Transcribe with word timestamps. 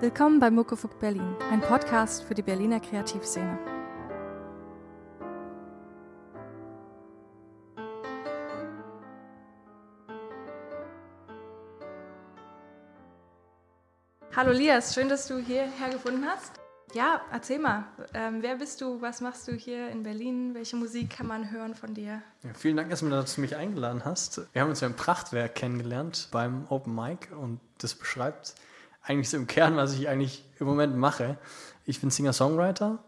Willkommen 0.00 0.40
bei 0.40 0.50
Muckefuck 0.50 0.98
Berlin, 0.98 1.36
ein 1.50 1.60
Podcast 1.60 2.24
für 2.24 2.32
die 2.32 2.40
Berliner 2.40 2.80
Kreativszene. 2.80 3.58
Hallo 14.34 14.52
Lias, 14.52 14.94
schön, 14.94 15.10
dass 15.10 15.28
du 15.28 15.36
hierher 15.36 15.90
gefunden 15.90 16.24
hast. 16.24 16.52
Ja, 16.94 17.20
erzähl 17.30 17.58
mal, 17.58 17.84
ähm, 18.14 18.38
wer 18.40 18.56
bist 18.56 18.80
du, 18.80 19.02
was 19.02 19.20
machst 19.20 19.48
du 19.48 19.52
hier 19.52 19.90
in 19.90 20.02
Berlin, 20.02 20.54
welche 20.54 20.76
Musik 20.76 21.10
kann 21.10 21.26
man 21.26 21.50
hören 21.50 21.74
von 21.74 21.92
dir? 21.92 22.22
Ja, 22.42 22.54
vielen 22.54 22.78
Dank 22.78 22.88
erstmal, 22.88 23.10
dass 23.10 23.34
du 23.34 23.42
mich 23.42 23.54
eingeladen 23.54 24.06
hast. 24.06 24.40
Wir 24.54 24.62
haben 24.62 24.70
uns 24.70 24.80
ja 24.80 24.86
im 24.86 24.96
Prachtwerk 24.96 25.56
kennengelernt 25.56 26.28
beim 26.30 26.64
Open 26.70 26.94
Mic 26.94 27.28
und 27.38 27.60
das 27.76 27.94
beschreibt 27.94 28.54
eigentlich 29.02 29.30
so 29.30 29.36
im 29.36 29.46
Kern, 29.46 29.76
was 29.76 29.94
ich 29.94 30.08
eigentlich 30.08 30.44
im 30.58 30.66
Moment 30.66 30.96
mache. 30.96 31.38
Ich 31.84 32.00
bin 32.00 32.10
Singer-Songwriter 32.10 32.98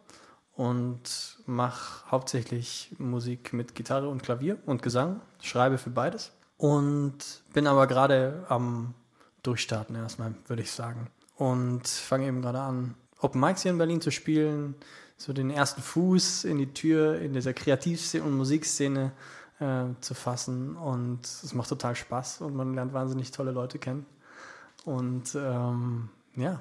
und 0.55 1.39
mache 1.47 2.11
hauptsächlich 2.11 2.95
Musik 2.99 3.53
mit 3.53 3.75
Gitarre 3.75 4.09
und 4.09 4.23
Klavier 4.23 4.59
und 4.67 4.83
Gesang, 4.83 5.21
schreibe 5.41 5.79
für 5.79 5.91
beides 5.91 6.33
und 6.57 7.19
bin 7.53 7.67
aber 7.67 7.87
gerade 7.87 8.45
am 8.49 8.95
Durchstarten 9.43 9.97
erstmal, 9.97 10.35
würde 10.47 10.63
ich 10.63 10.71
sagen. 10.71 11.09
Und 11.37 11.89
fange 11.89 12.27
eben 12.27 12.43
gerade 12.43 12.61
an, 12.61 12.95
Open 13.21 13.41
Mics 13.41 13.63
hier 13.63 13.73
in 13.73 13.79
Berlin 13.79 14.01
zu 14.01 14.11
spielen, 14.11 14.75
so 15.17 15.33
den 15.33 15.51
ersten 15.51 15.83
Fuß 15.83 16.45
in 16.45 16.59
die 16.59 16.73
Tür 16.73 17.19
in 17.19 17.33
dieser 17.33 17.53
Kreativszene 17.53 18.25
und 18.25 18.37
Musikszene 18.37 19.13
äh, 19.61 19.85
zu 20.01 20.15
fassen. 20.15 20.77
Und 20.77 21.25
es 21.25 21.55
macht 21.55 21.69
total 21.69 21.97
Spaß 21.97 22.41
und 22.41 22.55
man 22.55 22.75
lernt 22.75 22.93
wahnsinnig 22.93 23.31
tolle 23.31 23.53
Leute 23.53 23.79
kennen. 23.79 24.07
Und 24.85 25.35
ähm, 25.35 26.09
ja, 26.37 26.61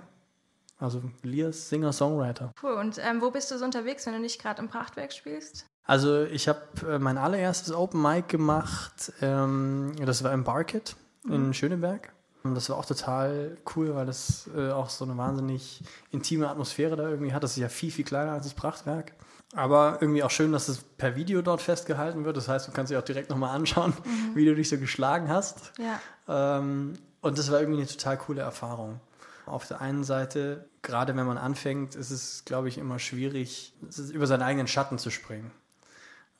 also 0.77 1.01
Lias 1.21 1.69
Singer, 1.69 1.93
Songwriter. 1.93 2.51
Cool. 2.61 2.73
Und 2.73 2.97
ähm, 2.97 3.21
wo 3.21 3.31
bist 3.31 3.51
du 3.51 3.57
so 3.57 3.65
unterwegs, 3.65 4.05
wenn 4.05 4.13
du 4.13 4.19
nicht 4.19 4.41
gerade 4.41 4.61
im 4.61 4.67
Prachtwerk 4.67 5.13
spielst? 5.13 5.65
Also 5.83 6.23
ich 6.23 6.47
habe 6.47 6.61
äh, 6.87 6.99
mein 6.99 7.17
allererstes 7.17 7.73
Open 7.73 8.01
Mic 8.01 8.27
gemacht. 8.27 9.13
Ähm, 9.21 9.93
das 10.03 10.23
war 10.23 10.31
im 10.33 10.43
Barkit 10.43 10.95
in 11.25 11.47
mhm. 11.47 11.53
Schöneberg. 11.53 12.13
Und 12.43 12.55
das 12.55 12.69
war 12.69 12.77
auch 12.77 12.85
total 12.85 13.57
cool, 13.75 13.93
weil 13.93 14.07
das 14.07 14.49
äh, 14.55 14.71
auch 14.71 14.89
so 14.89 15.05
eine 15.05 15.15
wahnsinnig 15.17 15.83
intime 16.09 16.49
Atmosphäre 16.49 16.95
da 16.95 17.07
irgendwie 17.07 17.33
hat. 17.33 17.43
Das 17.43 17.51
ist 17.51 17.57
ja 17.57 17.69
viel, 17.69 17.91
viel 17.91 18.05
kleiner 18.05 18.31
als 18.31 18.45
das 18.45 18.55
Prachtwerk. 18.55 19.13
Aber 19.53 19.97
irgendwie 20.01 20.23
auch 20.23 20.31
schön, 20.31 20.51
dass 20.51 20.67
es 20.67 20.79
per 20.79 21.15
Video 21.15 21.41
dort 21.41 21.61
festgehalten 21.61 22.25
wird. 22.25 22.37
Das 22.37 22.47
heißt, 22.47 22.67
du 22.67 22.71
kannst 22.71 22.91
dir 22.91 22.97
auch 22.97 23.03
direkt 23.03 23.29
nochmal 23.29 23.55
anschauen, 23.55 23.93
mhm. 24.03 24.31
wie 24.35 24.45
du 24.45 24.55
dich 24.55 24.69
so 24.69 24.77
geschlagen 24.77 25.29
hast. 25.29 25.73
Ja. 25.77 26.57
Ähm, 26.57 26.93
und 27.21 27.37
das 27.37 27.51
war 27.51 27.59
irgendwie 27.59 27.79
eine 27.79 27.89
total 27.89 28.17
coole 28.17 28.41
Erfahrung. 28.41 28.99
Auf 29.45 29.67
der 29.67 29.81
einen 29.81 30.03
Seite, 30.03 30.69
gerade 30.81 31.15
wenn 31.15 31.25
man 31.25 31.37
anfängt, 31.37 31.95
ist 31.95 32.11
es, 32.11 32.45
glaube 32.45 32.67
ich, 32.67 32.77
immer 32.77 32.99
schwierig, 32.99 33.73
über 34.11 34.27
seinen 34.27 34.43
eigenen 34.43 34.67
Schatten 34.67 34.97
zu 34.97 35.09
springen. 35.09 35.51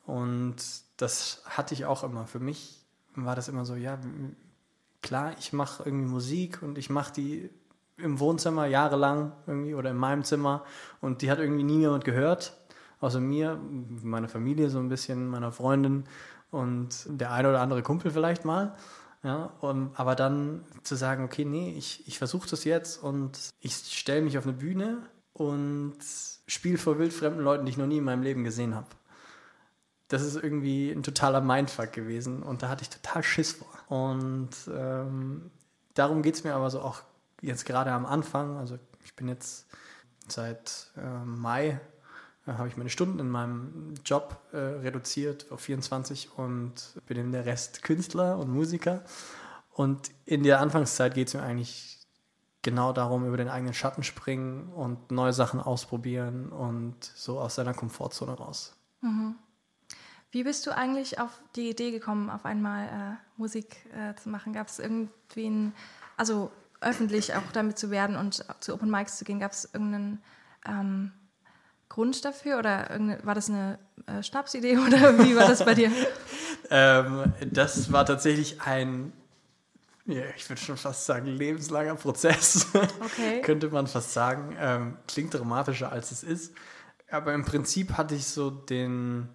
Und 0.06 0.56
das 0.96 1.42
hatte 1.46 1.74
ich 1.74 1.84
auch 1.84 2.04
immer. 2.04 2.26
Für 2.26 2.38
mich 2.40 2.80
war 3.14 3.36
das 3.36 3.48
immer 3.48 3.64
so, 3.64 3.74
ja, 3.74 3.98
klar, 5.02 5.34
ich 5.38 5.52
mache 5.52 5.84
irgendwie 5.84 6.08
Musik 6.08 6.62
und 6.62 6.78
ich 6.78 6.90
mache 6.90 7.12
die 7.12 7.50
im 7.98 8.18
Wohnzimmer 8.18 8.66
jahrelang 8.66 9.32
irgendwie 9.46 9.74
oder 9.74 9.90
in 9.90 9.96
meinem 9.96 10.24
Zimmer 10.24 10.64
und 11.00 11.22
die 11.22 11.30
hat 11.30 11.38
irgendwie 11.38 11.62
nie 11.62 11.80
jemand 11.80 12.04
gehört, 12.04 12.56
außer 13.00 13.20
mir, 13.20 13.60
meiner 14.02 14.28
Familie 14.28 14.70
so 14.70 14.78
ein 14.78 14.88
bisschen, 14.88 15.28
meiner 15.28 15.52
Freundin 15.52 16.04
und 16.50 17.06
der 17.06 17.32
eine 17.32 17.48
oder 17.48 17.60
andere 17.60 17.82
Kumpel 17.82 18.10
vielleicht 18.10 18.44
mal. 18.44 18.74
Ja, 19.24 19.52
und, 19.60 19.92
aber 19.94 20.16
dann 20.16 20.64
zu 20.82 20.96
sagen, 20.96 21.24
okay, 21.24 21.44
nee, 21.44 21.74
ich, 21.76 22.06
ich 22.08 22.18
versuche 22.18 22.48
das 22.48 22.64
jetzt 22.64 23.02
und 23.02 23.38
ich 23.60 23.74
stelle 23.74 24.22
mich 24.22 24.36
auf 24.36 24.44
eine 24.44 24.52
Bühne 24.52 24.98
und 25.32 25.96
spiele 26.46 26.76
vor 26.76 26.98
wildfremden 26.98 27.42
Leuten, 27.42 27.64
die 27.64 27.70
ich 27.70 27.78
noch 27.78 27.86
nie 27.86 27.98
in 27.98 28.04
meinem 28.04 28.22
Leben 28.22 28.42
gesehen 28.42 28.74
habe. 28.74 28.88
Das 30.08 30.22
ist 30.22 30.36
irgendwie 30.36 30.90
ein 30.90 31.04
totaler 31.04 31.40
Mindfuck 31.40 31.92
gewesen 31.92 32.42
und 32.42 32.62
da 32.62 32.68
hatte 32.68 32.82
ich 32.82 32.90
total 32.90 33.22
Schiss 33.22 33.52
vor. 33.52 33.68
Und 33.88 34.50
ähm, 34.74 35.50
darum 35.94 36.22
geht 36.22 36.34
es 36.34 36.44
mir 36.44 36.54
aber 36.54 36.68
so 36.70 36.80
auch 36.80 37.02
jetzt 37.40 37.64
gerade 37.64 37.92
am 37.92 38.04
Anfang. 38.04 38.56
Also 38.56 38.78
ich 39.04 39.14
bin 39.14 39.28
jetzt 39.28 39.66
seit 40.28 40.90
äh, 40.96 41.24
Mai 41.24 41.80
da 42.44 42.58
habe 42.58 42.68
ich 42.68 42.76
meine 42.76 42.90
Stunden 42.90 43.18
in 43.20 43.28
meinem 43.28 43.94
Job 44.04 44.40
äh, 44.52 44.56
reduziert 44.56 45.50
auf 45.52 45.60
24 45.60 46.36
und 46.36 47.00
bin 47.06 47.16
in 47.16 47.32
der 47.32 47.46
Rest 47.46 47.82
Künstler 47.82 48.38
und 48.38 48.50
Musiker. 48.50 49.04
Und 49.70 50.10
in 50.24 50.42
der 50.42 50.60
Anfangszeit 50.60 51.14
geht 51.14 51.28
es 51.28 51.34
mir 51.34 51.42
eigentlich 51.42 51.98
genau 52.62 52.92
darum, 52.92 53.26
über 53.26 53.36
den 53.36 53.48
eigenen 53.48 53.74
Schatten 53.74 54.02
springen 54.02 54.68
und 54.72 55.10
neue 55.10 55.32
Sachen 55.32 55.60
ausprobieren 55.60 56.50
und 56.50 57.04
so 57.04 57.40
aus 57.40 57.54
seiner 57.54 57.74
Komfortzone 57.74 58.32
raus. 58.32 58.74
Mhm. 59.00 59.36
Wie 60.30 60.44
bist 60.44 60.66
du 60.66 60.74
eigentlich 60.74 61.20
auf 61.20 61.42
die 61.56 61.70
Idee 61.70 61.90
gekommen, 61.90 62.30
auf 62.30 62.44
einmal 62.44 62.86
äh, 62.86 63.16
Musik 63.36 63.76
äh, 63.94 64.14
zu 64.14 64.30
machen? 64.30 64.52
Gab 64.52 64.68
es 64.68 64.78
irgendwie 64.78 65.46
ein, 65.46 65.74
also 66.16 66.50
öffentlich 66.80 67.34
auch 67.34 67.52
damit 67.52 67.78
zu 67.78 67.90
werden 67.90 68.16
und 68.16 68.44
zu 68.60 68.74
Open 68.74 68.90
Mics 68.90 69.18
zu 69.18 69.24
gehen, 69.24 69.38
gab 69.38 69.52
es 69.52 69.68
irgendeinen 69.72 70.22
ähm, 70.66 71.12
Grund 71.92 72.24
dafür 72.24 72.58
oder 72.58 72.88
war 73.22 73.34
das 73.34 73.50
eine 73.50 73.78
äh, 74.06 74.22
Schnapsidee 74.22 74.78
oder 74.86 75.18
wie 75.18 75.36
war 75.36 75.46
das 75.46 75.62
bei 75.62 75.74
dir? 75.74 75.92
ähm, 76.70 77.34
das 77.50 77.92
war 77.92 78.06
tatsächlich 78.06 78.62
ein, 78.62 79.12
ja, 80.06 80.22
ich 80.34 80.48
würde 80.48 80.62
schon 80.62 80.78
fast 80.78 81.04
sagen, 81.04 81.26
lebenslanger 81.26 81.96
Prozess. 81.96 82.66
Okay. 83.04 83.42
Könnte 83.42 83.68
man 83.68 83.86
fast 83.86 84.14
sagen. 84.14 84.56
Ähm, 84.58 84.96
klingt 85.06 85.34
dramatischer 85.34 85.92
als 85.92 86.12
es 86.12 86.22
ist. 86.22 86.54
Aber 87.10 87.34
im 87.34 87.44
Prinzip 87.44 87.98
hatte 87.98 88.14
ich 88.14 88.26
so 88.26 88.48
den, 88.48 89.28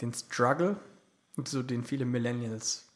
den 0.00 0.14
Struggle, 0.14 0.76
so 1.44 1.62
den 1.62 1.84
viele 1.84 2.06
Millennials 2.06 2.86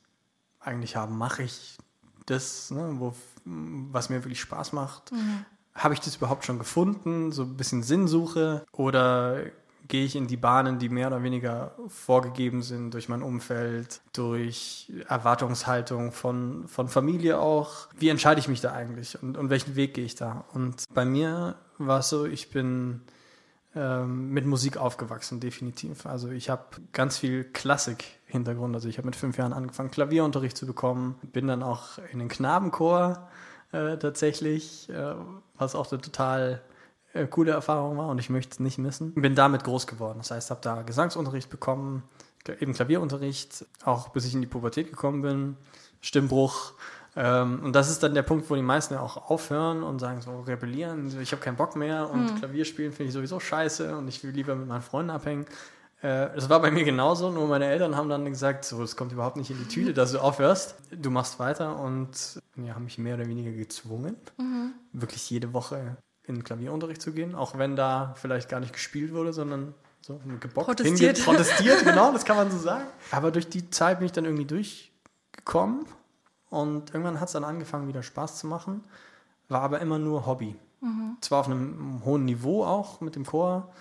eigentlich 0.60 0.96
haben. 0.96 1.18
Mache 1.18 1.42
ich 1.42 1.76
das, 2.24 2.70
ne, 2.70 2.94
wo, 2.94 3.14
was 3.44 4.08
mir 4.08 4.24
wirklich 4.24 4.40
Spaß 4.40 4.72
macht? 4.72 5.12
Mhm 5.12 5.44
habe 5.74 5.94
ich 5.94 6.00
das 6.00 6.16
überhaupt 6.16 6.44
schon 6.44 6.58
gefunden? 6.58 7.32
So 7.32 7.42
ein 7.42 7.56
bisschen 7.56 7.82
Sinnsuche? 7.82 8.64
Oder 8.72 9.44
gehe 9.88 10.04
ich 10.04 10.16
in 10.16 10.26
die 10.26 10.36
Bahnen, 10.36 10.78
die 10.78 10.88
mehr 10.88 11.08
oder 11.08 11.22
weniger 11.22 11.72
vorgegeben 11.88 12.62
sind 12.62 12.94
durch 12.94 13.08
mein 13.08 13.22
Umfeld, 13.22 14.00
durch 14.12 14.90
Erwartungshaltung 15.08 16.12
von, 16.12 16.66
von 16.68 16.88
Familie 16.88 17.38
auch? 17.38 17.88
Wie 17.98 18.08
entscheide 18.08 18.40
ich 18.40 18.48
mich 18.48 18.60
da 18.60 18.72
eigentlich 18.72 19.22
und, 19.22 19.36
und 19.36 19.50
welchen 19.50 19.76
Weg 19.76 19.94
gehe 19.94 20.04
ich 20.04 20.14
da? 20.14 20.44
Und 20.52 20.84
bei 20.94 21.04
mir 21.04 21.56
war 21.78 22.00
es 22.00 22.08
so, 22.08 22.24
ich 22.24 22.50
bin 22.50 23.02
ähm, 23.74 24.30
mit 24.30 24.46
Musik 24.46 24.76
aufgewachsen, 24.76 25.40
definitiv. 25.40 26.06
Also 26.06 26.30
ich 26.30 26.50
habe 26.50 26.64
ganz 26.92 27.18
viel 27.18 27.44
Klassik-Hintergrund. 27.44 28.74
Also 28.74 28.88
ich 28.88 28.98
habe 28.98 29.06
mit 29.06 29.16
fünf 29.16 29.36
Jahren 29.38 29.52
angefangen, 29.52 29.90
Klavierunterricht 29.90 30.56
zu 30.56 30.66
bekommen, 30.66 31.16
bin 31.32 31.48
dann 31.48 31.62
auch 31.62 31.98
in 32.12 32.18
den 32.18 32.28
Knabenchor 32.28 33.28
äh, 33.72 33.96
tatsächlich, 33.98 34.88
äh, 34.90 35.14
was 35.56 35.74
auch 35.74 35.90
eine 35.90 36.00
total 36.00 36.62
äh, 37.14 37.26
coole 37.26 37.52
Erfahrung 37.52 37.98
war 37.98 38.08
und 38.08 38.18
ich 38.18 38.30
möchte 38.30 38.52
es 38.52 38.60
nicht 38.60 38.78
missen. 38.78 39.14
Bin 39.14 39.34
damit 39.34 39.64
groß 39.64 39.86
geworden. 39.86 40.18
Das 40.18 40.30
heißt, 40.30 40.50
habe 40.50 40.60
da 40.62 40.82
Gesangsunterricht 40.82 41.50
bekommen, 41.50 42.02
eben 42.60 42.72
Klavierunterricht, 42.72 43.66
auch 43.84 44.08
bis 44.10 44.26
ich 44.26 44.34
in 44.34 44.40
die 44.40 44.46
Pubertät 44.46 44.90
gekommen 44.90 45.22
bin, 45.22 45.56
Stimmbruch. 46.00 46.72
Ähm, 47.14 47.60
und 47.62 47.74
das 47.74 47.90
ist 47.90 48.02
dann 48.02 48.14
der 48.14 48.22
Punkt, 48.22 48.48
wo 48.48 48.54
die 48.54 48.62
meisten 48.62 48.96
auch 48.96 49.30
aufhören 49.30 49.82
und 49.82 49.98
sagen 49.98 50.22
so, 50.22 50.40
rebellieren, 50.40 51.20
ich 51.20 51.32
habe 51.32 51.42
keinen 51.42 51.56
Bock 51.56 51.76
mehr 51.76 52.10
und 52.10 52.32
mhm. 52.32 52.38
Klavierspielen 52.38 52.92
finde 52.92 53.08
ich 53.08 53.14
sowieso 53.14 53.38
scheiße 53.38 53.96
und 53.96 54.08
ich 54.08 54.24
will 54.24 54.30
lieber 54.30 54.54
mit 54.54 54.66
meinen 54.66 54.82
Freunden 54.82 55.10
abhängen. 55.10 55.46
Äh, 56.02 56.34
das 56.34 56.48
war 56.48 56.60
bei 56.60 56.70
mir 56.70 56.84
genauso, 56.84 57.30
nur 57.30 57.46
meine 57.46 57.66
Eltern 57.66 57.96
haben 57.96 58.08
dann 58.08 58.24
gesagt, 58.24 58.64
so, 58.64 58.82
es 58.82 58.96
kommt 58.96 59.12
überhaupt 59.12 59.36
nicht 59.36 59.50
in 59.50 59.58
die 59.58 59.68
Tüte, 59.68 59.94
dass 59.94 60.12
du 60.12 60.18
aufhörst. 60.18 60.74
Du 60.90 61.10
machst 61.10 61.38
weiter 61.38 61.78
und 61.78 62.42
ja, 62.56 62.74
haben 62.74 62.84
mich 62.84 62.98
mehr 62.98 63.14
oder 63.14 63.26
weniger 63.26 63.52
gezwungen, 63.52 64.16
mhm. 64.36 64.72
wirklich 64.92 65.30
jede 65.30 65.52
Woche 65.52 65.96
in 66.24 66.36
den 66.36 66.44
Klavierunterricht 66.44 67.00
zu 67.00 67.12
gehen, 67.12 67.34
auch 67.34 67.56
wenn 67.56 67.76
da 67.76 68.14
vielleicht 68.16 68.48
gar 68.48 68.60
nicht 68.60 68.72
gespielt 68.72 69.12
wurde, 69.14 69.32
sondern 69.32 69.74
so 70.00 70.20
gebockt, 70.40 70.66
protestiert. 70.66 71.16
Hingeht, 71.16 71.24
protestiert, 71.24 71.84
genau, 71.84 72.12
das 72.12 72.24
kann 72.24 72.36
man 72.36 72.50
so 72.50 72.58
sagen. 72.58 72.84
Aber 73.12 73.30
durch 73.30 73.48
die 73.48 73.70
Zeit 73.70 73.98
bin 73.98 74.06
ich 74.06 74.12
dann 74.12 74.24
irgendwie 74.24 74.44
durchgekommen 74.44 75.86
und 76.50 76.90
irgendwann 76.90 77.20
hat 77.20 77.28
es 77.28 77.32
dann 77.32 77.44
angefangen, 77.44 77.86
wieder 77.86 78.02
Spaß 78.02 78.38
zu 78.38 78.48
machen, 78.48 78.82
war 79.48 79.62
aber 79.62 79.80
immer 79.80 79.98
nur 79.98 80.26
Hobby. 80.26 80.56
Mhm. 80.80 81.16
Zwar 81.20 81.40
auf 81.40 81.46
einem 81.46 82.02
hohen 82.04 82.24
Niveau 82.24 82.64
auch 82.64 83.00
mit 83.00 83.14
dem 83.14 83.24
Chor, 83.24 83.72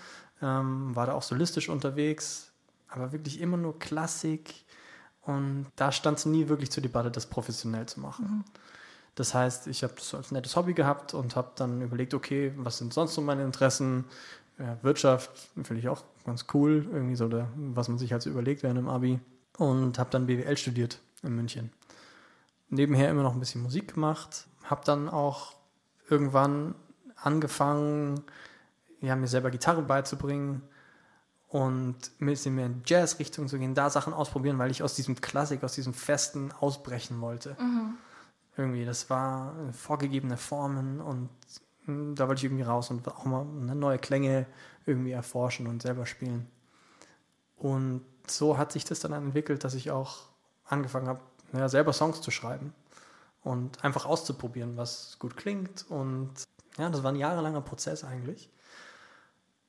ähm, 0.42 0.96
war 0.96 1.06
da 1.06 1.14
auch 1.14 1.24
solistisch 1.24 1.70
unterwegs, 1.70 2.52
aber 2.90 3.12
wirklich 3.12 3.40
immer 3.40 3.58
nur 3.58 3.80
Klassik. 3.80 4.66
Und 5.22 5.68
da 5.76 5.92
stand 5.92 6.18
es 6.18 6.26
nie 6.26 6.50
wirklich 6.50 6.72
zur 6.72 6.84
Debatte, 6.84 7.12
das 7.12 7.28
professionell 7.28 7.86
zu 7.86 8.00
machen. 8.00 8.26
Mhm. 8.26 8.44
Das 9.16 9.34
heißt, 9.34 9.68
ich 9.68 9.84
habe 9.84 9.94
das 9.96 10.14
als 10.14 10.32
nettes 10.32 10.56
Hobby 10.56 10.74
gehabt 10.74 11.14
und 11.14 11.36
habe 11.36 11.52
dann 11.56 11.82
überlegt, 11.82 12.14
okay, 12.14 12.54
was 12.58 12.78
sind 12.78 12.94
sonst 12.94 13.14
so 13.14 13.22
meine 13.22 13.44
Interessen? 13.44 14.06
Ja, 14.58 14.78
Wirtschaft 14.82 15.32
finde 15.56 15.80
ich 15.80 15.90
auch 15.90 16.04
ganz 16.26 16.46
cool, 16.54 16.88
irgendwie 16.92 17.16
so, 17.16 17.28
der, 17.28 17.48
was 17.56 17.88
man 17.88 17.98
sich 17.98 18.14
halt 18.14 18.22
so 18.22 18.30
überlegt 18.30 18.64
während 18.64 18.78
dem 18.78 18.88
Abi. 18.88 19.20
Und 19.58 20.00
habe 20.00 20.10
dann 20.10 20.28
BWL 20.28 20.58
studiert 20.58 21.00
in 21.24 21.36
München. 21.36 21.72
Nebenher 22.70 23.10
immer 23.10 23.24
noch 23.24 23.34
ein 23.34 23.40
bisschen 23.40 23.62
Musik 23.62 23.96
gemacht, 23.96 24.48
habe 24.64 24.82
dann 24.86 25.10
auch 25.10 25.56
irgendwann 26.10 26.74
angefangen, 27.16 28.24
ja, 29.02 29.16
mir 29.16 29.28
selber 29.28 29.52
Gitarre 29.52 29.82
beizubringen 29.82 30.62
und 31.48 31.98
ein 32.22 32.26
bisschen 32.26 32.56
mehr 32.56 32.68
in 32.68 32.82
Jazz-Richtung 32.86 33.48
zu 33.48 33.60
gehen, 33.60 33.76
da 33.76 33.90
Sachen 33.90 34.14
ausprobieren, 34.14 34.58
weil 34.58 34.72
ich 34.72 34.84
aus 34.84 34.96
diesem 34.96 35.20
Klassik, 35.20 35.64
aus 35.64 35.74
diesem 35.74 35.94
Festen 35.94 36.52
ausbrechen 36.54 37.20
wollte. 37.20 37.58
Mhm. 37.60 37.96
Irgendwie, 38.56 38.86
das 38.86 39.10
war 39.10 39.54
vorgegebene 39.74 40.38
Formen 40.38 41.02
und 41.02 41.30
hm, 41.86 42.16
da 42.16 42.28
wollte 42.28 42.40
ich 42.40 42.46
irgendwie 42.46 42.64
raus 42.64 42.90
und 42.92 43.08
auch 43.08 43.26
mal 43.26 43.44
neue 43.44 43.98
Klänge 43.98 44.46
irgendwie 44.86 45.12
erforschen 45.12 45.68
und 45.68 45.82
selber 45.82 46.06
spielen. 46.06 46.48
Und 47.58 48.04
so 48.28 48.58
hat 48.58 48.72
sich 48.72 48.86
das 48.86 49.00
dann 49.00 49.14
entwickelt, 49.14 49.64
dass 49.64 49.74
ich 49.74 49.92
auch 49.92 50.24
angefangen 50.66 51.08
habe, 51.08 51.22
ja, 51.54 51.68
selber 51.70 51.94
Songs 51.94 52.22
zu 52.22 52.32
schreiben 52.32 52.74
und 53.44 53.84
einfach 53.84 54.06
auszuprobieren, 54.06 54.78
was 54.78 55.18
gut 55.20 55.38
klingt. 55.38 55.86
Und 55.90 56.32
ja, 56.78 56.90
das 56.90 57.04
war 57.04 57.12
ein 57.12 57.18
jahrelanger 57.18 57.62
Prozess 57.62 58.04
eigentlich, 58.04 58.50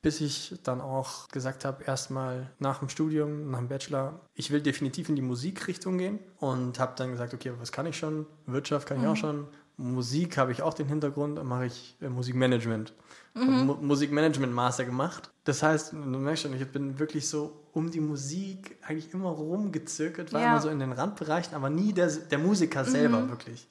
bis 0.03 0.19
ich 0.19 0.53
dann 0.63 0.81
auch 0.81 1.29
gesagt 1.29 1.63
habe, 1.63 1.85
erstmal 1.85 2.51
nach 2.59 2.79
dem 2.79 2.89
Studium, 2.89 3.49
nach 3.49 3.59
dem 3.59 3.69
Bachelor, 3.69 4.19
ich 4.35 4.51
will 4.51 4.61
definitiv 4.61 5.07
in 5.07 5.15
die 5.15 5.21
Musikrichtung 5.21 5.97
gehen 5.97 6.19
und 6.39 6.77
habe 6.77 6.93
dann 6.97 7.11
gesagt, 7.11 7.33
okay, 7.33 7.53
was 7.57 7.71
kann 7.71 7.85
ich 7.85 7.97
schon? 7.97 8.27
Wirtschaft 8.45 8.87
kann 8.87 8.97
ich 8.97 9.03
mhm. 9.03 9.09
auch 9.09 9.15
schon. 9.15 9.47
Musik 9.77 10.37
habe 10.37 10.51
ich 10.51 10.61
auch 10.61 10.73
den 10.73 10.87
Hintergrund, 10.87 11.37
dann 11.37 11.47
mache 11.47 11.67
ich 11.67 11.95
äh, 12.01 12.09
Musikmanagement. 12.09 12.93
Mhm. 13.33 13.77
Musikmanagement 13.81 14.53
Master 14.53 14.83
gemacht. 14.83 15.31
Das 15.45 15.63
heißt, 15.63 15.93
du 15.93 15.97
merkst 15.97 16.43
schon, 16.43 16.53
ich 16.53 16.67
bin 16.69 16.99
wirklich 16.99 17.27
so 17.27 17.63
um 17.71 17.89
die 17.89 18.01
Musik 18.01 18.77
eigentlich 18.85 19.13
immer 19.13 19.29
rumgezirkelt, 19.29 20.33
war 20.33 20.41
ja. 20.41 20.51
immer 20.51 20.61
so 20.61 20.67
in 20.67 20.79
den 20.79 20.91
Randbereichen, 20.91 21.55
aber 21.55 21.69
nie 21.69 21.93
der, 21.93 22.07
der 22.07 22.39
Musiker 22.39 22.83
selber 22.83 23.21
mhm. 23.21 23.29
wirklich. 23.29 23.67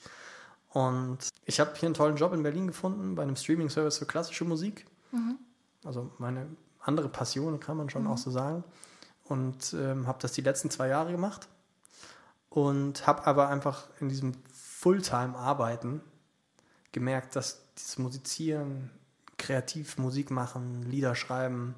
Und 0.70 1.18
ich 1.44 1.60
habe 1.60 1.72
hier 1.76 1.88
einen 1.88 1.94
tollen 1.94 2.16
Job 2.16 2.32
in 2.32 2.42
Berlin 2.42 2.68
gefunden 2.68 3.14
bei 3.14 3.22
einem 3.22 3.36
Streaming-Service 3.36 3.98
für 3.98 4.06
klassische 4.06 4.46
Musik. 4.46 4.86
Mhm. 5.12 5.36
Also 5.84 6.10
meine 6.18 6.46
andere 6.80 7.08
Passion, 7.08 7.60
kann 7.60 7.76
man 7.76 7.90
schon 7.90 8.04
mhm. 8.04 8.10
auch 8.10 8.18
so 8.18 8.30
sagen. 8.30 8.64
Und 9.24 9.72
ähm, 9.74 10.06
habe 10.06 10.18
das 10.20 10.32
die 10.32 10.40
letzten 10.40 10.70
zwei 10.70 10.88
Jahre 10.88 11.12
gemacht. 11.12 11.48
Und 12.48 13.06
habe 13.06 13.26
aber 13.26 13.48
einfach 13.48 13.88
in 14.00 14.08
diesem 14.08 14.34
Fulltime-Arbeiten 14.52 16.02
gemerkt, 16.92 17.34
dass 17.36 17.62
dieses 17.78 17.98
Musizieren, 17.98 18.90
kreativ 19.38 19.96
Musik 19.96 20.30
machen, 20.30 20.82
Lieder 20.82 21.14
schreiben, 21.14 21.74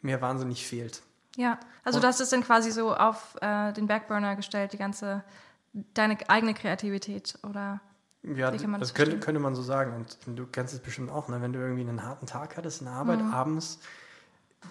mir 0.00 0.20
wahnsinnig 0.20 0.66
fehlt. 0.66 1.02
Ja, 1.36 1.60
also 1.84 2.00
du 2.00 2.06
hast 2.06 2.20
es 2.20 2.30
dann 2.30 2.42
quasi 2.42 2.70
so 2.70 2.94
auf 2.94 3.36
äh, 3.42 3.72
den 3.72 3.86
Backburner 3.86 4.36
gestellt, 4.36 4.72
die 4.72 4.78
ganze, 4.78 5.22
deine 5.94 6.16
eigene 6.30 6.54
Kreativität, 6.54 7.38
oder? 7.42 7.80
Ja, 8.34 8.50
das, 8.50 8.62
das 8.62 8.94
könnte, 8.94 9.18
könnte 9.20 9.40
man 9.40 9.54
so 9.54 9.62
sagen. 9.62 9.92
Und 9.94 10.38
du 10.38 10.46
kennst 10.46 10.74
es 10.74 10.80
bestimmt 10.80 11.10
auch, 11.10 11.28
ne? 11.28 11.40
wenn 11.40 11.52
du 11.52 11.60
irgendwie 11.60 11.82
einen 11.82 12.02
harten 12.02 12.26
Tag 12.26 12.56
hattest 12.56 12.80
in 12.80 12.86
der 12.86 12.94
Arbeit, 12.94 13.20
mhm. 13.20 13.32
abends 13.32 13.78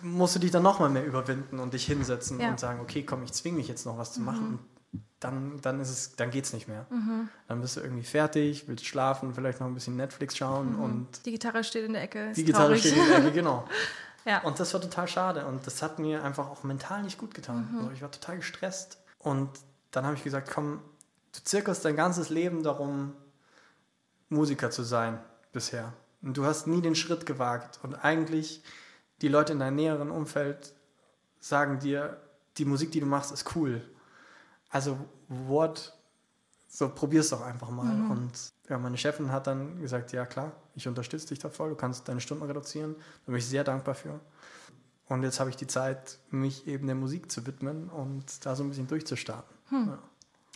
musst 0.01 0.35
du 0.35 0.39
dich 0.39 0.51
dann 0.51 0.63
nochmal 0.63 0.89
mehr 0.89 1.05
überwinden 1.05 1.59
und 1.59 1.73
dich 1.73 1.85
hinsetzen 1.85 2.39
ja. 2.39 2.49
und 2.49 2.59
sagen, 2.59 2.79
okay, 2.81 3.03
komm, 3.03 3.23
ich 3.23 3.33
zwinge 3.33 3.57
mich 3.57 3.67
jetzt 3.67 3.85
noch 3.85 3.97
was 3.97 4.13
zu 4.13 4.19
mhm. 4.19 4.25
machen. 4.25 4.59
Dann, 5.19 5.59
dann, 5.61 5.79
ist 5.79 5.89
es, 5.89 6.15
dann 6.15 6.29
geht's 6.29 6.53
nicht 6.53 6.67
mehr. 6.67 6.85
Mhm. 6.89 7.29
Dann 7.47 7.61
bist 7.61 7.77
du 7.77 7.81
irgendwie 7.81 8.03
fertig, 8.03 8.67
willst 8.67 8.85
schlafen, 8.85 9.33
vielleicht 9.33 9.59
noch 9.59 9.67
ein 9.67 9.73
bisschen 9.73 9.95
Netflix 9.95 10.37
schauen 10.37 10.73
mhm. 10.73 10.83
und. 10.83 11.25
Die 11.25 11.31
Gitarre 11.31 11.63
steht 11.63 11.85
in 11.85 11.93
der 11.93 12.03
Ecke. 12.03 12.33
Die 12.35 12.43
Gitarre 12.43 12.75
traurig. 12.75 12.81
steht 12.81 12.97
in 12.97 13.07
der 13.07 13.17
Ecke, 13.19 13.31
genau. 13.31 13.67
Ja. 14.27 14.39
Und 14.39 14.59
das 14.59 14.73
war 14.73 14.81
total 14.81 15.07
schade 15.07 15.45
und 15.45 15.67
das 15.67 15.83
hat 15.83 15.99
mir 15.99 16.23
einfach 16.23 16.49
auch 16.49 16.63
mental 16.63 17.03
nicht 17.03 17.19
gut 17.19 17.35
getan. 17.35 17.69
Also 17.77 17.91
ich 17.91 18.01
war 18.01 18.09
total 18.09 18.37
gestresst 18.37 18.97
und 19.19 19.51
dann 19.91 20.03
habe 20.03 20.15
ich 20.15 20.23
gesagt, 20.23 20.49
komm, 20.51 20.79
du 21.31 21.43
zirkelst 21.43 21.85
dein 21.85 21.95
ganzes 21.95 22.29
Leben 22.29 22.63
darum, 22.63 23.13
Musiker 24.29 24.71
zu 24.71 24.83
sein 24.83 25.19
bisher. 25.51 25.93
Und 26.21 26.37
du 26.37 26.45
hast 26.45 26.67
nie 26.67 26.81
den 26.81 26.95
Schritt 26.95 27.25
gewagt 27.25 27.79
und 27.83 27.95
eigentlich 27.95 28.63
die 29.21 29.27
Leute 29.27 29.53
in 29.53 29.59
deinem 29.59 29.75
näheren 29.75 30.11
Umfeld 30.11 30.73
sagen 31.39 31.79
dir, 31.79 32.21
die 32.57 32.65
Musik, 32.65 32.91
die 32.91 32.99
du 32.99 33.05
machst, 33.05 33.31
ist 33.31 33.55
cool. 33.55 33.81
Also, 34.69 34.97
what? 35.27 35.93
So, 36.67 36.89
probier's 36.89 37.29
doch 37.29 37.41
einfach 37.41 37.69
mal. 37.69 37.93
Mhm. 37.93 38.11
Und 38.11 38.31
ja, 38.67 38.77
meine 38.77 38.97
Chefin 38.97 39.31
hat 39.31 39.47
dann 39.47 39.79
gesagt, 39.79 40.11
ja 40.11 40.25
klar, 40.25 40.51
ich 40.75 40.87
unterstütze 40.87 41.27
dich 41.27 41.39
da 41.39 41.49
voll, 41.49 41.69
du 41.69 41.75
kannst 41.75 42.07
deine 42.09 42.19
Stunden 42.19 42.43
reduzieren. 42.43 42.95
Da 43.25 43.31
bin 43.31 43.35
ich 43.35 43.45
sehr 43.45 43.63
dankbar 43.63 43.95
für. 43.95 44.19
Und 45.07 45.23
jetzt 45.23 45.39
habe 45.39 45.49
ich 45.49 45.55
die 45.55 45.67
Zeit, 45.67 46.17
mich 46.31 46.67
eben 46.67 46.87
der 46.87 46.95
Musik 46.95 47.31
zu 47.31 47.45
widmen 47.45 47.89
und 47.89 48.45
da 48.45 48.55
so 48.55 48.63
ein 48.63 48.69
bisschen 48.69 48.87
durchzustarten. 48.87 49.55
Hm. 49.69 49.87
Ja. 49.87 49.99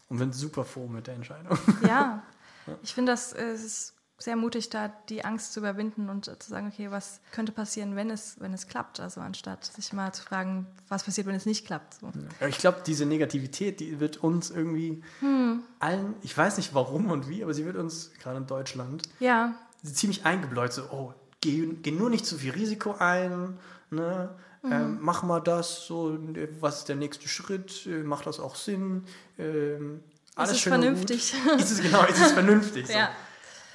Und 0.10 0.18
bin 0.18 0.34
super 0.34 0.66
froh 0.66 0.88
mit 0.88 1.06
der 1.06 1.14
Entscheidung. 1.14 1.58
Ja, 1.88 2.24
ich 2.82 2.94
finde, 2.94 3.12
das 3.12 3.34
ist 3.34 3.94
sehr 4.20 4.36
mutig, 4.36 4.70
da 4.70 4.94
die 5.08 5.24
Angst 5.24 5.54
zu 5.54 5.62
überwinden 5.62 6.10
und 6.10 6.26
zu 6.26 6.50
sagen, 6.50 6.68
okay, 6.68 6.92
was 6.92 7.22
könnte 7.32 7.52
passieren, 7.52 7.96
wenn 7.96 8.10
es, 8.10 8.36
wenn 8.40 8.54
es 8.54 8.68
klappt? 8.68 9.00
Also 9.00 9.22
anstatt 9.22 9.66
sich 9.66 9.94
mal 9.94 10.14
zu 10.14 10.24
fragen, 10.24 10.68
was 10.90 11.04
passiert, 11.04 11.26
wenn 11.28 11.36
es 11.36 11.46
nicht 11.46 11.66
klappt. 11.66 11.96
So. 11.96 12.12
Ich 12.48 12.58
glaube, 12.58 12.80
diese 12.86 13.06
Negativität, 13.06 13.80
die 13.80 14.00
wird 14.00 14.18
uns 14.18 14.52
irgendwie 14.52 15.02
hm. 15.22 15.64
allen, 15.80 16.16
ich 16.22 16.38
weiß 16.38 16.58
nicht 16.58 16.76
warum 16.76 17.10
und 17.10 17.30
wie, 17.30 17.44
aber 17.44 17.54
sie 17.54 17.66
wird 17.66 17.78
uns 17.78 18.12
gerade 18.22 18.38
in 18.38 18.48
Deutschland 18.48 19.04
ja. 19.20 19.56
ziemlich 19.84 20.26
eingebläut. 20.26 20.74
So, 20.74 20.84
oh, 20.92 21.14
geh, 21.40 21.66
geh 21.82 21.92
nur 21.92 22.10
nicht 22.10 22.26
zu 22.26 22.38
viel 22.38 22.52
Risiko 22.52 22.96
ein, 23.00 23.58
ne? 23.90 24.36
Mhm. 24.62 24.72
Ähm, 24.74 24.98
mach 25.00 25.24
mal 25.24 25.40
das, 25.40 25.86
so, 25.86 26.18
was 26.60 26.80
ist 26.80 26.90
der 26.90 26.98
nächste 26.98 27.30
Schritt, 27.30 27.86
äh, 27.86 28.04
macht 28.04 28.26
das 28.26 28.42
auch 28.42 28.56
Sinn? 28.56 29.06
Ähm, 29.38 30.02
alles 30.40 30.58
ist 30.58 30.58
es 30.58 30.64
vernünftig? 30.64 31.34
Ist 31.58 31.72
es 31.72 31.82
genau, 31.82 32.04
ist 32.06 32.22
es 32.22 32.32
vernünftig? 32.32 32.88
So. 32.88 32.94
ja. 32.94 33.10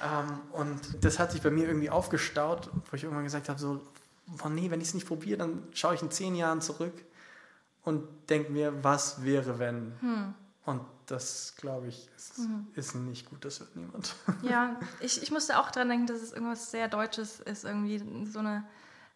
Ähm, 0.01 0.39
und 0.51 1.03
das 1.03 1.19
hat 1.19 1.31
sich 1.31 1.41
bei 1.41 1.49
mir 1.49 1.67
irgendwie 1.67 1.89
aufgestaut, 1.89 2.69
wo 2.89 2.95
ich 2.95 3.03
irgendwann 3.03 3.23
gesagt 3.23 3.49
habe, 3.49 3.59
so, 3.59 3.81
oh 4.43 4.49
nee, 4.49 4.69
wenn 4.69 4.81
ich 4.81 4.89
es 4.89 4.93
nicht 4.93 5.07
probiere, 5.07 5.37
dann 5.37 5.63
schaue 5.73 5.95
ich 5.95 6.01
in 6.01 6.11
zehn 6.11 6.35
Jahren 6.35 6.61
zurück 6.61 6.93
und 7.83 8.03
denke 8.29 8.51
mir, 8.51 8.83
was 8.83 9.23
wäre, 9.23 9.59
wenn? 9.59 9.93
Hm. 10.01 10.33
Und 10.65 10.81
das, 11.05 11.53
glaube 11.57 11.87
ich, 11.87 12.09
ist, 12.15 12.39
mhm. 12.39 12.67
ist, 12.73 12.95
nicht 12.95 13.29
gut, 13.29 13.45
das 13.45 13.59
wird 13.59 13.75
niemand. 13.75 14.15
Ja, 14.41 14.79
ich, 14.99 15.21
ich 15.21 15.31
musste 15.31 15.59
auch 15.59 15.69
daran 15.69 15.89
denken, 15.89 16.07
dass 16.07 16.21
es 16.21 16.33
irgendwas 16.33 16.71
sehr 16.71 16.87
Deutsches 16.87 17.39
ist, 17.39 17.63
irgendwie 17.63 18.25
so 18.25 18.39
eine 18.39 18.65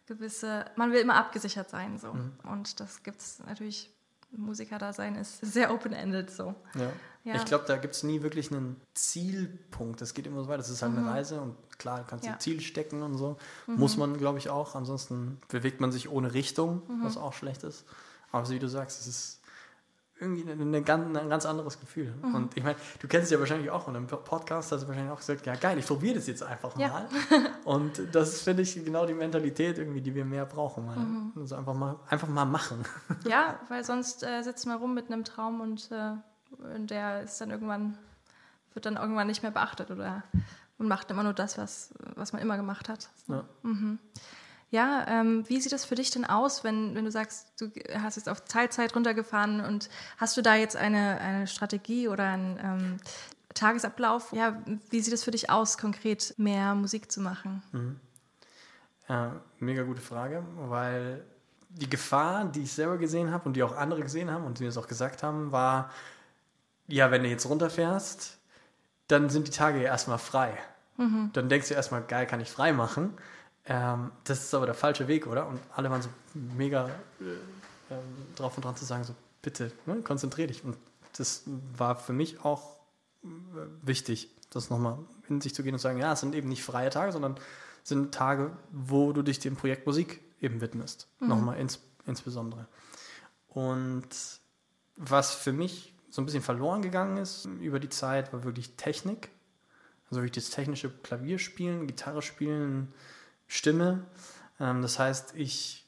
gewisse, 0.06 0.64
man 0.76 0.92
will 0.92 1.00
immer 1.00 1.16
abgesichert 1.16 1.68
sein, 1.68 1.98
so. 1.98 2.14
Mhm. 2.14 2.32
Und 2.44 2.78
das 2.78 3.02
gibt 3.02 3.20
es 3.20 3.40
natürlich, 3.44 3.90
Musiker 4.30 4.78
da 4.78 4.92
sein 4.92 5.16
ist 5.16 5.40
sehr 5.40 5.72
open-ended, 5.72 6.30
so. 6.30 6.54
Ja. 6.74 6.92
Ja. 7.24 7.34
Ich 7.34 7.44
glaube, 7.44 7.64
da 7.66 7.76
gibt 7.76 7.94
es 7.94 8.02
nie 8.02 8.22
wirklich 8.22 8.50
einen 8.50 8.80
Zielpunkt. 8.94 10.00
Das 10.00 10.14
geht 10.14 10.26
immer 10.26 10.42
so 10.42 10.48
weiter. 10.48 10.58
Das 10.58 10.70
ist 10.70 10.82
halt 10.82 10.92
mhm. 10.92 10.98
eine 10.98 11.10
Reise 11.10 11.40
und 11.40 11.54
klar, 11.78 11.98
du 11.98 12.04
kannst 12.04 12.24
ja. 12.24 12.32
ein 12.32 12.40
Ziel 12.40 12.60
stecken 12.60 13.02
und 13.02 13.16
so. 13.16 13.36
Mhm. 13.66 13.76
Muss 13.76 13.96
man, 13.96 14.16
glaube 14.16 14.38
ich, 14.38 14.48
auch. 14.48 14.74
Ansonsten 14.74 15.38
bewegt 15.48 15.80
man 15.80 15.92
sich 15.92 16.10
ohne 16.10 16.32
Richtung, 16.32 16.82
mhm. 16.88 17.04
was 17.04 17.16
auch 17.16 17.34
schlecht 17.34 17.62
ist. 17.62 17.84
Aber 18.32 18.46
so 18.46 18.54
wie 18.54 18.58
du 18.58 18.68
sagst, 18.68 19.00
es 19.00 19.06
ist 19.06 19.40
irgendwie 20.20 20.50
eine, 20.50 20.60
eine 20.60 20.82
ganz, 20.82 21.16
ein 21.16 21.28
ganz 21.28 21.46
anderes 21.46 21.80
Gefühl. 21.80 22.14
Mhm. 22.22 22.34
Und 22.34 22.56
ich 22.56 22.62
meine, 22.62 22.76
du 23.00 23.08
kennst 23.08 23.24
es 23.24 23.30
ja 23.30 23.38
wahrscheinlich 23.38 23.70
auch 23.70 23.84
von 23.84 23.96
einem 23.96 24.06
Podcast, 24.06 24.72
hast 24.72 24.82
du 24.82 24.88
wahrscheinlich 24.88 25.12
auch 25.12 25.18
gesagt, 25.18 25.46
ja 25.46 25.54
geil, 25.56 25.78
ich 25.78 25.86
probiere 25.86 26.16
das 26.16 26.26
jetzt 26.26 26.42
einfach 26.42 26.74
mal. 26.76 26.82
Ja. 26.82 27.08
und 27.64 28.02
das 28.12 28.34
ist, 28.34 28.42
finde 28.42 28.62
ich, 28.62 28.74
genau 28.84 29.06
die 29.06 29.14
Mentalität 29.14 29.78
irgendwie, 29.78 30.00
die 30.00 30.14
wir 30.14 30.24
mehr 30.24 30.46
brauchen. 30.46 30.86
Mhm. 30.86 31.32
Also 31.40 31.56
einfach 31.56 31.74
mal, 31.74 31.96
einfach 32.08 32.28
mal 32.28 32.44
machen. 32.44 32.84
ja, 33.28 33.58
weil 33.68 33.84
sonst 33.84 34.22
äh, 34.22 34.42
sitzt 34.42 34.66
man 34.66 34.78
rum 34.78 34.94
mit 34.94 35.06
einem 35.10 35.24
Traum 35.24 35.60
und 35.60 35.90
äh, 35.90 36.12
und 36.58 36.90
der 36.90 37.22
ist 37.22 37.40
dann 37.40 37.50
irgendwann, 37.50 37.98
wird 38.74 38.86
dann 38.86 38.96
irgendwann 38.96 39.26
nicht 39.26 39.42
mehr 39.42 39.52
beachtet 39.52 39.90
oder 39.90 40.22
man 40.78 40.88
macht 40.88 41.10
immer 41.10 41.22
nur 41.22 41.34
das, 41.34 41.58
was, 41.58 41.92
was 42.16 42.32
man 42.32 42.40
immer 42.40 42.56
gemacht 42.56 42.88
hat. 42.88 43.10
Ja, 43.28 43.44
mhm. 43.62 43.98
ja 44.70 45.06
ähm, 45.08 45.44
wie 45.48 45.60
sieht 45.60 45.72
das 45.72 45.84
für 45.84 45.94
dich 45.94 46.10
denn 46.10 46.24
aus, 46.24 46.64
wenn, 46.64 46.94
wenn 46.94 47.04
du 47.04 47.10
sagst, 47.10 47.52
du 47.60 47.70
hast 47.94 48.16
jetzt 48.16 48.28
auf 48.28 48.40
Teilzeit 48.42 48.94
runtergefahren 48.96 49.60
und 49.60 49.90
hast 50.16 50.36
du 50.36 50.42
da 50.42 50.54
jetzt 50.54 50.76
eine, 50.76 51.20
eine 51.20 51.46
Strategie 51.46 52.08
oder 52.08 52.24
einen 52.24 52.58
ähm, 52.62 52.96
Tagesablauf? 53.54 54.32
Ja, 54.32 54.62
wie 54.90 55.00
sieht 55.00 55.12
es 55.12 55.24
für 55.24 55.32
dich 55.32 55.50
aus, 55.50 55.76
konkret 55.76 56.34
mehr 56.38 56.74
Musik 56.74 57.12
zu 57.12 57.20
machen? 57.20 57.62
Mhm. 57.72 58.00
Ja, 59.08 59.40
mega 59.58 59.82
gute 59.82 60.00
Frage, 60.00 60.44
weil 60.56 61.24
die 61.68 61.90
Gefahr, 61.90 62.44
die 62.44 62.62
ich 62.62 62.72
selber 62.72 62.96
gesehen 62.96 63.32
habe 63.32 63.44
und 63.44 63.54
die 63.54 63.62
auch 63.62 63.76
andere 63.76 64.02
gesehen 64.02 64.30
haben 64.30 64.44
und 64.44 64.58
die 64.58 64.62
mir 64.62 64.68
das 64.68 64.78
auch 64.78 64.86
gesagt 64.86 65.22
haben, 65.22 65.52
war, 65.52 65.90
ja, 66.90 67.10
wenn 67.10 67.22
du 67.22 67.28
jetzt 67.28 67.48
runterfährst, 67.48 68.38
dann 69.08 69.30
sind 69.30 69.46
die 69.46 69.52
Tage 69.52 69.78
ja 69.78 69.84
erstmal 69.84 70.18
frei. 70.18 70.52
Mhm. 70.96 71.30
Dann 71.32 71.48
denkst 71.48 71.68
du 71.68 71.74
erstmal, 71.74 72.02
geil, 72.02 72.26
kann 72.26 72.40
ich 72.40 72.50
frei 72.50 72.72
machen. 72.72 73.14
Ähm, 73.64 74.12
das 74.24 74.44
ist 74.44 74.54
aber 74.54 74.66
der 74.66 74.74
falsche 74.74 75.08
Weg, 75.08 75.26
oder? 75.26 75.46
Und 75.46 75.60
alle 75.74 75.90
waren 75.90 76.02
so 76.02 76.08
mega 76.34 76.86
äh, 77.20 77.94
ähm, 77.94 78.00
drauf 78.36 78.56
und 78.56 78.64
dran 78.64 78.76
zu 78.76 78.84
sagen, 78.84 79.04
so 79.04 79.14
bitte, 79.42 79.72
ne, 79.86 80.02
konzentrier 80.02 80.46
dich. 80.46 80.64
Und 80.64 80.76
das 81.16 81.42
war 81.76 81.96
für 81.96 82.12
mich 82.12 82.44
auch 82.44 82.76
äh, 83.24 83.28
wichtig, 83.82 84.28
das 84.50 84.70
nochmal 84.70 84.98
in 85.28 85.40
sich 85.40 85.54
zu 85.54 85.62
gehen 85.62 85.74
und 85.74 85.78
zu 85.78 85.84
sagen, 85.84 85.98
ja, 85.98 86.12
es 86.12 86.20
sind 86.20 86.34
eben 86.34 86.48
nicht 86.48 86.64
freie 86.64 86.90
Tage, 86.90 87.12
sondern 87.12 87.36
sind 87.82 88.12
Tage, 88.14 88.52
wo 88.70 89.12
du 89.12 89.22
dich 89.22 89.38
dem 89.38 89.56
Projekt 89.56 89.86
Musik 89.86 90.20
eben 90.40 90.60
widmest. 90.60 91.08
Mhm. 91.20 91.28
Nochmal 91.28 91.58
ins, 91.58 91.80
insbesondere. 92.06 92.66
Und 93.48 94.08
was 94.96 95.34
für 95.34 95.52
mich 95.52 95.94
so 96.10 96.20
ein 96.20 96.26
bisschen 96.26 96.42
verloren 96.42 96.82
gegangen 96.82 97.16
ist 97.16 97.46
über 97.60 97.80
die 97.80 97.88
Zeit, 97.88 98.32
war 98.32 98.44
wirklich 98.44 98.76
Technik. 98.76 99.30
Also 100.10 100.22
wirklich 100.22 100.44
das 100.44 100.50
technische 100.50 100.90
Klavier 100.90 101.38
spielen, 101.38 101.86
Gitarre 101.86 102.20
spielen, 102.20 102.92
Stimme. 103.46 104.04
Ähm, 104.58 104.82
das 104.82 104.98
heißt, 104.98 105.34
ich 105.36 105.86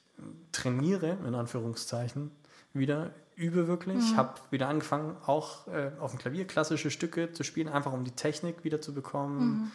trainiere, 0.53 1.19
in 1.27 1.35
Anführungszeichen, 1.35 2.31
wieder, 2.73 3.13
übe 3.35 3.67
wirklich. 3.67 3.99
Ich 3.99 4.13
mhm. 4.13 4.17
habe 4.17 4.41
wieder 4.51 4.69
angefangen, 4.69 5.17
auch 5.27 5.67
äh, 5.69 5.91
auf 5.99 6.13
dem 6.13 6.21
Klavier 6.21 6.47
klassische 6.47 6.91
Stücke 6.91 7.33
zu 7.33 7.43
spielen, 7.43 7.69
einfach 7.69 7.93
um 7.93 8.05
die 8.05 8.13
Technik 8.13 8.63
wieder 8.65 8.81
zu 8.81 8.95
bekommen 8.95 9.39
mhm. 9.39 9.71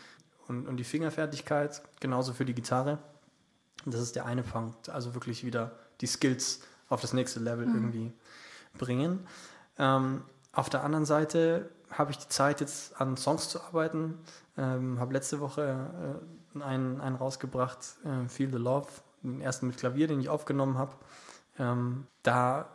und, 0.47 0.67
und 0.67 0.77
die 0.77 0.85
Fingerfertigkeit, 0.85 1.81
genauso 1.99 2.33
für 2.33 2.45
die 2.45 2.53
Gitarre. 2.53 2.99
Das 3.85 4.01
ist 4.01 4.15
der 4.15 4.25
eine 4.25 4.43
Punkt, 4.43 4.89
also 4.89 5.13
wirklich 5.13 5.45
wieder 5.45 5.77
die 6.01 6.07
Skills 6.07 6.61
auf 6.89 7.01
das 7.01 7.13
nächste 7.13 7.39
Level 7.39 7.65
mhm. 7.65 7.75
irgendwie 7.75 8.13
bringen. 8.77 9.27
Ähm, 9.77 10.21
auf 10.51 10.69
der 10.69 10.83
anderen 10.83 11.05
Seite 11.05 11.69
habe 11.91 12.11
ich 12.11 12.17
die 12.17 12.27
Zeit, 12.27 12.61
jetzt 12.61 12.99
an 12.99 13.17
Songs 13.17 13.49
zu 13.49 13.61
arbeiten. 13.61 14.19
Ähm, 14.57 14.99
habe 14.99 15.13
letzte 15.13 15.39
Woche 15.39 16.19
äh, 16.57 16.63
einen, 16.63 16.99
einen 16.99 17.15
rausgebracht, 17.15 17.79
äh, 18.03 18.27
Feel 18.27 18.51
the 18.51 18.57
Love, 18.57 18.87
den 19.23 19.41
ersten 19.41 19.67
mit 19.67 19.77
Klavier, 19.77 20.07
den 20.07 20.19
ich 20.19 20.29
aufgenommen 20.29 20.77
habe. 20.77 20.93
Ähm, 21.59 22.07
da 22.23 22.67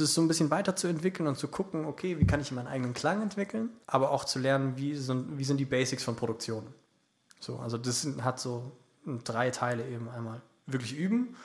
es 0.00 0.14
so 0.14 0.20
ein 0.22 0.28
bisschen 0.28 0.50
weiterzuentwickeln 0.50 1.28
und 1.28 1.36
zu 1.36 1.48
gucken, 1.48 1.84
okay, 1.84 2.18
wie 2.18 2.26
kann 2.26 2.40
ich 2.40 2.52
meinen 2.52 2.66
eigenen 2.66 2.94
Klang 2.94 3.22
entwickeln, 3.22 3.70
aber 3.86 4.10
auch 4.10 4.24
zu 4.24 4.38
lernen, 4.38 4.76
wie, 4.76 4.94
so, 4.94 5.24
wie 5.36 5.44
sind 5.44 5.58
die 5.58 5.64
Basics 5.64 6.04
von 6.04 6.16
Produktion. 6.16 6.66
So, 7.40 7.58
also 7.58 7.76
das 7.76 8.06
hat 8.22 8.40
so 8.40 8.72
drei 9.24 9.50
Teile 9.50 9.86
eben 9.88 10.08
einmal. 10.08 10.40
Wirklich 10.66 10.96
üben, 10.96 11.36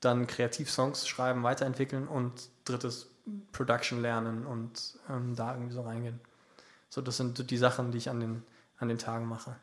dann 0.00 0.26
kreativ 0.26 0.70
Songs 0.70 1.08
schreiben, 1.08 1.42
weiterentwickeln 1.42 2.06
und 2.06 2.50
drittes 2.64 3.08
Production 3.52 4.02
lernen 4.02 4.46
und 4.46 4.98
ähm, 5.08 5.34
da 5.36 5.54
irgendwie 5.54 5.72
so 5.72 5.82
reingehen. 5.82 6.20
So, 6.88 7.00
das 7.00 7.16
sind 7.16 7.50
die 7.50 7.56
Sachen, 7.56 7.92
die 7.92 7.98
ich 7.98 8.10
an 8.10 8.20
den, 8.20 8.42
an 8.78 8.88
den 8.88 8.98
Tagen 8.98 9.26
mache. 9.26 9.56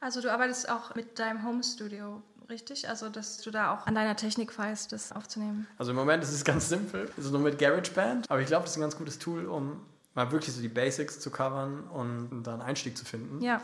Also 0.00 0.20
du 0.20 0.32
arbeitest 0.32 0.68
auch 0.68 0.94
mit 0.94 1.18
deinem 1.18 1.44
Home 1.44 1.62
Studio, 1.62 2.22
richtig? 2.48 2.88
Also 2.88 3.08
dass 3.08 3.38
du 3.38 3.50
da 3.50 3.74
auch 3.74 3.86
an 3.86 3.94
deiner 3.94 4.16
Technik 4.16 4.56
weißt, 4.56 4.92
das 4.92 5.12
aufzunehmen. 5.12 5.66
Also 5.78 5.92
im 5.92 5.96
Moment 5.96 6.22
ist 6.22 6.32
es 6.32 6.44
ganz 6.44 6.68
simpel, 6.68 7.10
es 7.16 7.26
ist 7.26 7.32
nur 7.32 7.40
mit 7.40 7.58
GarageBand, 7.58 8.30
aber 8.30 8.40
ich 8.40 8.46
glaube, 8.46 8.64
das 8.64 8.72
ist 8.72 8.78
ein 8.78 8.82
ganz 8.82 8.96
gutes 8.96 9.18
Tool, 9.18 9.46
um 9.46 9.80
mal 10.14 10.30
wirklich 10.30 10.54
so 10.54 10.60
die 10.60 10.68
Basics 10.68 11.20
zu 11.20 11.30
covern 11.30 11.84
und 11.84 12.42
da 12.42 12.54
einen 12.54 12.62
Einstieg 12.62 12.96
zu 12.96 13.04
finden. 13.04 13.40
Ja. 13.40 13.60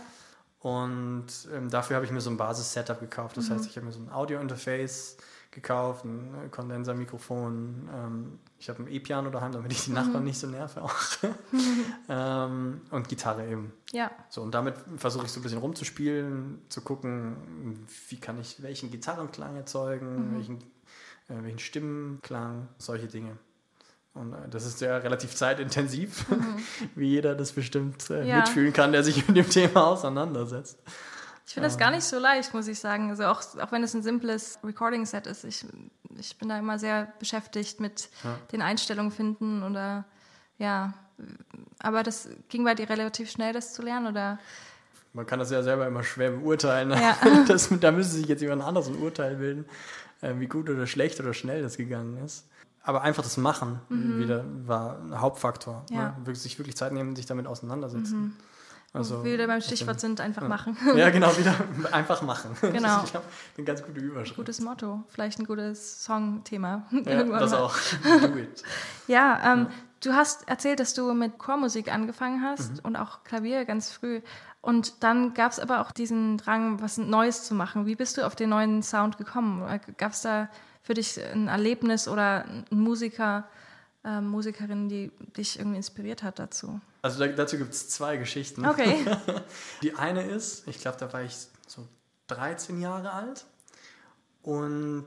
Und 0.61 1.27
ähm, 1.55 1.71
dafür 1.71 1.97
habe 1.97 2.07
ich 2.07 2.11
mir 2.11 2.21
so 2.21 2.31
ein 2.31 2.37
Basis-Setup 2.37 2.99
gekauft. 2.99 3.37
Das 3.37 3.49
mhm. 3.49 3.55
heißt, 3.55 3.67
ich 3.67 3.77
habe 3.77 3.87
mir 3.87 3.93
so 3.93 4.01
ein 4.01 4.11
Audio-Interface 4.11 5.17
gekauft, 5.59 6.05
ein 6.05 6.51
Kondensermikrofon. 6.51 7.89
Ähm, 7.93 8.39
ich 8.59 8.69
habe 8.69 8.83
ein 8.83 8.89
E-Piano 8.89 9.31
daheim, 9.31 9.53
damit 9.53 9.73
ich 9.73 9.85
die 9.85 9.91
Nachbarn 9.91 10.21
mhm. 10.21 10.29
nicht 10.29 10.39
so 10.39 10.47
nerve 10.47 10.83
auch. 10.83 10.95
ähm, 12.09 12.81
und 12.91 13.09
Gitarre 13.09 13.47
eben. 13.47 13.73
Ja. 13.93 14.11
So, 14.29 14.43
und 14.43 14.55
damit 14.55 14.77
versuche 14.97 15.27
ich 15.27 15.33
so 15.33 15.41
ein 15.41 15.43
bisschen 15.43 15.59
rumzuspielen, 15.59 16.63
zu 16.69 16.81
gucken, 16.83 17.87
wie 18.09 18.21
kann 18.21 18.41
ich 18.41 18.63
welchen 18.63 18.91
Gitarrenklang 18.91 19.57
erzeugen, 19.57 20.31
mhm. 20.31 20.37
welchen, 20.37 20.57
äh, 21.29 21.43
welchen 21.43 21.59
Stimmenklang, 21.59 22.69
solche 22.79 23.09
Dinge. 23.09 23.37
Und 24.15 24.33
äh, 24.33 24.49
das 24.51 24.65
ist 24.65 24.81
ja 24.81 24.97
relativ 24.99 25.35
zeitintensiv, 25.35 26.29
mhm. 26.31 26.57
wie 26.95 27.09
jeder 27.09 27.35
das 27.35 27.53
bestimmt 27.53 28.11
äh, 28.11 28.27
ja. 28.27 28.37
mitfühlen 28.37 28.73
kann, 28.73 28.93
der 28.93 29.03
sich 29.03 29.27
mit 29.27 29.37
dem 29.37 29.49
Thema 29.51 29.89
auseinandersetzt. 29.89 30.79
Ich 31.49 31.55
finde 31.55 31.67
das 31.67 31.79
gar 31.79 31.91
nicht 31.91 32.05
so 32.05 32.19
leicht, 32.19 32.53
muss 32.53 32.69
ich 32.69 32.79
sagen. 32.79 33.09
Also 33.09 33.25
auch, 33.25 33.41
auch 33.59 33.73
wenn 33.73 33.83
es 33.83 33.95
ein 33.95 34.03
simples 34.03 34.59
Recording-Set 34.63 35.27
ist, 35.27 35.45
ich, 35.45 35.65
ich 36.19 36.37
bin 36.37 36.51
da 36.51 36.59
immer 36.59 36.79
sehr 36.79 37.11
beschäftigt 37.19 37.81
mit 37.81 38.11
ja. 38.23 38.39
den 38.53 38.61
Einstellungen 38.61 39.11
finden 39.11 39.63
oder 39.63 40.05
ja. 40.59 40.93
Aber 41.79 42.03
das 42.03 42.29
ging 42.51 42.65
bei 42.65 42.75
dir 42.75 42.91
relativ 42.91 43.31
schnell, 43.31 43.55
das 43.55 43.73
zu 43.73 43.81
lernen, 43.81 44.09
oder? 44.09 44.39
Man 45.15 45.25
kann 45.25 45.39
das 45.39 45.51
ja 45.51 45.63
selber 45.63 45.87
immer 45.87 46.05
schwer 46.05 46.33
beurteilen. 46.33 46.91
Ja. 46.91 47.17
Das, 47.49 47.71
da 47.81 47.93
müsste 47.93 48.17
sich 48.17 48.27
jetzt 48.27 48.43
jemand 48.43 48.63
anderes 48.63 48.89
ein 48.89 48.97
Urteil 48.97 49.37
bilden, 49.37 49.65
äh, 50.21 50.35
wie 50.37 50.49
gut 50.49 50.69
oder 50.69 50.87
schlecht 50.87 51.19
oder 51.19 51.33
schnell 51.33 51.63
das 51.63 51.79
gegangen 51.79 52.23
ist 52.23 52.45
aber 52.89 53.03
einfach 53.03 53.23
das 53.23 53.37
Machen 53.37 53.81
mhm. 53.91 54.19
wieder 54.19 54.45
war 54.67 54.99
ein 54.99 55.21
Hauptfaktor. 55.21 55.85
Ja. 55.91 56.17
Ne? 56.25 56.35
Sich 56.35 56.59
wirklich 56.59 56.75
Zeit 56.75 56.93
nehmen, 56.93 57.17
sich 57.17 57.27
damit 57.27 57.47
auseinandersetzen. 57.47 58.19
Mhm. 58.19 58.37
Also, 58.95 59.23
wieder 59.23 59.47
beim 59.47 59.61
Stichwort 59.61 60.01
sind, 60.01 60.21
einfach 60.21 60.43
ja. 60.43 60.49
machen. 60.49 60.77
Ja, 60.97 61.11
genau, 61.11 61.37
wieder 61.37 61.55
einfach 61.93 62.23
machen. 62.23 62.57
Genau. 62.61 63.01
Das 63.01 63.05
ist, 63.05 63.17
eine 63.57 63.65
ganz 63.67 63.83
gute 63.83 64.01
Überschrift. 64.01 64.37
Gutes 64.37 64.61
Motto, 64.61 65.05
vielleicht 65.09 65.39
ein 65.39 65.45
gutes 65.45 66.05
Songthema. 66.05 66.87
Ja, 67.05 67.23
das 67.39 67.53
auch. 67.53 67.77
Do 68.03 68.37
it. 68.39 68.63
Ja, 69.07 69.53
ähm, 69.53 69.67
ja, 69.69 69.71
du 70.01 70.13
hast 70.15 70.49
erzählt, 70.49 70.81
dass 70.81 70.95
du 70.95 71.13
mit 71.13 71.39
Chormusik 71.39 71.93
angefangen 71.93 72.43
hast 72.43 72.75
mhm. 72.75 72.81
und 72.85 72.97
auch 72.97 73.25
Klavier 73.25 73.67
ganz 73.67 73.91
früh. 73.91 74.23
Und 74.63 75.03
dann 75.03 75.35
gab 75.35 75.53
es 75.53 75.61
aber 75.61 75.81
auch 75.81 75.93
diesen 75.93 76.39
Drang, 76.39 76.81
was 76.81 76.97
Neues 76.97 77.45
zu 77.45 77.55
machen. 77.55 77.87
Wie 77.87 77.95
bist 77.95 78.17
du 78.17 78.27
auf 78.27 78.37
den 78.37 78.51
neuen 78.51 78.83
Sound 78.83 79.19
gekommen? 79.19 79.63
Gab 79.99 80.13
es 80.13 80.23
da 80.23 80.49
für 80.83 80.95
dich 80.95 81.21
ein 81.23 81.49
Erlebnis 81.49 82.09
oder 82.09 82.45
ein 82.47 82.65
Musiker, 82.71 83.45
äh, 84.09 84.21
Musikerin, 84.21 84.89
die 84.89 85.13
dich 85.37 85.59
irgendwie 85.59 85.77
inspiriert 85.77 86.23
hat 86.23 86.39
dazu? 86.39 86.81
Also 87.03 87.21
da, 87.21 87.29
dazu 87.29 87.59
gibt 87.59 87.73
es 87.73 87.89
zwei 87.89 88.17
Geschichten. 88.17 88.67
Okay. 88.67 89.05
Die 89.83 89.95
eine 89.95 90.23
ist, 90.23 90.67
ich 90.67 90.81
glaube, 90.81 90.97
da 90.99 91.13
war 91.13 91.23
ich 91.23 91.37
so 91.67 91.87
13 92.29 92.81
Jahre 92.81 93.13
alt 93.13 93.45
und 94.43 95.07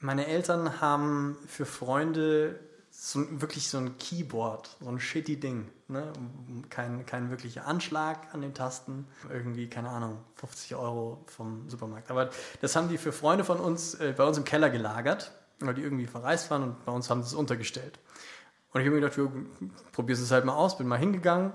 meine 0.00 0.26
Eltern 0.26 0.80
haben 0.80 1.36
für 1.46 1.66
Freunde 1.66 2.58
so, 2.90 3.40
wirklich 3.40 3.68
so 3.68 3.78
ein 3.78 3.96
Keyboard, 3.98 4.76
so 4.80 4.88
ein 4.88 5.00
shitty 5.00 5.38
Ding. 5.38 5.68
Ne? 5.88 6.12
Kein, 6.68 7.06
kein 7.06 7.30
wirklicher 7.30 7.66
Anschlag 7.66 8.34
an 8.34 8.42
den 8.42 8.54
Tasten. 8.54 9.06
Irgendwie, 9.30 9.68
keine 9.68 9.88
Ahnung, 9.88 10.18
50 10.36 10.74
Euro 10.74 11.24
vom 11.26 11.68
Supermarkt. 11.68 12.10
Aber 12.10 12.30
das 12.60 12.76
haben 12.76 12.88
die 12.88 12.98
für 12.98 13.12
Freunde 13.12 13.44
von 13.44 13.58
uns 13.58 13.94
äh, 13.94 14.14
bei 14.16 14.24
uns 14.24 14.36
im 14.38 14.44
Keller 14.44 14.70
gelagert, 14.70 15.32
weil 15.60 15.74
die 15.74 15.82
irgendwie 15.82 16.06
verreist 16.06 16.50
waren 16.50 16.62
und 16.62 16.84
bei 16.84 16.92
uns 16.92 17.10
haben 17.10 17.22
sie 17.22 17.28
es 17.28 17.34
untergestellt. 17.34 17.98
Und 18.72 18.80
ich 18.80 18.86
habe 18.86 19.00
mir 19.00 19.08
gedacht, 19.08 19.18
probier's 19.92 20.20
es 20.20 20.30
halt 20.30 20.44
mal 20.44 20.54
aus, 20.54 20.78
bin 20.78 20.86
mal 20.86 20.98
hingegangen 20.98 21.52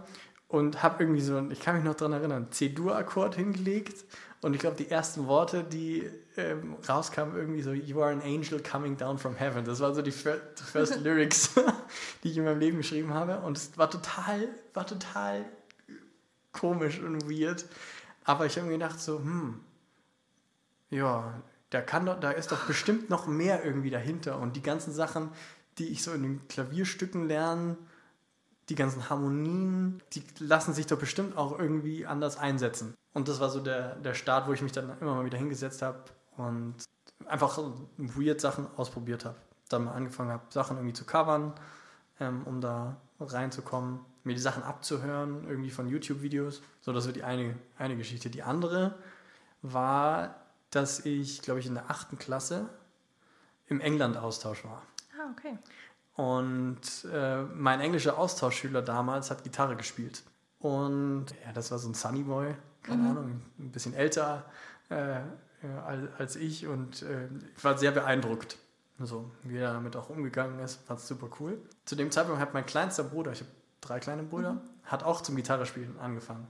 und 0.48 0.84
habe 0.84 1.04
irgendwie 1.04 1.22
so, 1.22 1.40
ich 1.50 1.60
kann 1.60 1.76
mich 1.76 1.84
noch 1.84 1.96
daran 1.96 2.14
erinnern, 2.14 2.52
C-Dur-Akkord 2.52 3.36
hingelegt 3.36 4.06
und 4.46 4.54
ich 4.54 4.60
glaube, 4.60 4.76
die 4.76 4.92
ersten 4.92 5.26
Worte, 5.26 5.64
die 5.64 6.08
ähm, 6.38 6.76
rauskamen, 6.88 7.36
irgendwie 7.36 7.64
so, 7.64 7.72
You 7.72 8.02
are 8.02 8.12
an 8.12 8.22
angel 8.22 8.62
coming 8.62 8.96
down 8.96 9.18
from 9.18 9.36
heaven. 9.36 9.66
Das 9.66 9.80
waren 9.80 9.96
so 9.96 10.04
die 10.04 10.12
first 10.12 11.00
Lyrics, 11.02 11.56
die 12.24 12.30
ich 12.30 12.38
in 12.38 12.44
meinem 12.44 12.60
Leben 12.60 12.78
geschrieben 12.78 13.12
habe. 13.12 13.40
Und 13.40 13.58
es 13.58 13.76
war 13.76 13.90
total, 13.90 14.50
war 14.76 14.86
total 14.86 15.46
komisch 16.52 17.00
und 17.00 17.28
weird. 17.28 17.66
Aber 18.24 18.46
ich 18.46 18.56
habe 18.58 18.68
mir 18.68 18.74
gedacht, 18.74 19.00
so, 19.00 19.18
hm, 19.18 19.62
ja, 20.92 21.42
da, 21.76 21.82
kann 21.82 22.06
doch, 22.06 22.18
da 22.20 22.32
ist 22.32 22.54
doch 22.54 22.66
bestimmt 22.66 23.10
noch 23.10 23.28
mehr 23.28 23.66
irgendwie 23.66 23.90
dahinter. 23.90 24.40
Und 24.40 24.56
die 24.56 24.62
ganzen 24.62 24.94
Sachen, 24.94 25.30
die 25.78 25.90
ich 25.90 26.04
so 26.04 26.14
in 26.14 26.24
den 26.24 26.48
Klavierstücken 26.48 27.28
lerne, 27.28 27.76
die 28.70 28.76
ganzen 28.76 29.10
Harmonien, 29.10 30.02
die 30.14 30.24
lassen 30.40 30.74
sich 30.74 30.88
doch 30.88 30.98
bestimmt 30.98 31.38
auch 31.38 31.60
irgendwie 31.60 32.06
anders 32.06 32.38
einsetzen. 32.38 32.96
Und 33.14 33.28
das 33.28 33.42
war 33.42 33.50
so 33.50 33.60
der, 33.60 33.96
der 33.96 34.14
Start, 34.14 34.48
wo 34.48 34.54
ich 34.54 34.62
mich 34.62 34.72
dann 34.72 34.98
immer 35.02 35.16
mal 35.16 35.26
wieder 35.26 35.38
hingesetzt 35.38 35.82
habe 35.82 36.00
und 36.38 36.76
einfach 37.26 37.60
weird 37.98 38.40
Sachen 38.40 38.68
ausprobiert 38.78 39.26
habe. 39.26 39.36
Dann 39.68 39.84
mal 39.84 39.92
angefangen 39.92 40.32
habe, 40.32 40.44
Sachen 40.50 40.78
irgendwie 40.78 40.94
zu 40.94 41.04
covern, 41.04 41.54
ähm, 42.22 42.44
um 42.46 42.62
da 42.62 42.96
reinzukommen, 43.20 44.00
mir 44.24 44.34
die 44.34 44.42
Sachen 44.42 44.64
abzuhören, 44.64 45.46
irgendwie 45.48 45.72
von 45.72 45.90
YouTube-Videos. 45.90 46.62
So, 46.80 46.94
das 46.94 47.06
war 47.06 47.14
die 47.14 47.24
eine, 47.24 47.56
eine 47.78 47.98
Geschichte. 47.98 48.30
Die 48.30 48.44
andere 48.44 48.96
war, 49.62 50.45
dass 50.72 51.06
ich, 51.06 51.42
glaube 51.42 51.60
ich, 51.60 51.66
in 51.68 51.76
der 51.76 51.90
achten 51.90 52.18
Klasse 52.18 52.70
im 53.68 53.80
England-Austausch 53.80 54.64
war. 54.66 54.84
Ah, 55.18 55.32
okay. 55.32 55.58
Und 56.16 56.80
äh, 57.12 57.42
mein 57.44 57.82
englischer 57.82 58.18
Austauschschüler 58.18 58.82
damals 58.82 59.32
hat 59.32 59.44
Gitarre 59.44 59.76
gespielt. 59.76 60.24
Und 60.60 61.28
ja, 61.46 61.52
das 61.54 61.72
war 61.72 61.78
so 61.78 61.90
ein 61.90 61.94
Sunny 61.94 62.24
Boy, 62.24 62.56
keine 62.84 63.04
mhm. 63.04 63.10
Ahnung, 63.10 63.42
ein 63.60 63.72
bisschen 63.72 63.94
älter 63.94 64.46
äh, 64.90 65.20
als, 65.86 66.02
als, 66.18 66.36
ich 66.36 66.68
und 66.68 67.02
äh, 67.02 67.28
ich 67.56 67.64
war 67.64 67.78
sehr 67.78 67.92
beeindruckt. 67.92 68.58
So, 69.00 69.30
wie 69.44 69.58
er 69.58 69.74
damit 69.74 69.96
auch 69.98 70.10
umgegangen 70.10 70.60
ist, 70.60 70.76
fand 70.88 71.00
es 71.00 71.08
super 71.08 71.30
cool. 71.40 71.60
Zu 71.84 71.96
dem 71.96 72.12
Zeitpunkt 72.12 72.40
hat 72.40 72.54
mein 72.54 72.66
kleinster 72.66 73.04
Bruder, 73.04 73.34
ich 73.34 73.42
habe 73.42 73.52
drei 73.82 74.00
kleine 74.00 74.24
Brüder, 74.24 74.54
mhm. 74.54 74.62
hat 74.86 75.04
auch 75.04 75.22
zum 75.22 75.36
Gitarrespielen 75.36 76.00
angefangen. 76.00 76.48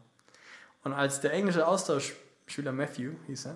Und 0.84 0.94
als 0.94 1.22
der 1.22 1.34
englische 1.34 1.68
Austauschschüler 1.68 2.72
Matthew, 2.72 3.14
hieß 3.26 3.48
er, 3.48 3.56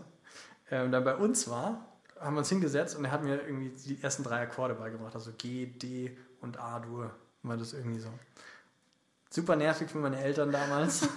äh, 0.70 0.90
dann 0.90 1.04
bei 1.04 1.16
uns 1.16 1.50
war, 1.50 1.86
haben 2.20 2.36
wir 2.36 2.40
uns 2.40 2.50
hingesetzt 2.50 2.98
und 2.98 3.06
er 3.06 3.12
hat 3.12 3.24
mir 3.24 3.42
irgendwie 3.42 3.70
die 3.70 4.02
ersten 4.02 4.24
drei 4.24 4.42
Akkorde 4.42 4.76
beigebracht, 4.76 5.16
also 5.16 5.32
G, 5.38 5.66
D 5.66 6.18
und 6.42 6.60
A-Dur, 6.60 7.12
war 7.44 7.58
das 7.58 7.74
irgendwie 7.74 8.00
so. 8.00 8.10
Super 9.30 9.56
nervig 9.56 9.90
für 9.90 10.00
meine 10.00 10.20
Eltern 10.20 10.52
damals. 10.52 11.08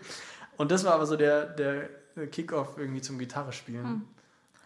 und 0.56 0.70
das 0.70 0.84
war 0.84 0.94
aber 0.94 1.06
so 1.06 1.16
der, 1.16 1.46
der 1.46 1.88
Kickoff 2.30 2.78
irgendwie 2.78 3.02
zum 3.02 3.18
Gitarre 3.18 3.52
spielen. 3.52 3.84
Hm. 3.84 4.02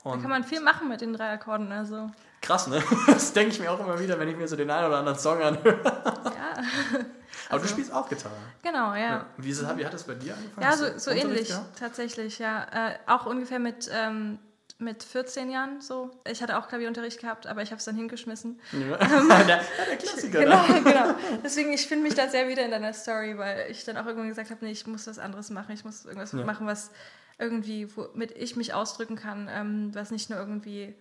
da 0.04 0.10
kann 0.18 0.30
man 0.30 0.44
viel 0.44 0.60
machen 0.60 0.88
mit 0.88 1.00
den 1.00 1.14
drei 1.14 1.32
Akkorden, 1.32 1.72
also. 1.72 2.10
Krass, 2.42 2.66
ne? 2.68 2.82
Das 3.06 3.32
denke 3.32 3.52
ich 3.52 3.60
mir 3.60 3.70
auch 3.70 3.80
immer 3.80 3.98
wieder, 3.98 4.18
wenn 4.18 4.28
ich 4.28 4.36
mir 4.36 4.48
so 4.48 4.56
den 4.56 4.70
einen 4.70 4.86
oder 4.86 4.98
anderen 4.98 5.18
Song 5.18 5.40
anhöre. 5.42 5.80
ja. 5.84 6.62
Aber 7.50 7.62
also, 7.62 7.66
du 7.66 7.72
spielst 7.72 7.92
auch 7.92 8.08
Gitarre. 8.08 8.34
Genau, 8.62 8.94
ja. 8.94 8.98
ja. 8.98 9.26
Wie, 9.36 9.50
ist 9.50 9.60
es, 9.60 9.76
wie 9.76 9.84
hat 9.84 9.92
das 9.92 10.04
bei 10.04 10.14
dir 10.14 10.36
angefangen? 10.36 10.62
Ja, 10.62 10.76
so, 10.76 10.98
so 10.98 11.10
ähnlich 11.10 11.48
gehabt? 11.48 11.78
tatsächlich, 11.78 12.38
ja. 12.38 12.66
Äh, 12.72 12.94
auch 13.06 13.26
ungefähr 13.26 13.58
mit, 13.58 13.90
ähm, 13.92 14.38
mit 14.78 15.02
14 15.02 15.50
Jahren 15.50 15.80
so. 15.80 16.10
Ich 16.28 16.42
hatte 16.42 16.56
auch 16.56 16.68
Klavierunterricht 16.68 17.20
gehabt, 17.20 17.48
aber 17.48 17.62
ich 17.62 17.70
habe 17.70 17.80
es 17.80 17.84
dann 17.84 17.96
hingeschmissen. 17.96 18.60
Ja. 18.72 18.98
Ähm, 19.00 19.28
der, 19.46 19.46
der, 19.46 19.96
Klassiker. 19.98 20.40
Genau, 20.40 20.64
genau. 20.84 21.14
Deswegen, 21.44 21.72
ich 21.72 21.88
finde 21.88 22.04
mich 22.04 22.14
da 22.14 22.28
sehr 22.28 22.48
wieder 22.48 22.64
in 22.64 22.70
deiner 22.70 22.92
Story, 22.92 23.36
weil 23.36 23.68
ich 23.70 23.84
dann 23.84 23.96
auch 23.96 24.06
irgendwann 24.06 24.28
gesagt 24.28 24.50
habe, 24.50 24.64
nee, 24.64 24.70
ich 24.70 24.86
muss 24.86 25.08
was 25.08 25.18
anderes 25.18 25.50
machen. 25.50 25.72
Ich 25.72 25.84
muss 25.84 26.04
irgendwas 26.04 26.32
ja. 26.32 26.44
machen, 26.44 26.68
was 26.68 26.92
irgendwie, 27.38 27.88
womit 27.96 28.30
ich 28.36 28.54
mich 28.54 28.74
ausdrücken 28.74 29.16
kann, 29.16 29.48
ähm, 29.50 29.90
was 29.92 30.12
nicht 30.12 30.30
nur 30.30 30.38
irgendwie 30.38 30.94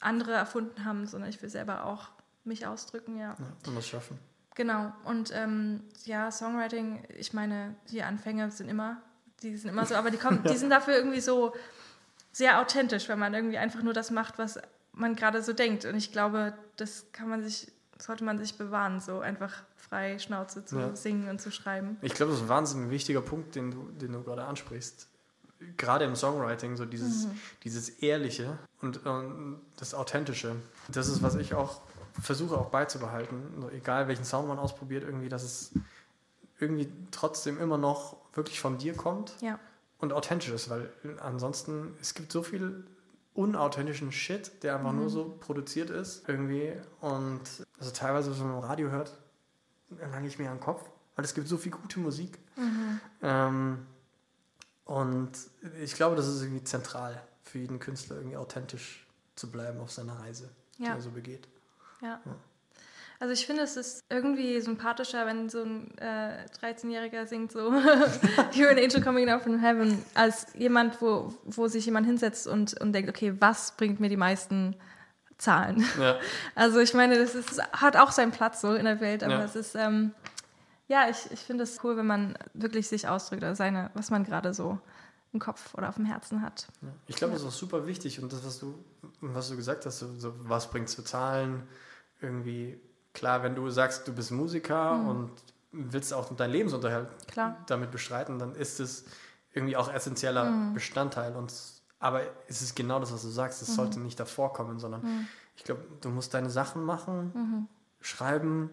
andere 0.00 0.32
erfunden 0.32 0.84
haben, 0.86 1.06
sondern 1.06 1.28
ich 1.28 1.42
will 1.42 1.50
selber 1.50 1.84
auch 1.84 2.08
mich 2.44 2.66
ausdrücken, 2.66 3.18
ja. 3.18 3.36
ja 3.38 3.46
und 3.66 3.76
das 3.76 3.86
schaffen. 3.86 4.18
Genau. 4.54 4.92
Und 5.04 5.30
ähm, 5.34 5.82
ja, 6.04 6.30
Songwriting, 6.30 7.02
ich 7.16 7.32
meine, 7.32 7.74
die 7.90 8.02
Anfänge 8.02 8.50
sind 8.50 8.68
immer, 8.68 9.00
die 9.42 9.56
sind 9.56 9.70
immer 9.70 9.86
so, 9.86 9.94
aber 9.94 10.10
die 10.10 10.18
kommen, 10.18 10.42
die 10.44 10.56
sind 10.56 10.70
dafür 10.70 10.94
irgendwie 10.94 11.20
so 11.20 11.54
sehr 12.32 12.60
authentisch, 12.60 13.08
weil 13.08 13.16
man 13.16 13.34
irgendwie 13.34 13.58
einfach 13.58 13.82
nur 13.82 13.92
das 13.92 14.10
macht, 14.10 14.38
was 14.38 14.58
man 14.92 15.16
gerade 15.16 15.42
so 15.42 15.52
denkt. 15.52 15.84
Und 15.84 15.96
ich 15.96 16.12
glaube, 16.12 16.54
das 16.76 17.06
kann 17.12 17.28
man 17.28 17.42
sich, 17.42 17.70
sollte 17.98 18.24
man 18.24 18.38
sich 18.38 18.56
bewahren, 18.56 19.00
so 19.00 19.20
einfach 19.20 19.62
frei 19.76 20.18
Schnauze 20.18 20.64
zu 20.64 20.78
ja. 20.78 20.96
singen 20.96 21.28
und 21.28 21.40
zu 21.40 21.50
schreiben. 21.50 21.96
Ich 22.02 22.14
glaube, 22.14 22.32
das 22.32 22.40
ist 22.40 22.46
ein 22.46 22.50
wahnsinnig 22.50 22.90
wichtiger 22.90 23.20
Punkt, 23.20 23.54
den 23.54 23.70
du, 23.70 23.90
den 23.92 24.12
du 24.12 24.22
gerade 24.22 24.44
ansprichst. 24.44 25.08
Gerade 25.76 26.04
im 26.04 26.16
Songwriting, 26.16 26.76
so 26.76 26.84
dieses, 26.84 27.26
mhm. 27.26 27.38
dieses 27.62 27.88
Ehrliche 27.88 28.58
und, 28.80 29.06
und 29.06 29.60
das 29.76 29.94
Authentische. 29.94 30.56
Das 30.88 31.08
ist, 31.08 31.22
was 31.22 31.36
ich 31.36 31.54
auch 31.54 31.80
versuche 32.20 32.56
auch 32.56 32.70
beizubehalten, 32.70 33.64
egal 33.72 34.08
welchen 34.08 34.24
Sound 34.24 34.48
man 34.48 34.58
ausprobiert, 34.58 35.04
irgendwie, 35.04 35.28
dass 35.28 35.42
es 35.42 35.72
irgendwie 36.58 36.90
trotzdem 37.10 37.60
immer 37.60 37.78
noch 37.78 38.16
wirklich 38.34 38.60
von 38.60 38.78
dir 38.78 38.94
kommt 38.94 39.34
ja. 39.40 39.58
und 39.98 40.12
authentisch 40.12 40.50
ist, 40.50 40.70
weil 40.70 40.90
ansonsten, 41.20 41.94
es 42.00 42.14
gibt 42.14 42.32
so 42.32 42.42
viel 42.42 42.84
unauthentischen 43.34 44.12
Shit, 44.12 44.62
der 44.62 44.76
einfach 44.76 44.92
mhm. 44.92 45.00
nur 45.00 45.10
so 45.10 45.36
produziert 45.40 45.90
ist 45.90 46.28
irgendwie 46.28 46.72
und 47.00 47.40
also 47.78 47.90
teilweise, 47.92 48.38
wenn 48.38 48.46
man 48.46 48.58
im 48.58 48.64
Radio 48.64 48.90
hört, 48.90 49.18
lange 50.12 50.28
ich 50.28 50.38
mir 50.38 50.50
an 50.50 50.58
den 50.58 50.62
Kopf, 50.62 50.82
weil 51.16 51.24
es 51.24 51.34
gibt 51.34 51.48
so 51.48 51.56
viel 51.56 51.72
gute 51.72 51.98
Musik 51.98 52.38
mhm. 52.56 53.00
ähm, 53.22 53.86
und 54.84 55.32
ich 55.80 55.94
glaube, 55.94 56.16
das 56.16 56.28
ist 56.28 56.42
irgendwie 56.42 56.64
zentral 56.64 57.22
für 57.42 57.58
jeden 57.58 57.78
Künstler, 57.78 58.16
irgendwie 58.16 58.36
authentisch 58.36 59.06
zu 59.34 59.50
bleiben 59.50 59.80
auf 59.80 59.90
seiner 59.90 60.18
Reise, 60.18 60.50
ja. 60.78 60.92
die 60.92 60.98
er 60.98 61.00
so 61.00 61.10
begeht. 61.10 61.48
Ja. 62.02 62.20
Also 63.22 63.34
ich 63.34 63.46
finde, 63.46 63.62
es 63.62 63.76
ist 63.76 64.04
irgendwie 64.10 64.60
sympathischer, 64.60 65.26
wenn 65.26 65.48
so 65.48 65.62
ein 65.62 65.96
äh, 65.98 66.44
13-Jähriger 66.60 67.24
singt 67.26 67.52
so 67.52 67.70
You're 68.52 68.68
an 68.68 68.78
angel 68.78 69.00
coming 69.00 69.26
down 69.26 69.40
from 69.40 69.60
heaven, 69.60 70.04
als 70.14 70.48
jemand, 70.54 71.00
wo, 71.00 71.32
wo 71.44 71.68
sich 71.68 71.86
jemand 71.86 72.06
hinsetzt 72.06 72.48
und, 72.48 72.80
und 72.80 72.92
denkt, 72.92 73.08
okay, 73.08 73.32
was 73.38 73.76
bringt 73.76 74.00
mir 74.00 74.08
die 74.08 74.16
meisten 74.16 74.74
Zahlen? 75.38 75.86
Ja. 76.00 76.18
Also 76.56 76.80
ich 76.80 76.94
meine, 76.94 77.16
das 77.16 77.36
ist, 77.36 77.62
hat 77.72 77.96
auch 77.96 78.10
seinen 78.10 78.32
Platz 78.32 78.60
so 78.60 78.74
in 78.74 78.86
der 78.86 79.00
Welt, 79.00 79.22
aber 79.22 79.34
ja. 79.34 79.44
es 79.44 79.54
ist, 79.54 79.76
ähm, 79.76 80.12
ja, 80.88 81.08
ich, 81.08 81.30
ich 81.30 81.40
finde 81.40 81.62
es 81.62 81.78
cool, 81.84 81.96
wenn 81.96 82.08
man 82.08 82.36
wirklich 82.54 82.88
sich 82.88 83.06
ausdrückt 83.06 83.44
oder 83.44 83.54
seine, 83.54 83.92
was 83.94 84.10
man 84.10 84.24
gerade 84.24 84.52
so 84.52 84.80
im 85.32 85.38
Kopf 85.38 85.74
oder 85.74 85.88
auf 85.88 85.94
dem 85.94 86.06
Herzen 86.06 86.42
hat. 86.42 86.66
Ja. 86.82 86.88
Ich 87.06 87.14
glaube, 87.14 87.34
das 87.34 87.42
ist 87.42 87.48
auch 87.48 87.52
super 87.52 87.86
wichtig 87.86 88.20
und 88.20 88.32
das, 88.32 88.44
was 88.44 88.58
du, 88.58 88.74
was 89.20 89.48
du 89.48 89.54
gesagt 89.54 89.86
hast, 89.86 90.00
so, 90.00 90.08
so 90.18 90.34
was 90.40 90.68
bringt 90.68 90.88
zu 90.88 91.04
Zahlen, 91.04 91.62
irgendwie, 92.22 92.80
klar, 93.12 93.42
wenn 93.42 93.54
du 93.54 93.68
sagst, 93.70 94.06
du 94.08 94.12
bist 94.12 94.30
Musiker 94.30 94.94
mhm. 94.94 95.08
und 95.08 95.30
willst 95.72 96.12
auch 96.12 96.34
deinen 96.34 96.52
Lebensunterhalt 96.52 97.08
klar. 97.26 97.56
damit 97.66 97.90
bestreiten, 97.90 98.38
dann 98.38 98.54
ist 98.54 98.80
es 98.80 99.04
irgendwie 99.52 99.76
auch 99.76 99.92
essentieller 99.92 100.50
mhm. 100.50 100.74
Bestandteil. 100.74 101.34
Und, 101.34 101.52
aber 101.98 102.22
es 102.48 102.62
ist 102.62 102.76
genau 102.76 103.00
das, 103.00 103.12
was 103.12 103.22
du 103.22 103.28
sagst, 103.28 103.62
es 103.62 103.70
mhm. 103.70 103.74
sollte 103.74 104.00
nicht 104.00 104.20
davor 104.20 104.52
kommen, 104.52 104.78
sondern 104.78 105.02
mhm. 105.02 105.28
ich 105.56 105.64
glaube, 105.64 105.82
du 106.00 106.08
musst 106.10 106.34
deine 106.34 106.50
Sachen 106.50 106.84
machen, 106.84 107.32
mhm. 107.34 107.68
schreiben, 108.00 108.70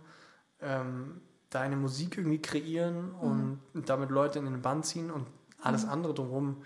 ähm, 0.61 1.21
deine 1.49 1.75
Musik 1.75 2.17
irgendwie 2.17 2.41
kreieren 2.41 3.11
und 3.11 3.59
mhm. 3.73 3.85
damit 3.85 4.11
Leute 4.11 4.39
in 4.39 4.45
den 4.45 4.61
Band 4.61 4.85
ziehen 4.85 5.09
und 5.09 5.25
alles 5.61 5.85
andere 5.85 6.13
drumherum 6.13 6.61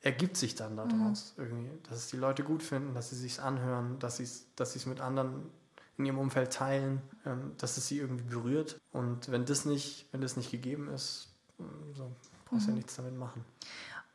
ergibt 0.00 0.36
sich 0.36 0.54
dann 0.54 0.76
daraus 0.76 1.34
irgendwie, 1.36 1.68
dass 1.88 1.98
es 1.98 2.06
die 2.08 2.16
Leute 2.16 2.42
gut 2.44 2.62
finden, 2.62 2.94
dass 2.94 3.10
sie 3.10 3.16
sich 3.16 3.40
anhören, 3.40 3.98
dass 3.98 4.18
sie 4.18 4.22
es 4.22 4.46
dass 4.54 4.86
mit 4.86 5.00
anderen 5.00 5.50
in 5.98 6.06
ihrem 6.06 6.18
Umfeld 6.18 6.52
teilen, 6.52 7.00
ähm, 7.24 7.52
dass 7.58 7.76
es 7.76 7.88
sie 7.88 7.98
irgendwie 7.98 8.24
berührt. 8.24 8.78
Und 8.92 9.30
wenn 9.30 9.44
das 9.44 9.64
nicht, 9.64 10.06
wenn 10.12 10.20
das 10.20 10.36
nicht 10.36 10.50
gegeben 10.50 10.88
ist, 10.88 11.28
mm, 11.58 11.64
so, 11.94 12.10
brauchst 12.44 12.66
du 12.66 12.70
mhm. 12.70 12.76
ja 12.76 12.76
nichts 12.76 12.96
damit 12.96 13.16
machen. 13.16 13.44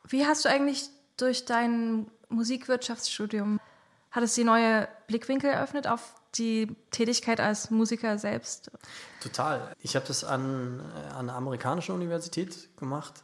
Wie 0.08 0.26
hast 0.26 0.44
du 0.44 0.48
eigentlich 0.48 0.88
durch 1.16 1.44
dein 1.44 2.06
Musikwirtschaftsstudium, 2.28 3.60
hat 4.10 4.22
es 4.22 4.34
die 4.34 4.44
neue 4.44 4.88
Blickwinkel 5.06 5.50
eröffnet 5.50 5.86
auf 5.86 6.14
die 6.34 6.74
Tätigkeit 6.90 7.40
als 7.40 7.70
Musiker 7.70 8.18
selbst? 8.18 8.70
Total. 9.20 9.74
Ich 9.80 9.96
habe 9.96 10.06
das 10.06 10.24
an, 10.24 10.80
äh, 10.80 11.08
an 11.08 11.28
einer 11.28 11.34
amerikanischen 11.34 11.94
Universität 11.94 12.76
gemacht 12.76 13.22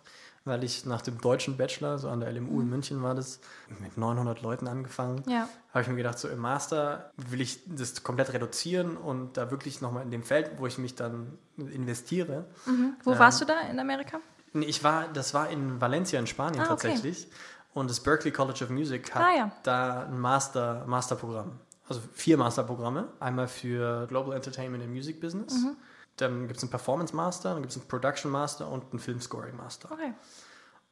weil 0.49 0.65
ich 0.65 0.85
nach 0.87 1.03
dem 1.03 1.21
deutschen 1.21 1.57
Bachelor, 1.57 1.99
so 1.99 2.09
an 2.09 2.21
der 2.21 2.33
LMU 2.33 2.61
in 2.61 2.67
mhm. 2.67 2.71
München 2.71 3.03
war 3.03 3.15
das, 3.15 3.41
mit 3.81 3.97
900 3.97 4.43
Leuten 4.43 4.67
angefangen. 4.67 5.23
Ja. 5.29 5.49
Habe 5.73 5.83
ich 5.83 5.89
mir 5.89 5.97
gedacht, 5.97 6.19
so 6.19 6.29
im 6.29 6.39
Master 6.39 7.13
will 7.17 7.41
ich 7.41 7.61
das 7.67 8.03
komplett 8.03 8.33
reduzieren 8.33 8.97
und 8.97 9.37
da 9.37 9.51
wirklich 9.51 9.81
nochmal 9.81 10.03
in 10.03 10.11
dem 10.11 10.23
Feld, 10.23 10.53
wo 10.57 10.67
ich 10.67 10.79
mich 10.79 10.95
dann 10.95 11.39
investiere. 11.57 12.47
Mhm. 12.67 12.95
Wo 13.05 13.13
ähm, 13.13 13.19
warst 13.19 13.41
du 13.41 13.45
da 13.45 13.61
in 13.61 13.79
Amerika? 13.79 14.21
Ich 14.55 14.83
war, 14.83 15.09
das 15.09 15.35
war 15.35 15.51
in 15.51 15.81
Valencia 15.81 16.19
in 16.19 16.27
Spanien 16.27 16.63
ah, 16.63 16.67
tatsächlich. 16.67 17.27
Okay. 17.27 17.35
Und 17.75 17.91
das 17.91 18.01
Berklee 18.01 18.31
College 18.31 18.65
of 18.65 18.71
Music 18.71 19.15
hat 19.15 19.23
ah, 19.23 19.37
ja. 19.37 19.53
da 19.63 20.05
ein 20.05 20.19
Master, 20.19 20.85
Masterprogramm. 20.87 21.53
Also 21.89 22.01
vier 22.13 22.37
Masterprogramme. 22.37 23.09
Einmal 23.21 23.47
für 23.47 24.07
Global 24.09 24.35
Entertainment 24.35 24.83
and 24.83 24.93
Music 24.93 25.21
Business. 25.21 25.55
Mhm 25.55 25.77
dann 26.21 26.47
gibt 26.47 26.59
es 26.59 26.63
einen 26.63 26.71
Performance 26.71 27.15
Master, 27.15 27.53
dann 27.55 27.63
gibt 27.63 27.73
es 27.73 27.79
einen 27.79 27.89
Production 27.89 28.31
Master 28.31 28.71
und 28.71 28.91
einen 28.91 28.99
Film 28.99 29.21
Scoring 29.21 29.57
Master. 29.57 29.91
Okay. 29.93 30.15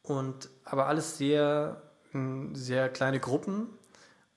Und 0.03 0.49
aber 0.65 0.87
alles 0.87 1.19
sehr, 1.19 1.83
sehr 2.53 2.89
kleine 2.89 3.21
Gruppen 3.21 3.69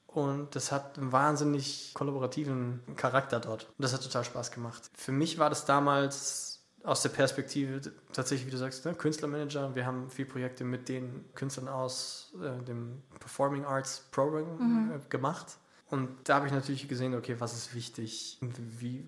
und 0.08 0.56
das 0.56 0.72
hat 0.72 0.98
einen 0.98 1.12
wahnsinnig 1.12 1.94
kollaborativen 1.94 2.82
Charakter 2.96 3.40
dort. 3.40 3.66
Und 3.66 3.84
das 3.84 3.94
hat 3.94 4.02
total 4.02 4.24
Spaß 4.24 4.52
gemacht. 4.52 4.90
Für 4.96 5.12
mich 5.12 5.38
war 5.38 5.50
das 5.50 5.66
damals 5.66 6.50
aus 6.84 7.02
der 7.04 7.10
Perspektive 7.10 7.82
tatsächlich, 8.14 8.48
wie 8.48 8.52
du 8.52 8.58
sagst, 8.58 8.86
ne, 8.86 8.96
Künstlermanager. 8.96 9.76
Wir 9.76 9.86
haben 9.86 10.10
viele 10.10 10.28
Projekte 10.28 10.64
mit 10.64 10.90
den 10.90 11.26
Künstlern 11.36 11.68
aus 11.68 12.34
äh, 12.42 12.64
dem 12.64 13.04
Performing 13.20 13.66
Arts 13.66 14.08
Program 14.12 14.58
mhm. 14.58 14.92
äh, 14.94 15.00
gemacht. 15.10 15.58
Und 15.90 16.10
da 16.24 16.36
habe 16.36 16.48
ich 16.48 16.54
natürlich 16.54 16.88
gesehen, 16.88 17.14
okay, 17.16 17.36
was 17.40 17.54
ist 17.54 17.76
wichtig? 17.76 18.40
Wie, 18.42 19.06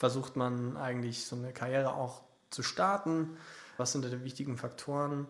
versucht 0.00 0.34
man 0.34 0.78
eigentlich 0.78 1.26
so 1.26 1.36
eine 1.36 1.52
Karriere 1.52 1.92
auch 1.92 2.22
zu 2.48 2.62
starten? 2.62 3.36
Was 3.76 3.92
sind 3.92 4.02
da 4.02 4.08
die 4.08 4.24
wichtigen 4.24 4.56
Faktoren? 4.56 5.26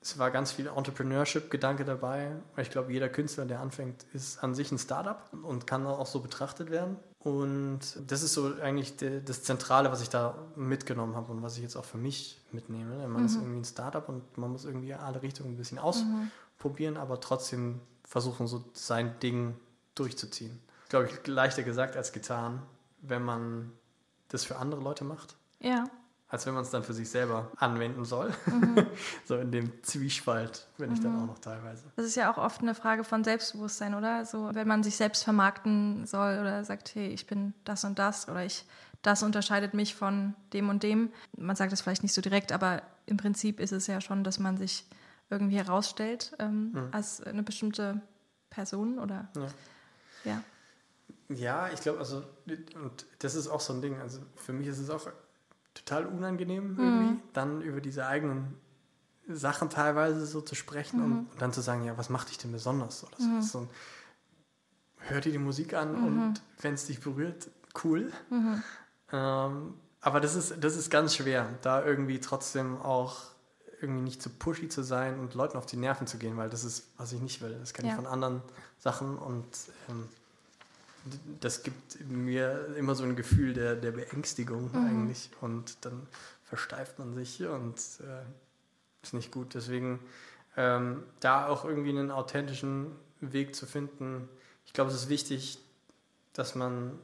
Es 0.00 0.18
war 0.18 0.30
ganz 0.30 0.52
viel 0.52 0.66
Entrepreneurship-Gedanke 0.66 1.84
dabei. 1.84 2.32
Ich 2.56 2.70
glaube, 2.70 2.90
jeder 2.90 3.10
Künstler, 3.10 3.44
der 3.44 3.60
anfängt, 3.60 4.04
ist 4.14 4.42
an 4.42 4.54
sich 4.54 4.72
ein 4.72 4.78
Startup 4.78 5.22
und 5.42 5.66
kann 5.66 5.86
auch 5.86 6.06
so 6.06 6.20
betrachtet 6.20 6.70
werden. 6.70 6.96
Und 7.18 7.80
das 8.06 8.22
ist 8.22 8.32
so 8.32 8.54
eigentlich 8.62 8.94
das 8.96 9.42
Zentrale, 9.42 9.92
was 9.92 10.00
ich 10.00 10.08
da 10.08 10.36
mitgenommen 10.56 11.16
habe 11.16 11.30
und 11.30 11.42
was 11.42 11.56
ich 11.56 11.62
jetzt 11.62 11.76
auch 11.76 11.84
für 11.84 11.98
mich 11.98 12.40
mitnehme. 12.50 13.06
Man 13.06 13.20
mhm. 13.20 13.26
ist 13.26 13.34
irgendwie 13.34 13.60
ein 13.60 13.64
Startup 13.64 14.08
und 14.08 14.38
man 14.38 14.52
muss 14.52 14.64
irgendwie 14.64 14.94
alle 14.94 15.20
Richtungen 15.20 15.52
ein 15.52 15.56
bisschen 15.58 15.78
ausprobieren, 15.78 16.94
mhm. 16.94 17.00
aber 17.00 17.20
trotzdem 17.20 17.80
versuchen, 18.04 18.46
so 18.46 18.64
sein 18.72 19.18
Ding 19.20 19.54
durchzuziehen. 19.94 20.60
Glaube 20.88 21.10
ich, 21.10 21.26
leichter 21.26 21.62
gesagt 21.62 21.96
als 21.96 22.12
getan, 22.12 22.62
wenn 23.02 23.22
man 23.22 23.72
das 24.34 24.44
für 24.44 24.56
andere 24.56 24.80
Leute 24.80 25.04
macht. 25.04 25.36
Ja. 25.60 25.84
Als 26.28 26.46
wenn 26.46 26.54
man 26.54 26.64
es 26.64 26.70
dann 26.70 26.82
für 26.82 26.94
sich 26.94 27.08
selber 27.08 27.50
anwenden 27.56 28.04
soll. 28.04 28.32
Mhm. 28.46 28.86
so 29.24 29.36
in 29.36 29.52
dem 29.52 29.82
Zwiespalt 29.82 30.66
bin 30.76 30.88
mhm. 30.88 30.94
ich 30.94 31.00
dann 31.00 31.12
mhm. 31.12 31.22
auch 31.22 31.26
noch 31.26 31.38
teilweise. 31.38 31.84
Das 31.96 32.04
ist 32.04 32.16
ja 32.16 32.32
auch 32.32 32.38
oft 32.38 32.60
eine 32.60 32.74
Frage 32.74 33.04
von 33.04 33.22
Selbstbewusstsein, 33.22 33.94
oder? 33.94 34.24
So, 34.24 34.50
wenn 34.52 34.66
man 34.66 34.82
sich 34.82 34.96
selbst 34.96 35.22
vermarkten 35.22 36.06
soll 36.06 36.38
oder 36.40 36.64
sagt, 36.64 36.94
hey, 36.94 37.08
ich 37.08 37.26
bin 37.26 37.54
das 37.64 37.84
und 37.84 37.98
das 37.98 38.28
oder 38.28 38.44
ich, 38.44 38.64
das 39.02 39.22
unterscheidet 39.22 39.74
mich 39.74 39.94
von 39.94 40.34
dem 40.52 40.68
und 40.68 40.82
dem. 40.82 41.10
Man 41.36 41.56
sagt 41.56 41.72
es 41.72 41.82
vielleicht 41.82 42.02
nicht 42.02 42.14
so 42.14 42.20
direkt, 42.20 42.52
aber 42.52 42.82
im 43.06 43.16
Prinzip 43.16 43.60
ist 43.60 43.72
es 43.72 43.86
ja 43.86 44.00
schon, 44.00 44.24
dass 44.24 44.38
man 44.38 44.56
sich 44.56 44.86
irgendwie 45.30 45.56
herausstellt 45.56 46.34
ähm, 46.38 46.72
mhm. 46.72 46.88
als 46.90 47.22
eine 47.22 47.42
bestimmte 47.42 48.00
Person 48.50 48.98
oder 48.98 49.28
ja. 49.36 49.46
ja. 50.24 50.44
Ja, 51.28 51.68
ich 51.72 51.80
glaube, 51.80 51.98
also, 51.98 52.22
und 52.46 53.06
das 53.20 53.34
ist 53.34 53.48
auch 53.48 53.60
so 53.60 53.72
ein 53.72 53.80
Ding. 53.80 53.98
Also 54.00 54.20
für 54.36 54.52
mich 54.52 54.66
ist 54.66 54.78
es 54.78 54.90
auch 54.90 55.08
total 55.72 56.06
unangenehm, 56.06 56.74
mhm. 56.74 56.78
irgendwie, 56.78 57.22
dann 57.32 57.60
über 57.62 57.80
diese 57.80 58.06
eigenen 58.06 58.54
Sachen 59.28 59.70
teilweise 59.70 60.26
so 60.26 60.40
zu 60.40 60.54
sprechen 60.54 60.98
mhm. 60.98 61.04
und, 61.04 61.18
und, 61.32 61.42
dann 61.42 61.52
zu 61.52 61.60
sagen, 61.60 61.84
ja, 61.84 61.96
was 61.96 62.10
macht 62.10 62.28
dich 62.28 62.38
denn 62.38 62.52
besonders? 62.52 63.04
Oder 63.04 63.16
so. 63.18 63.24
Mhm. 63.24 63.42
so 63.42 63.58
ein, 63.60 63.68
hör 64.98 65.20
dir 65.20 65.32
die 65.32 65.38
Musik 65.38 65.74
an 65.74 65.92
mhm. 65.92 66.06
und 66.06 66.42
wenn 66.60 66.74
es 66.74 66.86
dich 66.86 67.00
berührt, 67.00 67.48
cool. 67.82 68.12
Mhm. 68.30 68.62
Ähm, 69.12 69.74
aber 70.00 70.20
das 70.20 70.34
ist, 70.34 70.62
das 70.62 70.76
ist 70.76 70.90
ganz 70.90 71.14
schwer, 71.16 71.48
da 71.62 71.84
irgendwie 71.84 72.20
trotzdem 72.20 72.80
auch 72.80 73.22
irgendwie 73.80 74.02
nicht 74.02 74.22
zu 74.22 74.30
pushy 74.30 74.68
zu 74.68 74.82
sein 74.82 75.18
und 75.18 75.34
Leuten 75.34 75.56
auf 75.56 75.66
die 75.66 75.76
Nerven 75.76 76.06
zu 76.06 76.18
gehen, 76.18 76.36
weil 76.36 76.50
das 76.50 76.64
ist, 76.64 76.90
was 76.96 77.12
ich 77.12 77.20
nicht 77.20 77.40
will. 77.40 77.56
Das 77.58 77.72
kenne 77.72 77.88
ja. 77.88 77.94
ich 77.94 78.00
von 78.00 78.06
anderen 78.06 78.42
Sachen 78.78 79.16
und 79.18 79.46
ähm, 79.88 80.08
das 81.40 81.62
gibt 81.62 82.08
mir 82.08 82.74
immer 82.76 82.94
so 82.94 83.04
ein 83.04 83.16
Gefühl 83.16 83.52
der, 83.52 83.76
der 83.76 83.92
Beängstigung 83.92 84.70
mhm. 84.72 84.86
eigentlich 84.86 85.30
und 85.40 85.84
dann 85.84 86.06
versteift 86.44 86.98
man 86.98 87.14
sich 87.14 87.44
und 87.44 87.76
äh, 88.00 88.22
ist 89.02 89.14
nicht 89.14 89.30
gut. 89.30 89.54
Deswegen 89.54 90.00
ähm, 90.56 91.02
da 91.20 91.48
auch 91.48 91.64
irgendwie 91.64 91.90
einen 91.90 92.10
authentischen 92.10 92.92
Weg 93.20 93.54
zu 93.54 93.66
finden. 93.66 94.28
Ich 94.66 94.72
glaube, 94.72 94.90
es 94.90 94.96
ist 94.96 95.08
wichtig, 95.08 95.58
dass 96.32 96.54
man, 96.54 96.98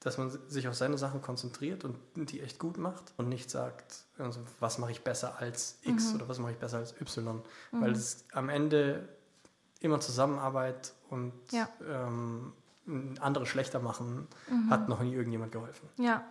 dass 0.00 0.18
man 0.18 0.30
sich 0.48 0.68
auf 0.68 0.74
seine 0.74 0.98
Sachen 0.98 1.22
konzentriert 1.22 1.84
und 1.84 1.96
die 2.14 2.40
echt 2.40 2.58
gut 2.58 2.78
macht 2.78 3.12
und 3.16 3.28
nicht 3.28 3.50
sagt, 3.50 4.04
also, 4.18 4.40
was 4.58 4.78
mache 4.78 4.92
ich 4.92 5.02
besser 5.02 5.38
als 5.38 5.78
X 5.82 6.10
mhm. 6.10 6.16
oder 6.16 6.28
was 6.28 6.38
mache 6.38 6.52
ich 6.52 6.58
besser 6.58 6.78
als 6.78 6.98
Y. 7.00 7.42
Mhm. 7.72 7.80
Weil 7.80 7.92
es 7.92 8.24
am 8.32 8.48
Ende 8.48 9.08
immer 9.80 10.00
Zusammenarbeit 10.00 10.92
und 11.08 11.32
ja. 11.52 11.68
ähm, 11.88 12.52
andere 13.20 13.46
schlechter 13.46 13.80
machen, 13.80 14.26
mhm. 14.48 14.70
hat 14.70 14.88
noch 14.88 15.00
nie 15.00 15.12
irgendjemand 15.12 15.52
geholfen. 15.52 15.88
Ja. 15.98 16.24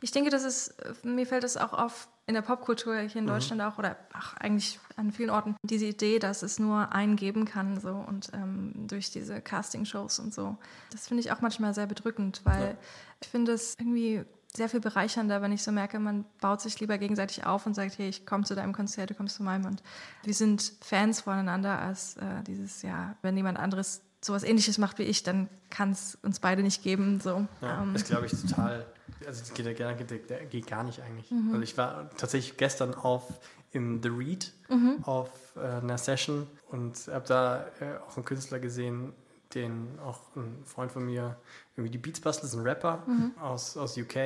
Ich 0.00 0.10
denke, 0.10 0.30
das 0.30 0.44
ist, 0.44 0.74
mir 1.04 1.26
fällt 1.26 1.44
es 1.44 1.56
auch 1.56 1.72
auf 1.72 2.08
in 2.26 2.34
der 2.34 2.42
Popkultur 2.42 2.96
hier 2.98 3.16
in 3.16 3.24
mhm. 3.24 3.30
Deutschland 3.30 3.60
mhm. 3.60 3.68
auch 3.68 3.78
oder 3.78 3.96
ach, 4.12 4.36
eigentlich 4.36 4.78
an 4.96 5.12
vielen 5.12 5.30
Orten 5.30 5.56
diese 5.62 5.86
Idee, 5.86 6.18
dass 6.18 6.42
es 6.42 6.58
nur 6.58 6.92
einen 6.92 7.16
geben 7.16 7.44
kann 7.44 7.80
so 7.80 7.90
und 7.90 8.30
ähm, 8.32 8.72
durch 8.86 9.10
diese 9.10 9.40
Casting-Shows 9.40 10.18
und 10.20 10.32
so. 10.32 10.56
Das 10.90 11.08
finde 11.08 11.22
ich 11.22 11.32
auch 11.32 11.40
manchmal 11.40 11.74
sehr 11.74 11.86
bedrückend, 11.86 12.40
weil 12.44 12.62
ja. 12.62 12.74
ich 13.20 13.28
finde 13.28 13.52
es 13.52 13.74
irgendwie 13.78 14.24
sehr 14.54 14.68
viel 14.68 14.80
bereichernder, 14.80 15.40
wenn 15.40 15.52
ich 15.52 15.62
so 15.62 15.72
merke, 15.72 15.98
man 15.98 16.24
baut 16.40 16.60
sich 16.60 16.78
lieber 16.78 16.98
gegenseitig 16.98 17.46
auf 17.46 17.66
und 17.66 17.74
sagt, 17.74 17.98
hey, 17.98 18.08
ich 18.08 18.26
komme 18.26 18.44
zu 18.44 18.54
deinem 18.54 18.72
Konzert, 18.72 19.10
du 19.10 19.14
kommst 19.14 19.36
zu 19.36 19.42
meinem 19.42 19.64
und 19.64 19.82
wir 20.24 20.34
sind 20.34 20.74
Fans 20.80 21.22
voneinander 21.22 21.78
als 21.78 22.16
äh, 22.18 22.42
dieses, 22.46 22.82
ja, 22.82 23.16
wenn 23.22 23.36
jemand 23.36 23.58
anderes 23.58 24.02
sowas 24.24 24.44
ähnliches 24.44 24.78
macht 24.78 24.98
wie 24.98 25.04
ich, 25.04 25.22
dann 25.22 25.48
kann 25.70 25.90
es 25.90 26.16
uns 26.22 26.40
beide 26.40 26.62
nicht 26.62 26.82
geben. 26.82 27.20
So. 27.20 27.46
Ja, 27.60 27.82
ähm. 27.82 27.92
Das 27.92 28.04
glaube 28.04 28.26
ich 28.26 28.32
total. 28.32 28.86
Also 29.26 29.40
das 29.40 29.54
geht, 29.54 29.78
ja, 29.78 29.92
geht, 29.92 30.66
gar 30.66 30.82
nicht 30.82 31.00
eigentlich. 31.00 31.30
Mhm. 31.30 31.50
Also 31.52 31.62
ich 31.62 31.76
war 31.76 32.10
tatsächlich 32.16 32.56
gestern 32.56 32.94
auf 32.94 33.40
im 33.72 34.02
The 34.02 34.08
Read 34.08 34.52
mhm. 34.68 34.98
auf 35.02 35.56
äh, 35.56 35.60
einer 35.60 35.98
Session 35.98 36.46
und 36.70 37.08
habe 37.08 37.26
da 37.26 37.66
äh, 37.80 37.98
auch 38.06 38.16
einen 38.16 38.24
Künstler 38.24 38.58
gesehen, 38.58 39.12
den 39.54 39.98
auch 40.04 40.20
ein 40.36 40.62
Freund 40.64 40.92
von 40.92 41.04
mir, 41.04 41.36
irgendwie 41.76 41.90
die 41.90 41.98
Beats 41.98 42.20
bastelt, 42.20 42.52
ein 42.52 42.60
Rapper 42.60 43.02
mhm. 43.06 43.32
aus, 43.40 43.76
aus 43.76 43.96
UK. 43.96 44.16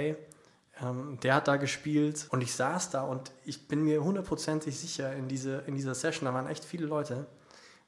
Ähm, 0.81 1.19
der 1.23 1.35
hat 1.35 1.49
da 1.49 1.57
gespielt 1.57 2.27
und 2.31 2.43
ich 2.43 2.55
saß 2.55 2.91
da 2.91 3.03
und 3.03 3.33
ich 3.45 3.69
bin 3.69 3.83
mir 3.83 4.03
hundertprozentig 4.03 4.79
sicher 4.79 5.15
in, 5.15 5.29
diese, 5.29 5.59
in 5.67 5.75
dieser 5.75 5.95
Session, 5.95 6.27
da 6.27 6.35
waren 6.35 6.49
echt 6.49 6.65
viele 6.65 6.87
Leute 6.87 7.27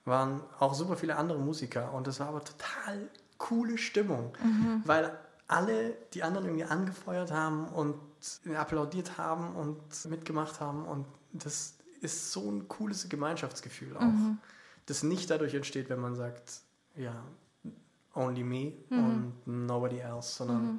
waren 0.08 0.42
auch 0.58 0.74
super 0.74 0.96
viele 0.96 1.16
andere 1.16 1.38
Musiker 1.38 1.92
und 1.92 2.06
es 2.08 2.20
war 2.20 2.28
aber 2.28 2.44
total 2.44 3.08
coole 3.38 3.78
Stimmung, 3.78 4.36
mhm. 4.42 4.82
weil 4.84 5.16
alle 5.46 5.96
die 6.12 6.22
anderen 6.22 6.46
irgendwie 6.46 6.64
angefeuert 6.64 7.30
haben 7.30 7.68
und 7.68 7.96
applaudiert 8.56 9.16
haben 9.16 9.54
und 9.54 9.78
mitgemacht 10.06 10.60
haben 10.60 10.84
und 10.84 11.06
das 11.32 11.74
ist 12.00 12.32
so 12.32 12.50
ein 12.50 12.68
cooles 12.68 13.08
Gemeinschaftsgefühl 13.08 13.96
auch, 13.96 14.02
mhm. 14.02 14.38
das 14.86 15.02
nicht 15.02 15.30
dadurch 15.30 15.54
entsteht, 15.54 15.88
wenn 15.88 16.00
man 16.00 16.14
sagt, 16.14 16.62
ja, 16.96 17.14
only 18.14 18.42
me 18.42 18.72
mhm. 18.90 19.04
und 19.04 19.66
nobody 19.66 19.98
else, 19.98 20.36
sondern 20.36 20.62
mhm. 20.74 20.78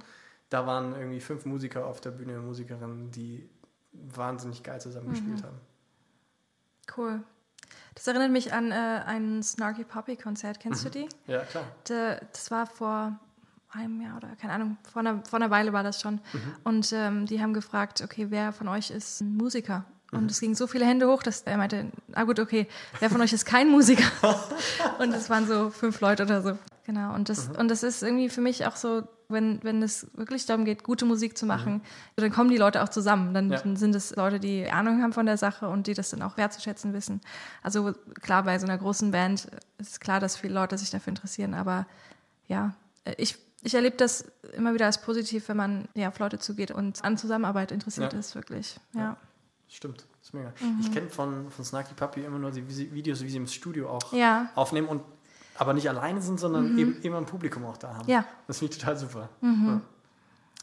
da 0.50 0.68
waren 0.68 0.94
irgendwie 0.94 1.22
fünf 1.22 1.46
Musiker 1.46 1.86
auf 1.86 2.02
der 2.02 2.12
Bühne, 2.12 2.40
Musikerinnen, 2.40 3.12
die 3.12 3.50
wahnsinnig 3.92 4.64
geil 4.64 4.80
zusammengespielt 4.80 5.42
mhm. 5.42 5.44
haben. 5.44 5.58
Cool. 6.96 7.24
Das 8.00 8.08
erinnert 8.08 8.32
mich 8.32 8.54
an 8.54 8.72
äh, 8.72 9.02
ein 9.06 9.44
Snarky 9.44 9.84
Puppy 9.84 10.16
Konzert. 10.16 10.62
Kennst 10.62 10.86
mhm. 10.86 10.92
du 10.92 11.00
die? 11.00 11.10
Ja, 11.28 11.40
klar. 11.40 11.66
De, 11.90 12.18
das 12.32 12.50
war 12.50 12.66
vor 12.66 13.20
einem 13.72 14.00
Jahr 14.00 14.16
oder 14.16 14.30
keine 14.40 14.54
Ahnung, 14.54 14.78
vor 14.90 15.02
einer, 15.02 15.22
vor 15.26 15.38
einer 15.38 15.50
Weile 15.50 15.74
war 15.74 15.84
das 15.84 16.00
schon. 16.00 16.22
Mhm. 16.32 16.56
Und 16.64 16.94
ähm, 16.94 17.26
die 17.26 17.42
haben 17.42 17.54
gefragt, 17.54 18.02
okay, 18.02 18.28
wer 18.30 18.54
von 18.54 18.70
euch 18.70 18.90
ist 18.90 19.20
ein 19.20 19.36
Musiker? 19.36 19.84
Und 20.12 20.24
mhm. 20.24 20.30
es 20.30 20.40
gingen 20.40 20.56
so 20.56 20.68
viele 20.68 20.86
Hände 20.86 21.08
hoch, 21.08 21.22
dass 21.24 21.42
er 21.42 21.58
meinte, 21.58 21.92
ah 22.14 22.24
gut, 22.24 22.40
okay, 22.40 22.68
wer 23.00 23.10
von 23.10 23.22
euch 23.22 23.34
ist 23.34 23.46
kein 23.46 23.70
Musiker? 23.70 24.04
und 25.00 25.14
es 25.14 25.30
waren 25.30 25.48
so 25.48 25.70
fünf 25.70 26.02
Leute 26.02 26.24
oder 26.24 26.42
so. 26.42 26.58
Genau. 26.86 27.14
Und 27.14 27.30
das, 27.30 27.50
mhm. 27.50 27.56
und 27.58 27.68
das 27.70 27.84
ist 27.84 28.02
irgendwie 28.02 28.30
für 28.30 28.42
mich 28.42 28.66
auch 28.66 28.76
so, 28.76 29.04
wenn, 29.28 29.64
wenn 29.64 29.84
es 29.84 30.08
wirklich 30.16 30.48
darum 30.48 30.66
geht, 30.66 30.84
gute 30.84 31.06
Musik 31.06 31.38
zu 31.38 31.46
machen, 31.46 31.74
mhm. 31.74 31.82
dann 32.16 32.32
kommen 32.32 32.50
die 32.50 32.58
Leute 32.58 32.82
auch 32.82 32.90
zusammen. 32.90 33.36
Dann, 33.36 33.52
ja. 33.52 33.62
sind 33.76 33.94
es 33.94 34.16
Leute, 34.16 34.40
die 34.40 34.68
Ahnung 34.68 35.04
haben 35.04 35.14
von 35.14 35.28
der 35.28 35.38
Sache 35.38 35.70
und 35.70 35.86
die 35.86 35.94
das 35.94 36.10
dann 36.10 36.24
auch 36.24 36.38
wertzuschätzen 36.38 36.94
wissen. 36.94 37.22
Also 37.62 37.94
klar, 38.22 38.44
bei 38.44 38.58
so 38.58 38.66
einer 38.66 38.78
großen 38.78 39.12
Band 39.12 39.48
ist 39.78 40.02
klar, 40.02 40.20
dass 40.20 40.36
viele 40.36 40.56
Leute 40.56 40.78
sich 40.80 40.90
dafür 40.90 41.12
interessieren, 41.12 41.54
aber 41.54 41.86
ja, 42.48 42.74
ich, 43.18 43.38
ich 43.62 43.76
erlebe 43.76 43.98
das 43.98 44.26
immer 44.54 44.74
wieder 44.74 44.88
als 44.88 45.00
positiv, 45.02 45.48
wenn 45.48 45.58
man 45.58 45.88
ja, 45.94 46.08
auf 46.08 46.18
Leute 46.18 46.40
zugeht 46.40 46.72
und 46.72 47.04
an 47.04 47.18
Zusammenarbeit 47.18 47.72
interessiert 47.72 48.14
ja. 48.14 48.20
ist, 48.20 48.34
wirklich. 48.34 48.80
Ja. 48.94 49.16
Stimmt, 49.70 50.00
das 50.20 50.30
ist 50.30 50.34
mega. 50.34 50.52
Mhm. 50.60 50.80
Ich 50.82 50.92
kenne 50.92 51.10
von, 51.10 51.52
von 51.52 51.64
Snarky 51.64 51.94
Puppy 51.94 52.22
immer 52.22 52.40
nur 52.40 52.52
die 52.52 52.68
Videos, 52.92 53.22
wie 53.22 53.30
sie 53.30 53.38
im 53.38 53.48
Studio 53.48 53.90
auch 53.90 54.12
ja. 54.14 54.50
aufnehmen 54.56 54.88
und 54.88 55.04
aber 55.56 55.74
nicht 55.74 55.90
alleine 55.90 56.22
sind, 56.22 56.40
sondern 56.40 56.74
mhm. 56.74 56.80
eben 56.80 57.02
immer 57.02 57.18
ein 57.18 57.26
Publikum 57.26 57.66
auch 57.66 57.78
da 57.78 57.94
haben. 57.96 58.10
Ja. 58.10 58.26
Das 58.48 58.60
finde 58.60 58.74
ich 58.74 58.80
total 58.80 58.98
super. 58.98 59.30
Mhm. 59.42 59.82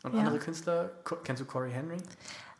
Und 0.02 0.14
ja. 0.14 0.20
andere 0.20 0.38
Künstler, 0.38 0.90
kennst 1.22 1.42
du 1.42 1.46
Corey 1.46 1.70
Henry? 1.70 1.98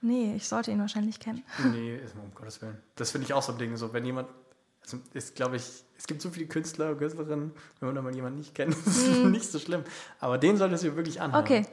Nee, 0.03 0.35
ich 0.37 0.47
sollte 0.47 0.71
ihn 0.71 0.79
wahrscheinlich 0.79 1.19
kennen. 1.19 1.43
Nee, 1.73 1.99
um 2.23 2.35
Gottes 2.35 2.61
Willen. 2.61 2.77
Das 2.95 3.11
finde 3.11 3.25
ich 3.25 3.33
auch 3.33 3.43
so 3.43 3.53
ein 3.53 3.59
Ding. 3.59 3.77
So, 3.77 3.93
wenn 3.93 4.05
jemand, 4.05 4.29
also 4.83 4.99
ist, 5.15 5.35
glaube 5.35 5.57
ich, 5.57 5.63
es 5.97 6.07
gibt 6.07 6.21
so 6.21 6.31
viele 6.31 6.47
Künstler 6.47 6.91
und 6.91 6.99
Künstlerinnen, 6.99 7.53
wenn 7.81 7.95
man 7.95 8.05
mal 8.05 8.15
jemanden 8.15 8.39
nicht 8.39 8.55
kennt, 8.55 8.77
ist 8.87 9.09
mhm. 9.09 9.31
nicht 9.31 9.51
so 9.51 9.59
schlimm. 9.59 9.83
Aber 10.21 10.37
den 10.37 10.59
solltest 10.59 10.85
du 10.85 10.95
wirklich 10.95 11.21
anhören. 11.21 11.43
Okay, 11.43 11.67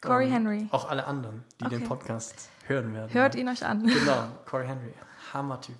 Corey 0.00 0.26
um, 0.26 0.32
Henry. 0.32 0.68
Auch 0.70 0.88
alle 0.88 1.06
anderen, 1.06 1.44
die 1.60 1.64
okay. 1.64 1.78
den 1.78 1.88
Podcast 1.88 2.50
hören 2.70 2.94
werden. 2.94 3.12
Hört 3.12 3.34
ihn 3.34 3.48
euch 3.48 3.64
an. 3.66 3.86
Genau, 3.86 4.28
Corey 4.46 4.66
Henry. 4.66 4.94
Hammer-Typ. 5.34 5.76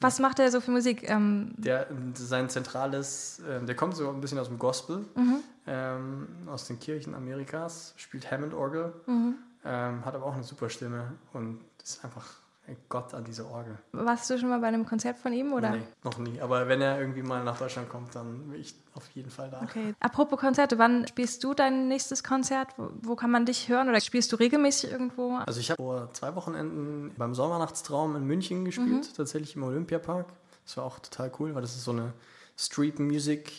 Was 0.00 0.18
macht 0.18 0.38
er 0.40 0.50
so 0.50 0.60
für 0.60 0.70
Musik? 0.70 1.08
Ähm 1.08 1.52
der, 1.56 1.86
sein 2.14 2.48
zentrales, 2.48 3.40
äh, 3.40 3.64
der 3.64 3.76
kommt 3.76 3.94
so 3.94 4.10
ein 4.10 4.20
bisschen 4.20 4.38
aus 4.38 4.48
dem 4.48 4.58
Gospel, 4.58 5.04
mhm. 5.14 5.36
ähm, 5.66 6.28
aus 6.46 6.66
den 6.66 6.80
Kirchen 6.80 7.14
Amerikas, 7.14 7.94
spielt 7.96 8.28
Hammond-Orgel, 8.30 8.92
mhm. 9.06 9.36
ähm, 9.64 10.04
hat 10.04 10.14
aber 10.14 10.26
auch 10.26 10.34
eine 10.34 10.42
super 10.42 10.68
Stimme 10.70 11.12
und 11.32 11.60
ist 11.82 12.04
einfach 12.04 12.41
Gott 12.88 13.14
an 13.14 13.24
diese 13.24 13.46
Orgel. 13.46 13.78
Warst 13.92 14.28
du 14.30 14.38
schon 14.38 14.48
mal 14.48 14.60
bei 14.60 14.68
einem 14.68 14.86
Konzert 14.86 15.18
von 15.18 15.32
ihm? 15.32 15.52
Oder? 15.52 15.70
Nee, 15.70 15.82
noch 16.04 16.18
nie. 16.18 16.40
Aber 16.40 16.68
wenn 16.68 16.80
er 16.80 17.00
irgendwie 17.00 17.22
mal 17.22 17.44
nach 17.44 17.58
Deutschland 17.58 17.88
kommt, 17.88 18.14
dann 18.14 18.50
bin 18.50 18.60
ich 18.60 18.74
auf 18.94 19.08
jeden 19.10 19.30
Fall 19.30 19.50
da. 19.50 19.62
Okay. 19.62 19.94
Apropos 20.00 20.38
Konzerte, 20.38 20.78
wann 20.78 21.06
spielst 21.06 21.42
du 21.44 21.54
dein 21.54 21.88
nächstes 21.88 22.22
Konzert? 22.22 22.68
Wo, 22.76 23.16
kann 23.16 23.30
man 23.30 23.46
dich 23.46 23.68
hören? 23.68 23.88
Oder 23.88 24.00
spielst 24.00 24.32
du 24.32 24.36
regelmäßig 24.36 24.90
irgendwo? 24.92 25.36
Also 25.46 25.60
ich 25.60 25.70
habe 25.70 25.82
vor 25.82 26.12
zwei 26.12 26.34
Wochenenden 26.34 27.12
beim 27.16 27.34
Sommernachtstraum 27.34 28.16
in 28.16 28.24
München 28.24 28.64
gespielt, 28.64 29.08
mhm. 29.08 29.16
tatsächlich 29.16 29.56
im 29.56 29.62
Olympiapark. 29.64 30.26
Das 30.64 30.76
war 30.76 30.84
auch 30.84 30.98
total 30.98 31.32
cool, 31.38 31.54
weil 31.54 31.62
das 31.62 31.74
ist 31.74 31.84
so 31.84 31.92
eine 31.92 32.12
Street 32.56 32.98
Music 32.98 33.52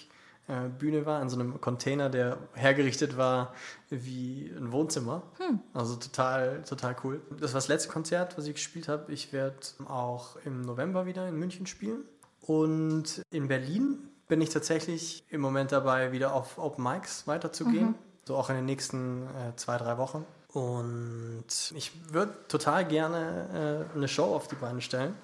äh, 0.48 0.68
Bühne 0.68 1.06
war, 1.06 1.22
in 1.22 1.30
so 1.30 1.40
einem 1.40 1.62
Container, 1.62 2.10
der 2.10 2.38
hergerichtet 2.54 3.18
war 3.18 3.54
wie 3.90 4.52
ein 4.58 4.72
Wohnzimmer. 4.72 5.24
Hm. 5.38 5.60
Also 5.74 5.96
total, 5.96 6.64
total 6.64 6.96
cool. 7.04 7.22
Das 7.40 7.54
war 7.54 7.60
das 7.60 7.68
letzte 7.70 7.90
Konzert, 7.90 8.38
was 8.38 8.46
ich 8.48 8.56
gespielt 8.56 8.88
habe. 8.88 9.12
Ich 9.12 9.32
werde 9.32 9.56
auch 9.88 10.36
im 10.46 10.62
November 10.62 11.06
wieder 11.06 11.28
in 11.28 11.38
München 11.38 11.66
spielen. 11.66 12.04
Und 12.42 13.22
in 13.32 13.48
Berlin 13.48 14.00
bin 14.28 14.42
ich 14.42 14.50
tatsächlich 14.50 15.24
im 15.30 15.42
Moment 15.42 15.72
dabei, 15.72 16.12
wieder 16.12 16.34
auf 16.34 16.58
Open 16.58 16.84
Mics 16.84 17.26
weiterzugehen. 17.26 17.90
Mhm. 17.90 17.96
So 18.26 18.36
auch 18.36 18.50
in 18.50 18.56
den 18.56 18.66
nächsten 18.66 19.24
äh, 19.24 19.56
zwei, 19.56 19.78
drei 19.78 19.98
Wochen. 19.98 20.26
Und 20.50 21.46
ich 21.76 21.92
würde 22.12 22.34
total 22.48 22.86
gerne 22.86 23.88
äh, 23.94 23.98
eine 23.98 24.08
Show 24.08 24.36
auf 24.36 24.48
die 24.48 24.56
Beine 24.56 24.82
stellen, 24.82 25.16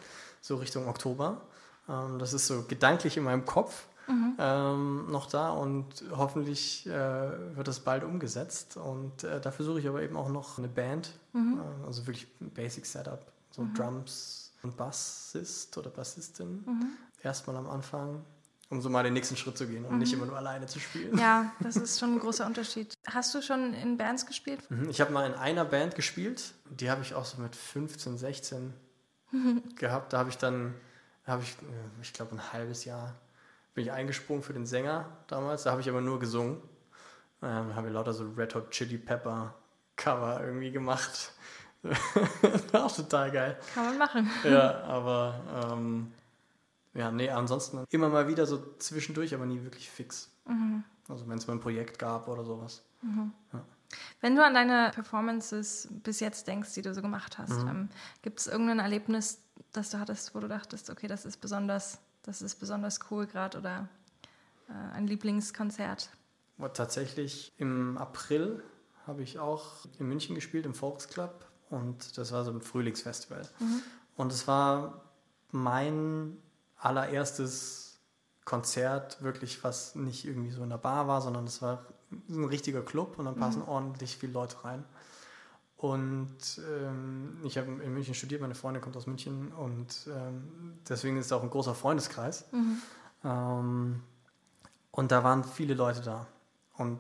so 0.42 0.56
Richtung 0.56 0.88
Oktober. 0.88 1.42
Ähm, 1.88 2.20
das 2.20 2.34
ist 2.34 2.48
so 2.48 2.64
gedanklich 2.64 3.18
in 3.18 3.24
meinem 3.24 3.46
Kopf 3.46 3.86
mhm. 4.10 4.36
ähm, 4.38 5.12
noch 5.12 5.28
da 5.28 5.50
und 5.52 6.04
hoffentlich 6.12 6.86
äh, 6.88 7.56
wird 7.56 7.68
das 7.68 7.80
bald 7.80 8.04
umgesetzt. 8.04 8.78
Und 8.78 9.24
äh, 9.24 9.40
dafür 9.40 9.66
suche 9.66 9.80
ich 9.80 9.88
aber 9.88 10.02
eben 10.02 10.18
auch 10.18 10.30
noch 10.30 10.58
eine 10.58 10.68
Band, 10.68 11.12
mhm. 11.34 11.60
äh, 11.60 11.86
also 11.86 12.06
wirklich 12.08 12.28
ein 12.42 12.50
Basic 12.50 12.86
Setup, 12.86 13.26
so 13.52 13.62
mhm. 13.62 13.74
Drums 13.74 14.54
und 14.64 14.76
Bassist 14.76 15.78
oder 15.78 15.90
Bassistin 15.90 16.64
mhm. 16.66 16.88
erstmal 17.24 17.56
am 17.56 17.70
Anfang. 17.70 18.24
Um 18.72 18.82
so 18.82 18.90
mal 18.90 19.04
den 19.04 19.14
nächsten 19.14 19.36
Schritt 19.36 19.58
zu 19.58 19.66
gehen 19.66 19.84
und 19.84 19.98
nicht 19.98 20.12
mhm. 20.12 20.20
immer 20.20 20.28
nur 20.28 20.38
alleine 20.38 20.68
zu 20.68 20.80
spielen. 20.80 21.18
Ja, 21.18 21.52
das 21.60 21.76
ist 21.76 22.00
schon 22.00 22.14
ein 22.14 22.20
großer 22.20 22.46
Unterschied. 22.46 22.94
Hast 23.08 23.34
du 23.34 23.42
schon 23.42 23.74
in 23.74 23.98
Bands 23.98 24.28
gespielt? 24.28 24.60
Mhm, 24.70 24.90
ich 24.90 25.02
habe 25.02 25.12
mal 25.12 25.26
in 25.26 25.34
einer 25.34 25.66
Band 25.66 25.96
gespielt. 25.96 26.54
Die 26.70 26.92
habe 26.92 27.02
ich 27.02 27.16
auch 27.16 27.26
so 27.26 27.42
mit 27.42 27.56
15, 27.56 28.20
16 28.20 28.74
gehabt. 29.76 30.14
Da 30.14 30.20
habe 30.20 30.30
ich 30.30 30.38
dann, 30.38 30.76
habe 31.26 31.42
ich, 31.42 31.50
äh, 31.50 32.02
ich 32.04 32.14
glaube, 32.14 32.36
ein 32.36 32.54
halbes 32.54 32.86
Jahr 32.86 33.16
bin 33.80 33.86
ich 33.86 33.94
eingesprungen 33.94 34.44
für 34.44 34.52
den 34.52 34.66
Sänger 34.66 35.06
damals. 35.28 35.64
Da 35.64 35.72
habe 35.72 35.80
ich 35.80 35.88
aber 35.88 36.02
nur 36.02 36.20
gesungen. 36.20 36.58
Ähm, 37.42 37.74
haben 37.74 37.86
wir 37.86 37.92
lauter 37.92 38.12
so 38.12 38.30
Red 38.32 38.54
Hot 38.54 38.72
Chili 38.72 38.98
Pepper 38.98 39.56
Cover 39.96 40.44
irgendwie 40.44 40.70
gemacht. 40.70 41.32
auch 42.74 42.94
total 42.94 43.32
geil. 43.32 43.58
Kann 43.74 43.86
man 43.86 43.98
machen. 43.98 44.30
Ja, 44.44 44.82
aber 44.84 45.72
ähm, 45.72 46.12
ja, 46.94 47.10
nee, 47.10 47.30
ansonsten 47.30 47.86
immer 47.90 48.10
mal 48.10 48.28
wieder 48.28 48.46
so 48.46 48.62
zwischendurch, 48.80 49.34
aber 49.34 49.46
nie 49.46 49.64
wirklich 49.64 49.90
fix. 49.90 50.30
Mhm. 50.46 50.84
Also 51.08 51.30
wenn 51.30 51.38
es 51.38 51.48
mal 51.48 51.54
ein 51.54 51.62
Projekt 51.62 52.00
gab 52.00 52.28
oder 52.28 52.44
sowas. 52.44 52.84
Mhm. 53.02 53.32
Ja. 53.54 53.64
Wenn 54.20 54.36
du 54.36 54.44
an 54.44 54.56
deine 54.56 54.92
Performances 54.94 55.88
bis 56.04 56.20
jetzt 56.20 56.50
denkst, 56.50 56.74
die 56.74 56.82
du 56.82 56.94
so 56.94 57.02
gemacht 57.02 57.38
hast, 57.38 57.64
mhm. 57.64 57.70
ähm, 57.70 57.90
gibt 58.24 58.42
es 58.42 58.48
irgendein 58.48 58.80
Erlebnis, 58.80 59.42
das 59.72 59.90
du 59.90 60.00
hattest, 60.00 60.36
wo 60.36 60.42
du 60.42 60.50
dachtest, 60.50 60.90
okay, 60.90 61.08
das 61.08 61.24
ist 61.24 61.38
besonders, 61.38 62.00
das 62.24 62.42
ist 62.42 62.56
besonders 62.56 63.00
cool 63.10 63.28
gerade 63.28 63.58
oder 63.58 63.88
äh, 64.70 64.96
ein 64.96 65.08
Lieblingskonzert? 65.08 66.10
Tatsächlich 66.74 67.54
im 67.58 67.98
April 67.98 68.62
habe 69.08 69.24
ich 69.24 69.40
auch 69.40 69.86
in 69.98 70.08
München 70.08 70.36
gespielt, 70.36 70.66
im 70.66 70.74
Volksclub. 70.74 71.46
Und 71.70 72.18
das 72.18 72.32
war 72.32 72.44
so 72.44 72.52
ein 72.52 72.62
Frühlingsfestival. 72.62 73.48
Mhm. 73.60 73.82
Und 74.18 74.32
es 74.32 74.48
war 74.48 75.02
mein 75.52 76.38
allererstes 76.78 78.00
Konzert, 78.46 79.22
wirklich, 79.22 79.64
was 79.64 79.96
nicht 79.96 80.26
irgendwie 80.26 80.52
so 80.52 80.64
in 80.64 80.70
der 80.70 80.78
Bar 80.78 81.08
war, 81.08 81.22
sondern 81.22 81.46
es 81.46 81.62
war 81.62 81.86
ein 82.28 82.46
richtiger 82.46 82.82
Club 82.82 83.20
und 83.20 83.26
dann 83.26 83.36
passen 83.36 83.62
mhm. 83.62 83.68
ordentlich 83.68 84.18
viele 84.18 84.34
Leute 84.34 84.64
rein. 84.64 84.84
Und 85.80 86.62
ähm, 86.70 87.38
ich 87.46 87.58
habe 87.58 87.68
in 87.72 87.94
München 87.94 88.14
studiert, 88.14 88.42
meine 88.42 88.54
Freundin 88.54 88.82
kommt 88.82 88.98
aus 88.98 89.08
München 89.08 89.54
und 89.54 90.10
ähm, 90.14 90.78
deswegen 90.90 91.16
ist 91.16 91.28
es 91.28 91.32
auch 91.32 91.42
ein 91.42 91.50
großer 91.50 91.74
Freundeskreis. 91.74 92.52
Mhm. 92.52 92.82
Ähm, 93.24 94.04
und 94.92 95.12
da 95.14 95.24
waren 95.24 95.46
viele 95.46 95.76
Leute 95.76 96.02
da. 96.02 96.28
Und 96.76 97.00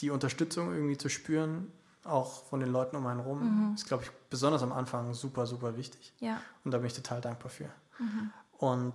die 0.00 0.10
Unterstützung 0.10 0.74
irgendwie 0.74 0.98
zu 0.98 1.08
spüren, 1.08 1.70
auch 2.02 2.46
von 2.46 2.58
den 2.58 2.72
Leuten 2.72 2.96
um 2.96 3.06
einen 3.06 3.20
rum, 3.20 3.68
mhm. 3.68 3.74
ist, 3.76 3.86
glaube 3.86 4.02
ich, 4.02 4.10
besonders 4.28 4.64
am 4.64 4.72
Anfang 4.72 5.14
super, 5.14 5.46
super 5.46 5.76
wichtig. 5.76 6.12
Ja. 6.18 6.40
Und 6.64 6.72
da 6.72 6.78
bin 6.78 6.88
ich 6.88 6.94
total 6.94 7.20
dankbar 7.20 7.50
für. 7.50 7.70
Mhm. 8.00 8.32
Und 8.58 8.94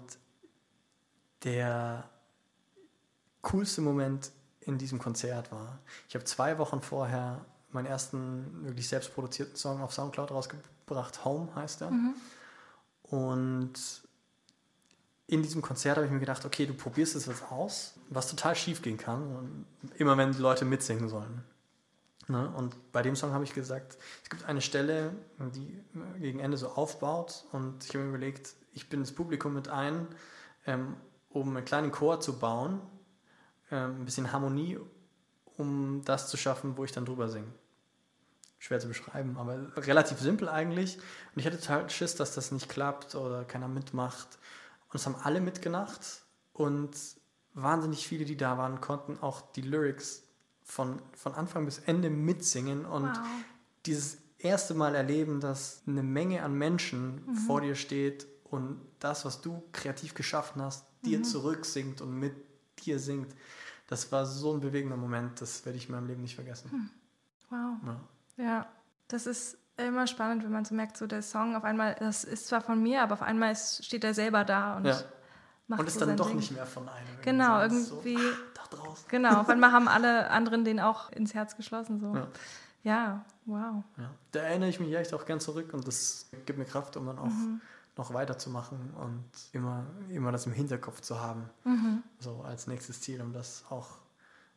der 1.46 2.10
coolste 3.44 3.80
Moment 3.80 4.32
in 4.60 4.78
diesem 4.78 5.00
Konzert 5.00 5.54
war, 5.54 5.80
ich 6.10 6.16
habe 6.16 6.26
zwei 6.26 6.58
Wochen 6.58 6.82
vorher 6.82 7.46
meinen 7.76 7.86
ersten 7.86 8.66
wirklich 8.66 8.90
selbst 8.90 9.14
produzierten 9.14 9.56
Song 9.56 9.82
auf 9.82 9.94
Soundcloud 9.94 10.32
rausgebracht, 10.32 11.24
Home 11.24 11.54
heißt 11.56 11.82
er. 11.82 11.92
Mhm. 11.92 12.16
Und 13.04 13.74
in 15.28 15.44
diesem 15.44 15.62
Konzert 15.62 15.98
habe 15.98 16.06
ich 16.06 16.12
mir 16.12 16.20
gedacht, 16.20 16.46
okay, 16.46 16.66
du 16.66 16.74
probierst 16.74 17.16
es 17.16 17.28
was 17.28 17.44
aus, 17.44 17.94
was 18.10 18.30
total 18.30 18.56
schief 18.56 18.82
gehen 18.82 18.98
kann, 18.98 19.66
immer 19.98 20.18
wenn 20.18 20.32
die 20.32 20.40
Leute 20.40 20.66
mitsingen 20.66 21.10
sollen. 21.10 21.44
Ne? 22.28 22.50
Und 22.56 22.92
bei 22.92 23.02
dem 23.02 23.16
Song 23.16 23.32
habe 23.32 23.44
ich 23.44 23.54
gesagt, 23.54 23.98
es 24.24 24.30
gibt 24.30 24.46
eine 24.46 24.62
Stelle, 24.62 25.14
die 25.54 25.80
gegen 26.20 26.40
Ende 26.40 26.58
so 26.58 26.70
aufbaut 26.70 27.46
und 27.52 27.84
ich 27.84 27.90
habe 27.90 28.00
mir 28.00 28.10
überlegt, 28.10 28.56
ich 28.74 28.90
bin 28.90 29.02
das 29.02 29.12
Publikum 29.12 29.54
mit 29.54 29.68
ein, 29.68 30.08
ähm, 30.66 30.96
um 31.30 31.56
einen 31.56 31.66
kleinen 31.66 31.92
Chor 31.92 32.20
zu 32.20 32.40
bauen, 32.40 32.82
ähm, 33.72 34.02
ein 34.02 34.06
bisschen 34.06 34.32
Harmonie, 34.32 34.80
um 35.58 36.04
das 36.04 36.30
zu 36.30 36.38
schaffen, 36.38 36.78
wo 36.78 36.84
ich 36.84 36.92
dann 36.92 37.06
drüber 37.06 37.30
singe. 37.30 37.52
Schwer 38.66 38.80
zu 38.80 38.88
beschreiben, 38.88 39.38
aber 39.38 39.78
relativ 39.78 40.20
simpel 40.20 40.50
eigentlich. 40.50 40.98
Und 40.98 41.40
ich 41.40 41.46
hatte 41.46 41.60
total 41.60 41.88
Schiss, 41.88 42.16
dass 42.16 42.34
das 42.34 42.52
nicht 42.52 42.68
klappt 42.68 43.14
oder 43.14 43.46
keiner 43.46 43.68
mitmacht. 43.68 44.40
Und 44.90 44.96
es 44.96 45.06
haben 45.06 45.16
alle 45.22 45.40
mitgemacht 45.40 46.24
und 46.52 46.90
wahnsinnig 47.54 48.08
viele, 48.08 48.26
die 48.26 48.36
da 48.36 48.58
waren, 48.58 48.82
konnten 48.82 49.20
auch 49.22 49.42
die 49.52 49.62
Lyrics 49.62 50.24
von, 50.64 51.00
von 51.14 51.36
Anfang 51.36 51.66
bis 51.66 51.78
Ende 51.78 52.10
mitsingen 52.10 52.86
und 52.86 53.10
wow. 53.10 53.28
dieses 53.86 54.18
erste 54.40 54.74
Mal 54.74 54.96
erleben, 54.96 55.40
dass 55.40 55.84
eine 55.86 56.02
Menge 56.02 56.42
an 56.42 56.56
Menschen 56.56 57.24
mhm. 57.24 57.36
vor 57.36 57.62
dir 57.62 57.76
steht 57.76 58.26
und 58.46 58.82
das, 58.98 59.26
was 59.26 59.42
du 59.42 59.62
kreativ 59.74 60.16
geschaffen 60.16 60.64
hast, 60.64 60.88
dir 61.04 61.20
mhm. 61.20 61.24
zurücksingt 61.24 62.02
und 62.02 62.20
mit 62.20 62.34
dir 62.84 62.98
singt. 62.98 63.32
Das 63.86 64.12
war 64.12 64.26
so 64.26 64.56
ein 64.56 64.60
bewegender 64.60 64.98
Moment, 64.98 65.40
das 65.40 65.64
werde 65.66 65.78
ich 65.78 65.88
in 65.88 65.94
meinem 65.94 66.08
Leben 66.08 66.24
nicht 66.24 66.34
vergessen. 66.34 66.72
Hm. 66.72 66.90
Wow. 67.52 67.78
Ja. 67.86 68.02
Ja, 68.38 68.68
das 69.08 69.26
ist 69.28 69.58
immer 69.78 70.08
spannend, 70.08 70.44
wenn 70.44 70.52
man 70.52 70.66
so 70.66 70.74
merkt, 70.74 70.98
so 70.98 71.08
der 71.08 71.22
Song 71.22 71.56
auf 71.56 71.64
einmal, 71.64 71.96
das 72.00 72.24
ist 72.24 72.48
zwar 72.48 72.62
von 72.62 72.82
mir, 72.82 73.02
aber 73.02 73.14
auf 73.14 73.22
einmal 73.22 73.52
ist, 73.52 73.86
steht 73.86 74.04
er 74.04 74.14
selber 74.14 74.44
da 74.44 74.78
und 74.78 74.86
ja. 74.86 75.02
macht 75.68 75.82
Und 75.82 75.88
ist 75.88 76.00
so 76.00 76.06
dann 76.06 76.18
doch 76.18 76.28
Ding. 76.28 76.38
nicht 76.38 76.52
mehr 76.52 76.66
von 76.66 76.88
einem. 76.88 77.22
Genau, 77.22 77.62
irgendwie. 77.62 78.18
So, 78.18 78.32
draus. 78.70 79.06
Genau, 79.10 79.42
auf 79.42 79.50
einmal 79.50 79.72
haben 79.74 79.88
alle 79.88 80.30
anderen 80.30 80.64
den 80.64 80.80
auch 80.80 81.12
ins 81.12 81.34
Herz 81.34 81.56
geschlossen. 81.56 82.00
So. 82.00 82.16
Ja. 82.16 82.28
ja 82.84 83.26
wow. 83.46 83.84
Ja. 83.98 84.12
Da 84.32 84.40
erinnere 84.42 84.70
ich 84.70 84.80
mich 84.80 84.94
echt 84.94 85.14
auch 85.14 85.26
gern 85.26 85.40
zurück 85.40 85.74
und 85.74 85.88
das 85.88 86.28
gibt 86.46 86.58
mir 86.58 86.66
Kraft, 86.66 86.98
um 86.98 87.06
dann 87.06 87.20
auch 87.20 87.26
mhm. 87.26 87.62
noch 87.98 88.14
weiterzumachen 88.14 88.94
und 88.96 89.26
immer, 89.52 89.86
immer 90.10 90.32
das 90.32 90.46
im 90.46 90.54
Hinterkopf 90.54 91.02
zu 91.02 91.20
haben. 91.20 91.50
Mhm. 91.64 92.04
So 92.20 92.42
als 92.42 92.68
nächstes 92.68 93.02
Ziel, 93.02 93.22
um 93.22 93.34
das 93.34 93.64
auch 93.70 94.00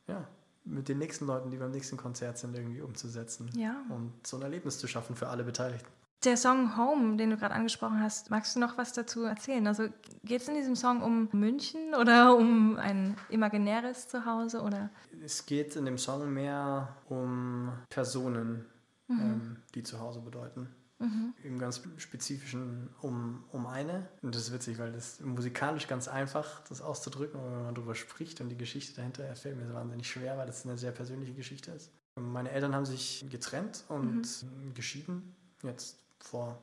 ja, 0.06 0.24
mit 0.68 0.88
den 0.88 0.98
nächsten 0.98 1.26
Leuten, 1.26 1.50
die 1.50 1.56
beim 1.56 1.70
nächsten 1.70 1.96
Konzert 1.96 2.38
sind, 2.38 2.56
irgendwie 2.56 2.80
umzusetzen. 2.80 3.50
Ja. 3.56 3.76
Und 3.88 4.26
so 4.26 4.36
ein 4.36 4.42
Erlebnis 4.42 4.78
zu 4.78 4.86
schaffen 4.86 5.16
für 5.16 5.28
alle 5.28 5.44
Beteiligten. 5.44 5.88
Der 6.24 6.36
Song 6.36 6.76
Home, 6.76 7.16
den 7.16 7.30
du 7.30 7.36
gerade 7.36 7.54
angesprochen 7.54 8.00
hast, 8.00 8.30
magst 8.30 8.56
du 8.56 8.60
noch 8.60 8.76
was 8.76 8.92
dazu 8.92 9.22
erzählen? 9.22 9.64
Also 9.68 9.84
geht 10.24 10.42
es 10.42 10.48
in 10.48 10.56
diesem 10.56 10.74
Song 10.74 11.00
um 11.00 11.28
München 11.32 11.94
oder 11.94 12.36
um 12.36 12.76
ein 12.76 13.16
imaginäres 13.28 14.08
Zuhause? 14.08 14.62
Oder? 14.62 14.90
Es 15.24 15.46
geht 15.46 15.76
in 15.76 15.84
dem 15.84 15.96
Song 15.96 16.32
mehr 16.32 16.96
um 17.08 17.70
Personen, 17.88 18.66
mhm. 19.06 19.20
ähm, 19.20 19.56
die 19.76 19.84
Zuhause 19.84 20.20
bedeuten. 20.20 20.68
Mhm. 21.00 21.34
Im 21.44 21.58
ganz 21.58 21.80
spezifischen 21.98 22.88
um, 23.02 23.44
um 23.52 23.66
eine. 23.66 24.08
Und 24.22 24.34
das 24.34 24.42
ist 24.42 24.52
witzig, 24.52 24.78
weil 24.78 24.92
das 24.92 25.20
musikalisch 25.20 25.86
ganz 25.86 26.08
einfach, 26.08 26.60
das 26.68 26.80
auszudrücken, 26.80 27.40
wenn 27.40 27.64
man 27.64 27.74
darüber 27.74 27.94
spricht 27.94 28.40
und 28.40 28.48
die 28.48 28.56
Geschichte 28.56 28.96
dahinter 28.96 29.34
fällt 29.36 29.56
mir 29.56 29.72
wahnsinnig 29.72 30.10
schwer, 30.10 30.36
weil 30.38 30.46
das 30.46 30.66
eine 30.66 30.76
sehr 30.76 30.90
persönliche 30.90 31.34
Geschichte 31.34 31.70
ist. 31.70 31.90
Meine 32.16 32.50
Eltern 32.50 32.74
haben 32.74 32.84
sich 32.84 33.24
getrennt 33.30 33.84
und 33.88 34.42
mhm. 34.42 34.74
geschieden. 34.74 35.36
Jetzt 35.62 35.98
vor 36.18 36.58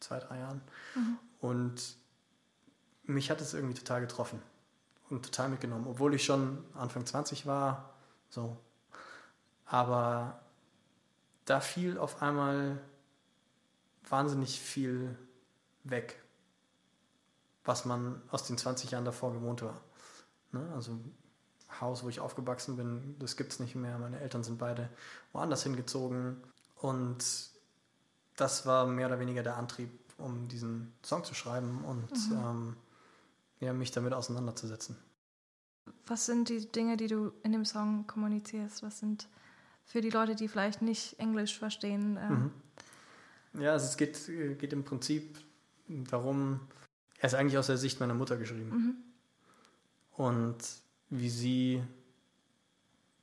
zwei, 0.00 0.18
drei 0.18 0.38
Jahren. 0.38 0.60
Mhm. 0.94 1.18
Und 1.38 1.96
mich 3.04 3.30
hat 3.30 3.40
es 3.40 3.54
irgendwie 3.54 3.74
total 3.74 4.00
getroffen 4.00 4.42
und 5.10 5.24
total 5.24 5.48
mitgenommen, 5.48 5.86
obwohl 5.86 6.14
ich 6.14 6.24
schon 6.24 6.64
Anfang 6.74 7.06
20 7.06 7.46
war. 7.46 7.94
So. 8.30 8.56
Aber 9.64 10.40
da 11.44 11.60
fiel 11.60 11.98
auf 11.98 12.22
einmal 12.22 12.80
wahnsinnig 14.08 14.60
viel 14.60 15.16
weg, 15.84 16.22
was 17.64 17.84
man 17.84 18.22
aus 18.30 18.44
den 18.46 18.58
20 18.58 18.90
Jahren 18.90 19.04
davor 19.04 19.32
gewohnt 19.32 19.62
war. 19.62 19.80
Ne? 20.52 20.68
Also 20.74 20.98
Haus, 21.80 22.04
wo 22.04 22.08
ich 22.08 22.20
aufgewachsen 22.20 22.76
bin, 22.76 23.16
das 23.18 23.36
gibt 23.36 23.52
es 23.52 23.60
nicht 23.60 23.74
mehr. 23.74 23.98
Meine 23.98 24.20
Eltern 24.20 24.44
sind 24.44 24.58
beide 24.58 24.88
woanders 25.32 25.62
hingezogen. 25.62 26.42
Und 26.76 27.24
das 28.36 28.66
war 28.66 28.86
mehr 28.86 29.08
oder 29.08 29.18
weniger 29.18 29.42
der 29.42 29.56
Antrieb, 29.56 29.90
um 30.18 30.48
diesen 30.48 30.92
Song 31.04 31.24
zu 31.24 31.34
schreiben 31.34 31.84
und 31.84 32.10
mhm. 32.30 32.36
ähm, 32.36 32.76
ja, 33.60 33.72
mich 33.72 33.90
damit 33.90 34.12
auseinanderzusetzen. 34.12 34.96
Was 36.06 36.26
sind 36.26 36.48
die 36.48 36.70
Dinge, 36.70 36.96
die 36.96 37.08
du 37.08 37.32
in 37.42 37.52
dem 37.52 37.64
Song 37.64 38.06
kommunizierst? 38.06 38.82
Was 38.82 38.98
sind 39.00 39.28
für 39.84 40.00
die 40.00 40.10
Leute, 40.10 40.34
die 40.34 40.48
vielleicht 40.48 40.82
nicht 40.82 41.18
Englisch 41.18 41.58
verstehen? 41.58 42.16
Äh 42.16 42.30
mhm. 42.30 42.50
Ja, 43.60 43.72
also 43.72 43.86
es 43.86 43.96
geht, 43.96 44.26
geht 44.58 44.72
im 44.72 44.84
Prinzip 44.84 45.38
darum, 45.88 46.60
er 47.18 47.26
ist 47.26 47.34
eigentlich 47.34 47.58
aus 47.58 47.68
der 47.68 47.76
Sicht 47.76 48.00
meiner 48.00 48.14
Mutter 48.14 48.36
geschrieben. 48.36 48.70
Mhm. 48.70 48.94
Und 50.12 50.56
wie 51.10 51.30
sie 51.30 51.82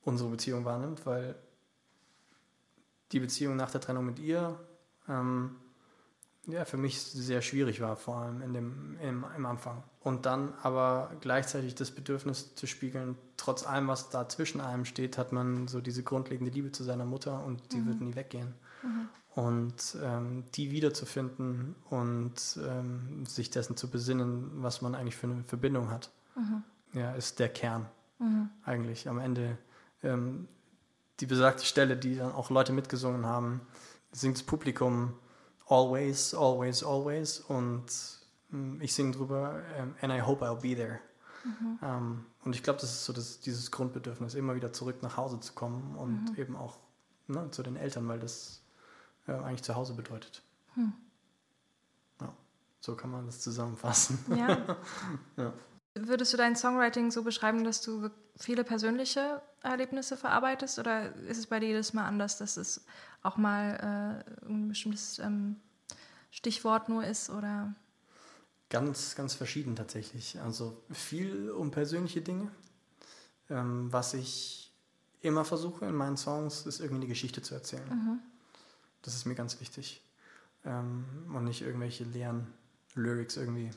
unsere 0.04 0.30
Beziehung 0.30 0.66
wahrnimmt, 0.66 1.06
weil 1.06 1.36
die 3.12 3.20
Beziehung 3.20 3.56
nach 3.56 3.72
der 3.72 3.82
Trennung 3.82 4.06
mit 4.06 4.20
ihr 4.20 4.60
ähm, 5.08 5.56
ja, 6.46 6.66
für 6.66 6.78
mich 6.78 7.02
sehr 7.02 7.42
schwierig 7.42 7.80
war, 7.80 7.96
vor 7.96 8.18
allem 8.18 8.42
in 8.42 8.54
dem, 8.54 8.98
im, 9.02 9.26
im 9.36 9.46
Anfang. 9.46 9.84
Und 10.02 10.26
dann 10.26 10.54
aber 10.62 11.12
gleichzeitig 11.22 11.76
das 11.76 11.92
Bedürfnis 11.92 12.56
zu 12.56 12.68
spiegeln, 12.68 13.18
trotz 13.38 13.66
allem, 13.66 13.88
was 13.88 14.10
da 14.10 14.28
zwischen 14.28 14.60
einem 14.60 14.84
steht, 14.84 15.18
hat 15.18 15.32
man 15.32 15.68
so 15.68 15.80
diese 15.80 16.04
grundlegende 16.04 16.52
Liebe 16.52 16.72
zu 16.72 16.84
seiner 16.84 17.06
Mutter 17.06 17.46
und 17.46 17.72
die 17.72 17.78
mhm. 17.78 17.88
wird 17.88 18.02
nie 18.02 18.16
weggehen. 18.16 18.54
Mhm. 18.82 19.10
Und 19.36 19.98
ähm, 20.04 20.44
die 20.54 20.70
wiederzufinden 20.70 21.76
und 21.90 22.60
ähm, 22.64 23.26
sich 23.26 23.50
dessen 23.50 23.76
zu 23.76 23.90
besinnen, 23.90 24.52
was 24.62 24.82
man 24.82 24.94
eigentlich 24.94 25.16
für 25.16 25.28
eine 25.28 25.44
Verbindung 25.46 25.90
hat, 25.90 26.12
mhm. 26.36 26.64
ja, 26.94 27.14
ist 27.14 27.40
der 27.40 27.50
Kern 27.50 27.88
mhm. 28.20 28.50
eigentlich 28.64 29.10
am 29.10 29.18
Ende. 29.18 29.58
Ähm, 30.04 30.48
die 31.20 31.26
besagte 31.26 31.66
Stelle, 31.66 31.98
die 31.98 32.16
dann 32.16 32.32
auch 32.32 32.50
Leute 32.50 32.74
mitgesungen 32.74 33.26
haben, 33.26 33.62
singt 34.12 34.38
das 34.38 34.44
Publikum 34.44 35.14
Always, 35.68 36.34
Always, 36.34 36.84
Always 36.84 37.40
und 37.40 37.86
hm, 38.50 38.82
ich 38.82 38.94
singe 38.94 39.12
drüber 39.12 39.62
um, 39.80 39.96
And 40.02 40.14
I 40.14 40.22
hope 40.22 40.46
I'll 40.46 40.62
be 40.62 40.76
there. 40.76 41.00
Mhm. 41.44 41.80
Ähm, 41.82 42.26
und 42.44 42.56
ich 42.56 42.64
glaube, 42.64 42.80
das 42.80 42.92
ist 42.92 43.06
so 43.06 43.14
das, 43.14 43.40
dieses 43.40 43.72
Grundbedürfnis, 43.72 44.36
immer 44.36 44.56
wieder 44.56 44.74
zurück 44.74 45.02
nach 45.02 45.18
Hause 45.18 45.40
zu 45.40 45.54
kommen 45.54 45.96
und 45.96 46.32
mhm. 46.32 46.36
eben 46.38 46.56
auch 46.56 46.78
ne, 47.28 47.50
zu 47.52 47.64
den 47.64 47.76
Eltern, 47.76 48.08
weil 48.08 48.20
das 48.20 48.63
äh, 49.28 49.32
eigentlich 49.32 49.64
zu 49.64 49.76
Hause 49.76 49.94
bedeutet. 49.94 50.42
Hm. 50.76 50.94
Ja, 52.22 52.34
so 52.80 52.96
kann 52.96 53.12
man 53.12 53.26
das 53.26 53.42
zusammenfassen. 53.42 54.20
Ja. 54.36 54.78
ja. 55.38 55.54
Würdest 55.96 56.34
du 56.34 56.38
dein 56.38 56.56
Songwriting 56.56 57.12
so 57.12 57.24
beschreiben, 57.24 57.64
dass 57.64 57.82
du 57.82 58.10
viele 58.36 58.64
persönliche 58.64 59.42
Erlebnisse 59.62 60.18
verarbeitest 60.18 60.80
oder 60.80 61.16
ist 61.16 61.38
es 61.38 61.48
bei 61.48 61.60
dir 61.60 61.68
jedes 61.68 61.94
Mal 61.94 62.06
anders, 62.06 62.38
dass 62.38 62.58
es 62.58 62.86
auch 63.22 63.38
mal 63.38 64.26
äh, 64.44 64.48
ein 64.48 64.70
bestimmtes 64.70 65.20
ähm, 65.20 65.58
Stichwort 66.32 66.90
nur 66.90 67.06
ist 67.06 67.30
oder? 67.30 67.76
Ganz, 68.70 69.14
ganz 69.16 69.36
verschieden 69.36 69.76
tatsächlich. 69.76 70.42
Also 70.42 70.84
viel 70.92 71.52
um 71.52 71.70
persönliche 71.70 72.22
Dinge. 72.22 72.52
Ähm, 73.50 73.94
was 73.94 74.16
ich 74.16 74.74
immer 75.22 75.46
versuche 75.46 75.86
in 75.86 75.96
meinen 75.96 76.18
Songs, 76.18 76.66
ist 76.66 76.80
irgendwie 76.80 77.02
eine 77.02 77.08
Geschichte 77.08 77.44
zu 77.44 77.54
erzählen. 77.54 77.88
Mhm. 77.88 78.20
Das 79.04 79.14
ist 79.14 79.26
mir 79.26 79.36
ganz 79.36 79.60
wichtig. 79.62 80.02
Ähm, 80.66 81.06
und 81.34 81.44
nicht 81.46 81.62
irgendwelche 81.62 82.04
leeren 82.04 82.48
Lyrics 82.96 83.38
irgendwie 83.38 83.70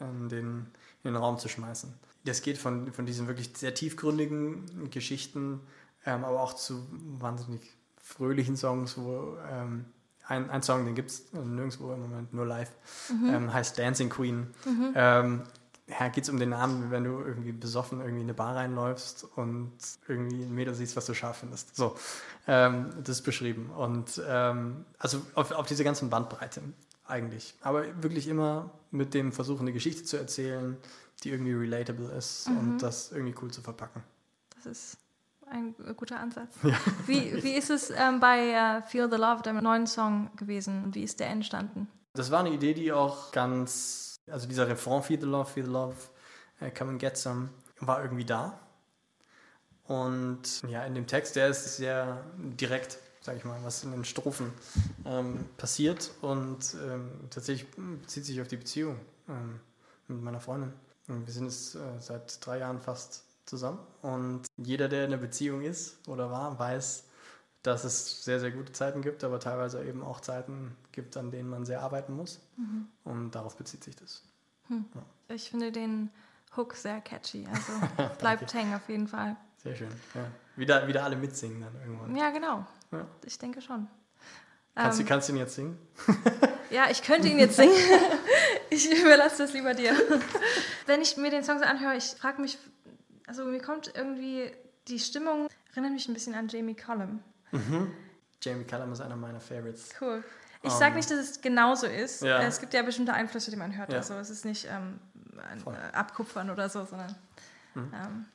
in 0.00 0.28
den, 0.28 0.66
in 1.02 1.12
den 1.12 1.16
Raum 1.16 1.38
zu 1.38 1.48
schmeißen. 1.48 1.92
Das 2.24 2.42
geht 2.42 2.58
von, 2.58 2.92
von 2.92 3.06
diesen 3.06 3.26
wirklich 3.26 3.52
sehr 3.56 3.74
tiefgründigen 3.74 4.90
Geschichten, 4.90 5.60
ähm, 6.04 6.24
aber 6.24 6.40
auch 6.40 6.54
zu 6.54 6.86
wahnsinnig 6.90 7.62
fröhlichen 8.02 8.56
Songs, 8.56 8.98
wo 8.98 9.36
ähm, 9.50 9.86
ein, 10.26 10.50
ein 10.50 10.62
Song, 10.62 10.84
den 10.84 10.94
gibt 10.94 11.10
es 11.10 11.32
nirgendwo 11.32 11.92
im 11.92 12.00
Moment, 12.00 12.34
nur 12.34 12.46
live, 12.46 12.70
mhm. 13.10 13.34
ähm, 13.34 13.52
heißt 13.52 13.78
Dancing 13.78 14.10
Queen. 14.10 14.48
Mhm. 14.64 14.92
Ja, 15.88 16.08
geht 16.08 16.24
es 16.24 16.30
um 16.30 16.38
den 16.38 16.48
Namen, 16.48 16.90
wenn 16.90 17.04
du 17.04 17.20
irgendwie 17.20 17.52
besoffen 17.52 18.00
irgendwie 18.00 18.22
in 18.22 18.26
eine 18.26 18.34
Bar 18.34 18.56
reinläufst 18.56 19.24
und 19.36 19.72
irgendwie 20.08 20.42
ein 20.42 20.52
Mädel 20.52 20.74
siehst, 20.74 20.96
was 20.96 21.06
du 21.06 21.14
scharf 21.14 21.38
findest. 21.38 21.76
So, 21.76 21.96
ähm, 22.48 22.90
das 23.04 23.18
ist 23.18 23.22
beschrieben. 23.22 23.70
Und 23.70 24.20
ähm, 24.26 24.84
also 24.98 25.22
auf, 25.34 25.52
auf 25.52 25.66
diese 25.66 25.84
ganzen 25.84 26.10
Bandbreite 26.10 26.62
eigentlich. 27.04 27.54
Aber 27.62 27.84
wirklich 28.02 28.26
immer 28.26 28.70
mit 28.90 29.14
dem 29.14 29.30
Versuch, 29.32 29.60
eine 29.60 29.72
Geschichte 29.72 30.02
zu 30.02 30.16
erzählen, 30.16 30.76
die 31.22 31.30
irgendwie 31.30 31.52
relatable 31.52 32.10
ist 32.12 32.48
mhm. 32.48 32.58
und 32.58 32.78
das 32.78 33.12
irgendwie 33.12 33.34
cool 33.40 33.50
zu 33.52 33.62
verpacken. 33.62 34.02
Das 34.56 34.66
ist 34.66 34.98
ein 35.48 35.74
guter 35.96 36.18
Ansatz. 36.18 36.56
Ja. 36.62 36.76
Wie, 37.06 37.42
wie 37.42 37.52
ist 37.52 37.70
es 37.70 37.90
ähm, 37.90 38.20
bei 38.20 38.80
uh, 38.80 38.82
Feel 38.86 39.08
the 39.10 39.16
Love, 39.16 39.42
deinem 39.42 39.62
neuen 39.62 39.86
Song 39.86 40.30
gewesen? 40.36 40.94
Wie 40.94 41.02
ist 41.02 41.20
der 41.20 41.28
entstanden? 41.28 41.88
Das 42.14 42.30
war 42.30 42.40
eine 42.40 42.50
Idee, 42.50 42.74
die 42.74 42.92
auch 42.92 43.30
ganz, 43.30 44.15
also 44.30 44.48
dieser 44.48 44.68
Refrain 44.68 45.02
Feel 45.02 45.20
the 45.20 45.26
Love, 45.26 45.50
Feel 45.50 45.64
the 45.64 45.70
Love, 45.70 45.94
uh, 46.60 46.70
Come 46.76 46.92
and 46.92 47.00
Get 47.00 47.16
Some, 47.16 47.50
war 47.80 48.02
irgendwie 48.02 48.24
da. 48.24 48.58
Und 49.84 50.62
ja, 50.68 50.84
in 50.84 50.94
dem 50.94 51.06
Text, 51.06 51.36
der 51.36 51.48
ist 51.48 51.76
sehr 51.76 52.24
direkt 52.36 52.98
sage 53.26 53.38
ich 53.38 53.44
mal, 53.44 53.58
was 53.64 53.82
in 53.82 53.90
den 53.90 54.04
Strophen 54.04 54.52
ähm, 55.04 55.46
passiert. 55.56 56.12
Und 56.22 56.76
ähm, 56.86 57.10
tatsächlich 57.28 57.66
bezieht 57.76 58.24
sich 58.24 58.40
auf 58.40 58.46
die 58.46 58.56
Beziehung 58.56 58.98
ähm, 59.28 59.60
mit 60.06 60.22
meiner 60.22 60.40
Freundin. 60.40 60.72
Und 61.08 61.26
wir 61.26 61.34
sind 61.34 61.46
jetzt 61.46 61.74
äh, 61.74 61.78
seit 61.98 62.44
drei 62.46 62.58
Jahren 62.58 62.80
fast 62.80 63.24
zusammen. 63.44 63.80
Und 64.00 64.46
jeder, 64.56 64.88
der 64.88 65.04
in 65.04 65.12
einer 65.12 65.20
Beziehung 65.20 65.62
ist 65.62 66.08
oder 66.08 66.30
war, 66.30 66.56
weiß, 66.58 67.05
dass 67.66 67.84
es 67.84 68.24
sehr, 68.24 68.38
sehr 68.38 68.52
gute 68.52 68.72
Zeiten 68.72 69.02
gibt, 69.02 69.24
aber 69.24 69.40
teilweise 69.40 69.84
eben 69.84 70.02
auch 70.02 70.20
Zeiten 70.20 70.76
gibt, 70.92 71.16
an 71.16 71.30
denen 71.30 71.48
man 71.48 71.64
sehr 71.64 71.82
arbeiten 71.82 72.14
muss. 72.14 72.40
Mhm. 72.56 72.86
Und 73.04 73.34
darauf 73.34 73.56
bezieht 73.56 73.82
sich 73.82 73.96
das. 73.96 74.22
Hm. 74.68 74.84
Ja. 74.94 75.34
Ich 75.34 75.50
finde 75.50 75.72
den 75.72 76.10
Hook 76.56 76.74
sehr 76.74 77.00
catchy. 77.00 77.46
Also 77.52 78.08
bleibt 78.18 78.52
hängen 78.54 78.74
auf 78.74 78.88
jeden 78.88 79.08
Fall. 79.08 79.36
Sehr 79.58 79.74
schön. 79.74 79.90
Ja. 80.14 80.26
Wieder, 80.54 80.86
wieder 80.86 81.04
alle 81.04 81.16
mitsingen 81.16 81.60
dann 81.60 81.74
irgendwann. 81.74 82.14
Ja, 82.14 82.30
genau. 82.30 82.64
Ja. 82.92 83.06
Ich 83.24 83.38
denke 83.38 83.60
schon. 83.60 83.88
Kannst, 84.74 85.00
ähm, 85.00 85.06
kannst 85.06 85.28
du 85.28 85.32
ihn 85.32 85.38
jetzt 85.38 85.54
singen? 85.54 85.78
ja, 86.70 86.88
ich 86.90 87.02
könnte 87.02 87.28
ihn 87.28 87.38
jetzt 87.38 87.56
singen. 87.56 87.74
ich 88.70 88.90
überlasse 88.90 89.38
das 89.38 89.52
lieber 89.54 89.74
dir. 89.74 89.94
Wenn 90.86 91.00
ich 91.00 91.16
mir 91.16 91.30
den 91.30 91.42
Song 91.42 91.58
so 91.58 91.64
anhöre, 91.64 91.96
ich 91.96 92.04
frage 92.04 92.40
mich, 92.40 92.58
also 93.26 93.44
mir 93.44 93.60
kommt 93.60 93.92
irgendwie 93.94 94.52
die 94.88 95.00
Stimmung, 95.00 95.48
erinnert 95.72 95.92
mich 95.92 96.08
ein 96.08 96.14
bisschen 96.14 96.34
an 96.34 96.48
Jamie 96.48 96.74
Cullum. 96.74 97.22
Mhm. 97.52 97.92
Jamie 98.42 98.64
Cullum 98.64 98.92
ist 98.92 99.00
einer 99.00 99.16
meiner 99.16 99.40
Favorites. 99.40 99.90
Cool. 100.00 100.22
Ich 100.62 100.72
um, 100.72 100.78
sage 100.78 100.96
nicht, 100.96 101.10
dass 101.10 101.18
es 101.18 101.40
genauso 101.40 101.86
ist. 101.86 102.22
Ja. 102.22 102.42
Es 102.42 102.60
gibt 102.60 102.74
ja 102.74 102.82
bestimmte 102.82 103.12
Einflüsse, 103.12 103.50
die 103.50 103.56
man 103.56 103.76
hört. 103.76 103.92
Ja. 103.92 103.98
Also 103.98 104.14
es 104.14 104.30
ist 104.30 104.44
nicht 104.44 104.66
ähm, 104.70 104.98
ein 105.50 105.62
Abkupfern 105.92 106.50
oder 106.50 106.68
so, 106.68 106.84
sondern 106.84 107.14
mhm. 107.74 107.92
ähm, 107.94 108.26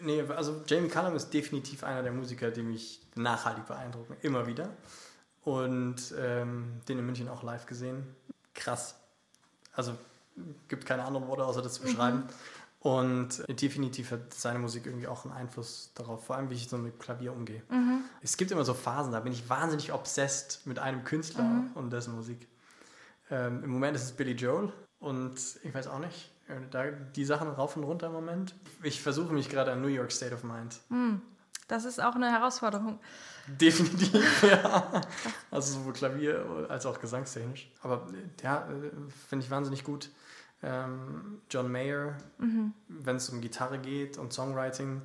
Nee, 0.00 0.22
also 0.22 0.62
Jamie 0.66 0.88
Cullum 0.88 1.16
ist 1.16 1.30
definitiv 1.30 1.84
einer 1.84 2.02
der 2.02 2.12
Musiker, 2.12 2.50
die 2.50 2.62
mich 2.62 3.00
nachhaltig 3.14 3.66
beeindrucken. 3.66 4.16
Immer 4.22 4.46
wieder. 4.46 4.70
Und 5.44 6.14
ähm, 6.18 6.80
den 6.88 6.98
in 6.98 7.06
München 7.06 7.28
auch 7.28 7.42
live 7.42 7.66
gesehen. 7.66 8.04
Krass. 8.54 8.96
Also 9.72 9.96
gibt 10.68 10.84
keine 10.84 11.04
anderen 11.04 11.26
Worte, 11.28 11.44
außer 11.44 11.62
das 11.62 11.74
zu 11.74 11.82
beschreiben. 11.82 12.18
Mhm. 12.18 12.28
Und 12.88 13.44
definitiv 13.60 14.12
hat 14.12 14.32
seine 14.32 14.58
Musik 14.58 14.86
irgendwie 14.86 15.08
auch 15.08 15.26
einen 15.26 15.34
Einfluss 15.34 15.90
darauf, 15.94 16.24
vor 16.24 16.36
allem 16.36 16.48
wie 16.48 16.54
ich 16.54 16.70
so 16.70 16.78
mit 16.78 16.98
Klavier 16.98 17.34
umgehe. 17.34 17.62
Mhm. 17.68 18.00
Es 18.22 18.38
gibt 18.38 18.50
immer 18.50 18.64
so 18.64 18.72
Phasen, 18.72 19.12
da 19.12 19.20
bin 19.20 19.30
ich 19.30 19.46
wahnsinnig 19.50 19.92
obsessed 19.92 20.62
mit 20.64 20.78
einem 20.78 21.04
Künstler 21.04 21.42
mhm. 21.42 21.70
und 21.74 21.90
dessen 21.90 22.16
Musik. 22.16 22.48
Ähm, 23.30 23.62
Im 23.62 23.70
Moment 23.72 23.94
ist 23.94 24.04
es 24.04 24.12
Billy 24.12 24.32
Joel 24.32 24.72
und 25.00 25.34
ich 25.62 25.74
weiß 25.74 25.86
auch 25.88 25.98
nicht, 25.98 26.30
da, 26.70 26.86
die 26.86 27.26
Sachen 27.26 27.48
rauf 27.48 27.76
und 27.76 27.84
runter 27.84 28.06
im 28.06 28.14
Moment. 28.14 28.54
Ich 28.82 29.02
versuche 29.02 29.34
mich 29.34 29.50
gerade 29.50 29.70
an 29.72 29.82
New 29.82 29.88
York 29.88 30.10
State 30.10 30.34
of 30.34 30.42
Mind. 30.42 30.80
Hm, 30.88 31.20
das 31.66 31.84
ist 31.84 32.02
auch 32.02 32.14
eine 32.14 32.32
Herausforderung. 32.32 33.00
Definitiv, 33.48 34.42
ja. 34.50 35.02
Also 35.50 35.74
sowohl 35.74 35.92
Klavier 35.92 36.66
als 36.70 36.86
auch 36.86 36.98
gesangstechnisch. 36.98 37.70
Aber 37.82 38.06
ja, 38.42 38.66
finde 39.28 39.44
ich 39.44 39.50
wahnsinnig 39.50 39.84
gut. 39.84 40.08
Ähm, 40.62 41.40
John 41.50 41.70
Mayer, 41.70 42.18
mhm. 42.38 42.72
wenn 42.88 43.16
es 43.16 43.28
um 43.30 43.40
Gitarre 43.40 43.78
geht 43.78 44.18
und 44.18 44.32
Songwriting, 44.32 45.02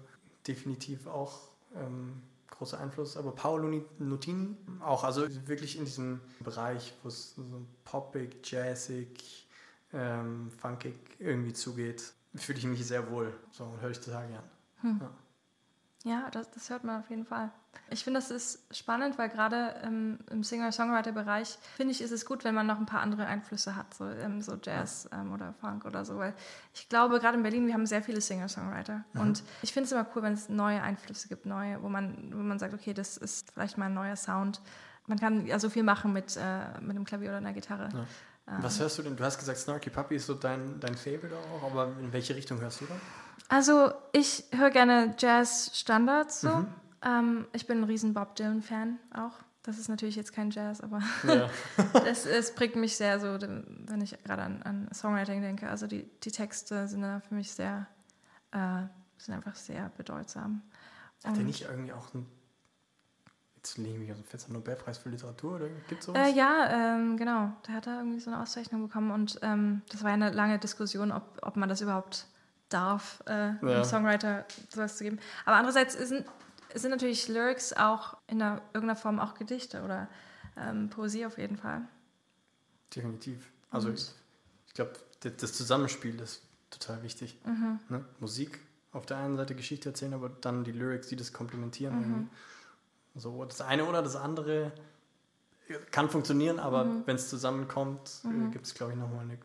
definitiv 0.48 1.08
auch 1.08 1.50
ähm, 1.76 2.22
großer 2.50 2.80
Einfluss. 2.80 3.18
Aber 3.18 3.32
Paolo 3.32 3.82
Nutini 4.00 4.56
auch, 4.80 5.04
also 5.04 5.28
wirklich 5.48 5.78
in 5.78 5.86
diesem 5.86 6.22
Bereich, 6.40 6.94
wo 7.04 7.10
es 7.10 7.36
so 7.36 7.44
poppig, 7.86 8.38
jazzig, 8.44 9.48
ähm, 9.94 10.50
funkig 10.58 10.96
irgendwie 11.20 11.54
zugeht, 11.54 12.14
fühle 12.36 12.60
ich 12.60 12.66
mich 12.66 12.86
sehr 12.86 13.12
wohl. 13.12 13.34
So 13.52 13.72
höre 13.80 13.92
ich 13.92 14.00
total 14.00 14.28
gern. 14.28 14.44
Hm. 14.82 15.00
Ja. 15.02 15.12
Ja, 16.04 16.30
das, 16.32 16.52
das, 16.52 16.70
hört 16.70 16.84
man 16.84 17.00
auf 17.00 17.10
jeden 17.10 17.26
Fall. 17.26 17.50
Ich 17.90 18.04
finde, 18.04 18.20
das 18.20 18.30
ist 18.30 18.76
spannend, 18.76 19.18
weil 19.18 19.30
gerade 19.30 19.74
ähm, 19.84 20.20
im 20.30 20.44
Singer-Songwriter-Bereich, 20.44 21.58
finde 21.78 21.94
ich, 21.94 22.02
ist 22.02 22.12
es 22.12 22.26
gut, 22.26 22.44
wenn 22.44 22.54
man 22.54 22.68
noch 22.68 22.78
ein 22.78 22.86
paar 22.86 23.00
andere 23.00 23.26
Einflüsse 23.26 23.78
hat, 23.78 23.94
so, 23.94 24.10
ähm, 24.10 24.42
so 24.42 24.58
Jazz 24.62 25.08
ähm, 25.14 25.32
oder 25.32 25.54
Funk 25.54 25.86
oder 25.86 26.04
so. 26.04 26.18
Weil 26.18 26.34
ich 26.74 26.90
glaube, 26.90 27.20
gerade 27.22 27.38
in 27.38 27.44
Berlin, 27.44 27.68
wir 27.68 27.74
haben 27.74 27.86
sehr 27.86 28.04
viele 28.04 28.20
Singer-Songwriter. 28.20 29.06
Mhm. 29.14 29.22
Und 29.22 29.44
ich 29.62 29.72
finde 29.72 29.86
es 29.86 29.94
immer 29.94 30.06
cool, 30.14 30.24
wenn 30.24 30.34
es 30.34 30.50
neue 30.50 30.82
Einflüsse 30.82 31.30
gibt, 31.30 31.46
neue, 31.46 31.82
wo 31.82 31.88
man, 31.88 32.34
wo 32.34 32.40
man 32.40 32.60
sagt, 32.60 32.74
okay, 32.74 32.94
das 32.94 33.16
ist 33.16 33.52
vielleicht 33.54 33.78
mal 33.78 33.86
ein 33.86 33.94
neuer 33.94 34.18
Sound. 34.18 34.60
Man 35.08 35.20
kann 35.20 35.46
ja 35.46 35.58
so 35.58 35.70
viel 35.70 35.84
machen 35.84 36.12
mit, 36.12 36.36
äh, 36.36 36.82
mit 36.82 36.92
einem 36.92 37.06
Klavier 37.06 37.30
oder 37.30 37.38
einer 37.38 37.54
Gitarre. 37.54 37.90
Ja. 37.94 38.06
Was 38.62 38.78
hörst 38.78 38.98
du 38.98 39.04
denn? 39.04 39.16
Du 39.16 39.24
hast 39.24 39.38
gesagt, 39.38 39.58
Snarky 39.58 39.90
Puppy 39.90 40.18
ist 40.18 40.26
so 40.26 40.34
dein, 40.34 40.78
dein 40.82 40.96
Favorite 40.96 41.34
auch, 41.38 41.72
aber 41.72 41.94
in 41.98 42.12
welche 42.12 42.36
Richtung 42.36 42.60
hörst 42.60 42.82
du 42.82 42.86
da? 42.86 42.96
Also, 43.50 43.92
ich 44.12 44.46
höre 44.52 44.70
gerne 44.70 45.16
Jazz-Standards 45.18 46.42
so. 46.42 46.50
Mhm. 46.50 46.68
Ähm, 47.04 47.48
ich 47.54 47.68
bin 47.68 47.80
ein 47.80 47.84
riesen 47.84 48.14
Bob 48.14 48.36
Dylan-Fan 48.36 49.00
auch. 49.14 49.34
Das 49.64 49.78
ist 49.78 49.88
natürlich 49.88 50.18
jetzt 50.18 50.34
kein 50.34 50.52
Jazz, 50.52 50.82
aber 50.82 51.02
ja. 51.26 51.50
das, 51.94 52.26
es 52.26 52.54
prägt 52.54 52.76
mich 52.76 52.98
sehr 52.98 53.20
so, 53.20 53.38
wenn 53.40 54.02
ich 54.02 54.22
gerade 54.24 54.42
an, 54.42 54.62
an 54.64 54.90
Songwriting 54.94 55.42
denke. 55.42 55.70
Also 55.70 55.88
die, 55.88 56.04
die 56.24 56.32
Texte 56.32 56.88
sind 56.88 57.02
da 57.02 57.22
für 57.22 57.34
mich 57.34 57.54
sehr, 57.54 57.88
äh, 58.52 58.84
sind 59.18 59.36
einfach 59.36 59.56
sehr 59.56 59.90
bedeutsam. 59.96 60.62
Hat 61.24 61.38
er 61.38 61.44
nicht 61.44 61.62
irgendwie 61.62 61.94
auch 61.94 62.14
ein 62.14 62.26
Jetzt 63.56 63.78
lege 63.78 63.94
ich 63.94 64.00
mich 64.00 64.12
aus 64.12 64.18
dem 64.18 64.26
Fenster 64.26 64.52
Nobelpreis 64.52 64.98
für 64.98 65.08
Literatur 65.08 65.56
oder 65.56 65.70
gibt 65.88 66.02
es 66.02 66.08
sowas? 66.08 66.28
Äh, 66.28 66.34
ja, 66.34 66.98
ähm, 66.98 67.16
genau. 67.16 67.54
Der 67.66 67.76
hat 67.76 67.88
da 67.88 68.00
irgendwie 68.00 68.20
so 68.20 68.30
eine 68.30 68.42
Auszeichnung 68.42 68.82
bekommen 68.82 69.12
und 69.12 69.40
ähm, 69.42 69.84
das 69.90 70.04
war 70.04 70.12
eine 70.12 70.32
lange 70.32 70.60
Diskussion, 70.60 71.14
ob, 71.14 71.40
ob 71.42 71.56
man 71.56 71.70
das 71.70 71.80
überhaupt 71.80 72.28
darf, 72.70 73.24
äh, 73.28 73.32
ja. 73.32 73.58
einem 73.62 73.84
Songwriter 73.84 74.46
sowas 74.70 74.98
zu 74.98 75.04
geben. 75.04 75.20
Aber 75.46 75.58
andererseits 75.58 75.94
sind, 75.94 76.26
sind 76.74 76.92
natürlich 76.92 77.28
Lyrics 77.28 77.74
auch 77.74 78.18
in 78.28 78.42
einer, 78.42 78.62
irgendeiner 78.74 78.96
Form 78.96 79.20
auch 79.20 79.36
Gedichte 79.36 79.84
oder 79.84 80.08
ähm, 80.58 80.90
Poesie 80.90 81.26
auf 81.26 81.38
jeden 81.38 81.58
Fall. 81.58 81.82
Definitiv. 82.96 83.50
Also 83.70 83.90
und? 83.90 83.96
ich, 83.96 84.12
ich 84.68 84.74
glaube, 84.74 84.94
das 85.22 85.54
Zusammenspiel 85.54 86.20
ist 86.20 86.42
total 86.70 87.04
wichtig. 87.04 87.40
Mhm. 87.46 87.80
Ne? 87.90 88.06
Musik 88.20 88.60
auf 88.92 89.06
der 89.06 89.18
einen 89.18 89.38
Seite 89.38 89.56
Geschichte 89.56 89.90
erzählen, 89.90 90.14
aber 90.14 90.30
dann 90.30 90.64
die 90.64 90.72
Lyrics, 90.72 91.08
die 91.08 91.16
das 91.16 91.34
komplementieren. 91.34 91.96
Mhm. 91.96 92.30
So, 93.16 93.46
das 93.46 93.62
eine 93.62 93.86
oder 93.86 94.02
das 94.02 94.16
andere 94.16 94.72
kann 95.92 96.10
funktionieren, 96.10 96.60
aber 96.60 96.86
mhm. 96.86 97.04
wenn 97.06 97.16
es 97.16 97.30
zusammenkommt, 97.30 98.22
äh, 98.24 98.28
mhm. 98.28 98.52
gibt 98.52 98.66
es, 98.66 98.74
glaube 98.74 98.94
ich, 98.94 98.98
nochmal 98.98 99.22
eine 99.22 99.38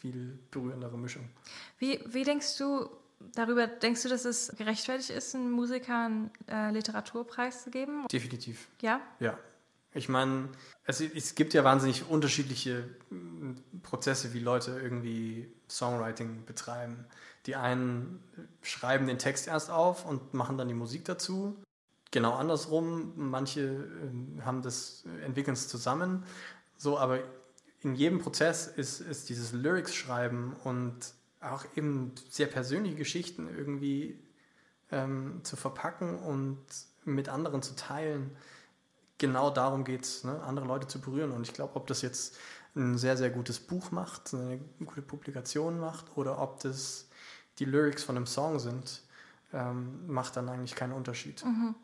viel 0.00 0.38
berührendere 0.50 0.98
Mischung. 0.98 1.28
Wie, 1.78 2.00
wie 2.06 2.24
denkst 2.24 2.58
du 2.58 2.88
darüber, 3.34 3.66
denkst 3.66 4.02
du, 4.02 4.08
dass 4.08 4.24
es 4.24 4.52
gerechtfertigt 4.56 5.10
ist, 5.10 5.34
einem 5.34 5.50
Musiker 5.50 6.06
einen 6.06 6.30
äh, 6.48 6.70
Literaturpreis 6.70 7.64
zu 7.64 7.70
geben? 7.70 8.06
Definitiv. 8.08 8.68
Ja? 8.80 9.00
Ja. 9.18 9.38
Ich 9.92 10.08
meine, 10.08 10.48
es, 10.84 11.00
es 11.00 11.34
gibt 11.34 11.52
ja 11.52 11.64
wahnsinnig 11.64 12.08
unterschiedliche 12.08 12.88
Prozesse, 13.82 14.32
wie 14.32 14.38
Leute 14.38 14.78
irgendwie 14.80 15.52
Songwriting 15.68 16.44
betreiben. 16.44 17.06
Die 17.46 17.56
einen 17.56 18.22
schreiben 18.62 19.08
den 19.08 19.18
Text 19.18 19.48
erst 19.48 19.70
auf 19.70 20.06
und 20.06 20.32
machen 20.32 20.56
dann 20.58 20.68
die 20.68 20.74
Musik 20.74 21.04
dazu. 21.06 21.56
Genau 22.12 22.34
andersrum. 22.34 23.12
Manche 23.16 23.60
äh, 23.62 24.42
haben 24.42 24.62
das, 24.62 25.04
entwickeln 25.24 25.54
es 25.54 25.68
zusammen. 25.68 26.24
So, 26.76 26.98
aber 26.98 27.20
in 27.82 27.94
jedem 27.94 28.18
Prozess 28.18 28.66
ist, 28.66 29.00
ist 29.00 29.28
dieses 29.28 29.52
Lyrics-Schreiben 29.52 30.54
und 30.64 31.14
auch 31.40 31.64
eben 31.76 32.12
sehr 32.28 32.46
persönliche 32.46 32.96
Geschichten 32.96 33.48
irgendwie 33.48 34.18
ähm, 34.90 35.40
zu 35.42 35.56
verpacken 35.56 36.18
und 36.18 36.58
mit 37.04 37.28
anderen 37.28 37.62
zu 37.62 37.74
teilen. 37.76 38.36
Genau 39.18 39.50
darum 39.50 39.84
geht 39.84 40.04
es, 40.04 40.24
ne? 40.24 40.42
andere 40.42 40.66
Leute 40.66 40.86
zu 40.86 41.00
berühren. 41.00 41.30
Und 41.32 41.46
ich 41.46 41.54
glaube, 41.54 41.76
ob 41.76 41.86
das 41.86 42.02
jetzt 42.02 42.36
ein 42.76 42.98
sehr, 42.98 43.16
sehr 43.16 43.30
gutes 43.30 43.58
Buch 43.58 43.90
macht, 43.90 44.34
eine 44.34 44.60
gute 44.84 45.02
Publikation 45.02 45.80
macht 45.80 46.16
oder 46.16 46.40
ob 46.40 46.60
das 46.60 47.08
die 47.58 47.64
Lyrics 47.64 48.04
von 48.04 48.16
einem 48.16 48.26
Song 48.26 48.58
sind, 48.58 49.02
ähm, 49.52 50.06
macht 50.06 50.36
dann 50.36 50.48
eigentlich 50.48 50.74
keinen 50.74 50.92
Unterschied. 50.92 51.44
Mhm. 51.44 51.74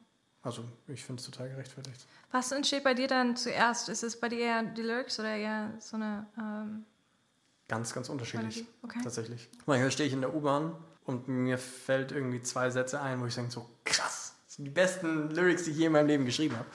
Also 0.47 0.64
ich 0.86 1.05
finde 1.05 1.20
es 1.20 1.26
total 1.26 1.49
gerechtfertigt. 1.49 2.07
Was 2.30 2.53
entsteht 2.53 2.84
bei 2.84 2.94
dir 2.94 3.09
dann 3.09 3.36
zuerst? 3.36 3.88
Ist 3.88 4.05
es 4.05 4.20
bei 4.20 4.28
dir 4.28 4.38
eher 4.38 4.62
die 4.62 4.82
Lyrics 4.82 5.18
oder 5.18 5.34
eher 5.34 5.72
so 5.80 5.97
eine... 5.97 6.26
Ähm 6.38 6.84
ganz, 7.68 7.92
ganz 7.92 8.09
unterschiedlich, 8.09 8.64
okay. 8.82 9.01
tatsächlich. 9.03 9.49
Manchmal 9.66 9.90
stehe 9.90 10.07
ich 10.07 10.12
in 10.12 10.20
der 10.20 10.32
U-Bahn 10.32 10.76
und 11.05 11.26
mir 11.26 11.59
fällt 11.59 12.12
irgendwie 12.12 12.40
zwei 12.42 12.70
Sätze 12.70 13.01
ein, 13.01 13.20
wo 13.20 13.26
ich 13.26 13.34
denke 13.34 13.51
so, 13.51 13.68
krass, 13.84 14.36
das 14.44 14.55
sind 14.55 14.66
die 14.66 14.70
besten 14.70 15.30
Lyrics, 15.30 15.64
die 15.64 15.72
ich 15.72 15.78
je 15.78 15.86
in 15.86 15.92
meinem 15.92 16.07
Leben 16.07 16.24
geschrieben 16.24 16.57
habe 16.57 16.68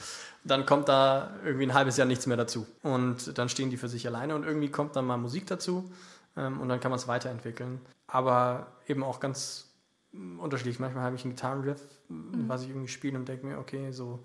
dann 0.44 0.66
kommt 0.66 0.90
da 0.90 1.36
irgendwie 1.44 1.66
ein 1.66 1.74
halbes 1.74 1.98
Jahr 1.98 2.08
nichts 2.08 2.26
mehr 2.26 2.38
dazu. 2.38 2.66
Und 2.82 3.38
dann 3.38 3.50
stehen 3.50 3.70
die 3.70 3.78
für 3.78 3.90
sich 3.90 4.08
alleine 4.08 4.36
und 4.36 4.44
irgendwie 4.44 4.70
kommt 4.70 4.96
dann 4.96 5.06
mal 5.06 5.18
Musik 5.18 5.48
dazu 5.48 5.92
ähm, 6.36 6.60
und 6.60 6.70
dann 6.70 6.80
kann 6.80 6.92
man 6.92 7.00
es 7.00 7.08
weiterentwickeln. 7.08 7.82
Aber 8.08 8.68
eben 8.88 9.04
auch 9.04 9.20
ganz 9.20 9.71
unterschiedlich. 10.14 10.80
Manchmal 10.80 11.04
habe 11.04 11.16
ich 11.16 11.24
einen 11.24 11.36
Gitarrenriff, 11.36 11.82
mhm. 12.10 12.48
was 12.48 12.64
ich 12.64 12.70
irgendwie 12.70 12.88
spiele 12.88 13.18
und 13.18 13.28
denke 13.28 13.46
mir, 13.46 13.60
okay, 13.60 13.92
so 13.92 14.20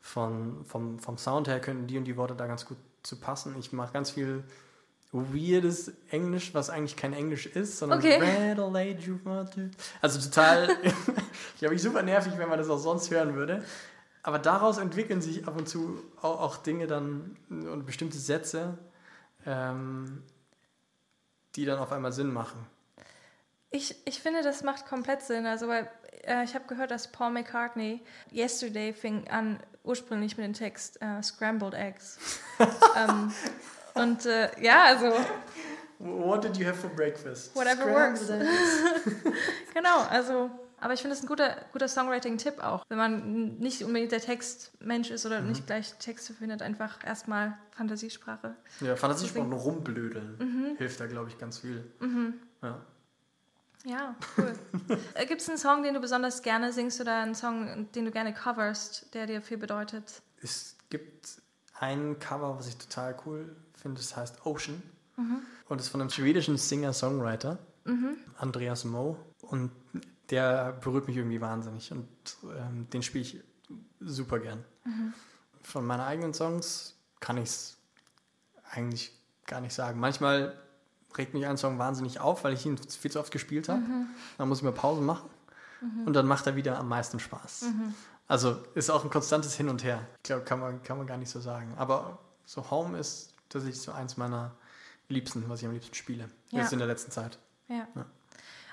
von, 0.00 0.64
vom, 0.64 0.98
vom 0.98 1.18
Sound 1.18 1.48
her 1.48 1.60
könnten 1.60 1.86
die 1.86 1.98
und 1.98 2.04
die 2.04 2.16
Worte 2.16 2.34
da 2.34 2.46
ganz 2.46 2.64
gut 2.64 2.78
zu 3.02 3.16
passen. 3.20 3.56
Ich 3.58 3.72
mache 3.72 3.92
ganz 3.92 4.10
viel 4.10 4.44
weirdes 5.12 5.92
Englisch, 6.10 6.52
was 6.52 6.68
eigentlich 6.68 6.96
kein 6.96 7.14
Englisch 7.14 7.46
ist, 7.46 7.78
sondern 7.78 7.98
okay. 7.98 8.18
Also 10.02 10.20
total, 10.20 10.68
glaube 11.58 11.74
ich, 11.74 11.82
super 11.82 12.02
nervig, 12.02 12.34
wenn 12.36 12.48
man 12.48 12.58
das 12.58 12.68
auch 12.68 12.78
sonst 12.78 13.10
hören 13.10 13.34
würde 13.34 13.64
aber 14.28 14.38
daraus 14.38 14.76
entwickeln 14.76 15.22
sich 15.22 15.46
ab 15.46 15.56
und 15.56 15.70
zu 15.70 16.02
auch, 16.20 16.40
auch 16.40 16.56
Dinge 16.58 16.86
dann 16.86 17.38
und 17.48 17.86
bestimmte 17.86 18.18
Sätze, 18.18 18.76
ähm, 19.46 20.22
die 21.56 21.64
dann 21.64 21.78
auf 21.78 21.92
einmal 21.92 22.12
Sinn 22.12 22.30
machen. 22.30 22.66
Ich, 23.70 23.96
ich 24.06 24.20
finde, 24.20 24.42
das 24.42 24.62
macht 24.62 24.86
komplett 24.86 25.22
Sinn. 25.22 25.46
Also, 25.46 25.68
weil 25.68 25.90
äh, 26.24 26.44
ich 26.44 26.54
habe 26.54 26.66
gehört, 26.66 26.90
dass 26.90 27.12
Paul 27.12 27.30
McCartney 27.30 28.02
Yesterday 28.32 28.92
fing 28.92 29.28
an 29.28 29.60
ursprünglich 29.84 30.36
mit 30.36 30.46
dem 30.46 30.54
Text 30.54 31.00
äh, 31.02 31.22
Scrambled 31.22 31.74
Eggs. 31.74 32.18
ähm, 32.96 33.32
und 33.94 34.26
äh, 34.26 34.50
ja, 34.62 34.84
also. 34.84 35.12
What 35.98 36.44
did 36.44 36.56
you 36.56 36.66
have 36.66 36.78
for 36.78 36.90
breakfast? 36.90 37.54
Whatever 37.54 37.82
Scrambled 37.82 38.28
works. 38.28 38.28
genau, 39.74 40.02
also 40.08 40.50
aber 40.80 40.94
ich 40.94 41.00
finde 41.00 41.16
es 41.16 41.22
ein 41.22 41.26
guter, 41.26 41.56
guter 41.72 41.88
Songwriting-Tipp 41.88 42.62
auch. 42.62 42.84
Wenn 42.88 42.98
man 42.98 43.58
nicht 43.58 43.82
unbedingt 43.82 44.12
der 44.12 44.20
Textmensch 44.20 45.10
ist 45.10 45.26
oder 45.26 45.40
mhm. 45.40 45.48
nicht 45.48 45.66
gleich 45.66 45.94
Texte 45.94 46.32
findet, 46.32 46.62
einfach 46.62 47.04
erstmal 47.04 47.58
Fantasiesprache. 47.72 48.54
Ja, 48.80 48.94
Fantasiesprache 48.96 49.44
und 49.44 49.52
rumblödeln 49.52 50.36
mhm. 50.38 50.76
hilft 50.76 51.00
da, 51.00 51.06
glaube 51.06 51.30
ich, 51.30 51.38
ganz 51.38 51.58
viel. 51.58 51.84
Mhm. 52.00 52.34
Ja. 52.62 52.80
Ja, 53.84 54.14
cool. 54.36 54.54
Äh, 55.14 55.26
Gibt 55.26 55.40
es 55.40 55.48
einen 55.48 55.58
Song, 55.58 55.82
den 55.82 55.94
du 55.94 56.00
besonders 56.00 56.42
gerne 56.42 56.72
singst 56.72 57.00
oder 57.00 57.22
einen 57.22 57.34
Song, 57.34 57.90
den 57.92 58.04
du 58.04 58.10
gerne 58.10 58.34
coverst, 58.34 59.14
der 59.14 59.26
dir 59.26 59.42
viel 59.42 59.58
bedeutet? 59.58 60.22
Es 60.42 60.76
gibt 60.90 61.40
ein 61.78 62.18
Cover, 62.18 62.58
was 62.58 62.68
ich 62.68 62.76
total 62.76 63.16
cool 63.26 63.54
finde, 63.74 64.00
das 64.00 64.16
heißt 64.16 64.44
Ocean. 64.46 64.82
Mhm. 65.16 65.42
Und 65.68 65.80
ist 65.80 65.88
von 65.88 66.00
einem 66.00 66.10
schwedischen 66.10 66.56
Singer-Songwriter, 66.56 67.58
mhm. 67.84 68.16
Andreas 68.38 68.84
Moe. 68.84 69.16
Und 69.42 69.70
der 70.30 70.72
berührt 70.72 71.08
mich 71.08 71.16
irgendwie 71.16 71.40
wahnsinnig 71.40 71.90
und 71.90 72.08
ähm, 72.44 72.88
den 72.90 73.02
spiele 73.02 73.22
ich 73.22 73.40
super 74.00 74.38
gern. 74.38 74.64
Mhm. 74.84 75.14
Von 75.62 75.86
meinen 75.86 76.00
eigenen 76.00 76.34
Songs 76.34 76.96
kann 77.20 77.36
ich 77.36 77.44
es 77.44 77.76
eigentlich 78.70 79.12
gar 79.46 79.60
nicht 79.60 79.74
sagen. 79.74 79.98
Manchmal 79.98 80.58
regt 81.18 81.34
mich 81.34 81.46
ein 81.46 81.56
Song 81.56 81.78
wahnsinnig 81.78 82.20
auf, 82.20 82.44
weil 82.44 82.54
ich 82.54 82.64
ihn 82.64 82.78
viel 82.78 83.10
zu 83.10 83.20
oft 83.20 83.32
gespielt 83.32 83.68
habe. 83.68 83.80
Mhm. 83.80 84.06
Dann 84.38 84.48
muss 84.48 84.58
ich 84.58 84.64
mir 84.64 84.72
Pause 84.72 85.02
machen 85.02 85.28
mhm. 85.80 86.06
und 86.06 86.12
dann 86.14 86.26
macht 86.26 86.46
er 86.46 86.56
wieder 86.56 86.78
am 86.78 86.88
meisten 86.88 87.20
Spaß. 87.20 87.62
Mhm. 87.62 87.94
Also 88.26 88.58
ist 88.74 88.90
auch 88.90 89.04
ein 89.04 89.10
konstantes 89.10 89.54
Hin 89.54 89.68
und 89.68 89.82
Her. 89.84 90.06
Ich 90.18 90.24
glaube, 90.24 90.44
kann 90.44 90.60
man, 90.60 90.82
kann 90.82 90.98
man 90.98 91.06
gar 91.06 91.16
nicht 91.16 91.30
so 91.30 91.40
sagen. 91.40 91.74
Aber 91.76 92.18
so 92.44 92.70
Home 92.70 92.98
ist 92.98 93.34
tatsächlich 93.48 93.80
so 93.80 93.92
eins 93.92 94.16
meiner 94.16 94.52
Liebsten, 95.08 95.48
was 95.48 95.60
ich 95.60 95.66
am 95.66 95.72
liebsten 95.72 95.94
spiele. 95.94 96.28
Ja. 96.50 96.60
Jetzt 96.60 96.72
in 96.72 96.78
der 96.78 96.88
letzten 96.88 97.10
Zeit. 97.10 97.38
Ja. 97.68 97.86
ja. 97.94 98.06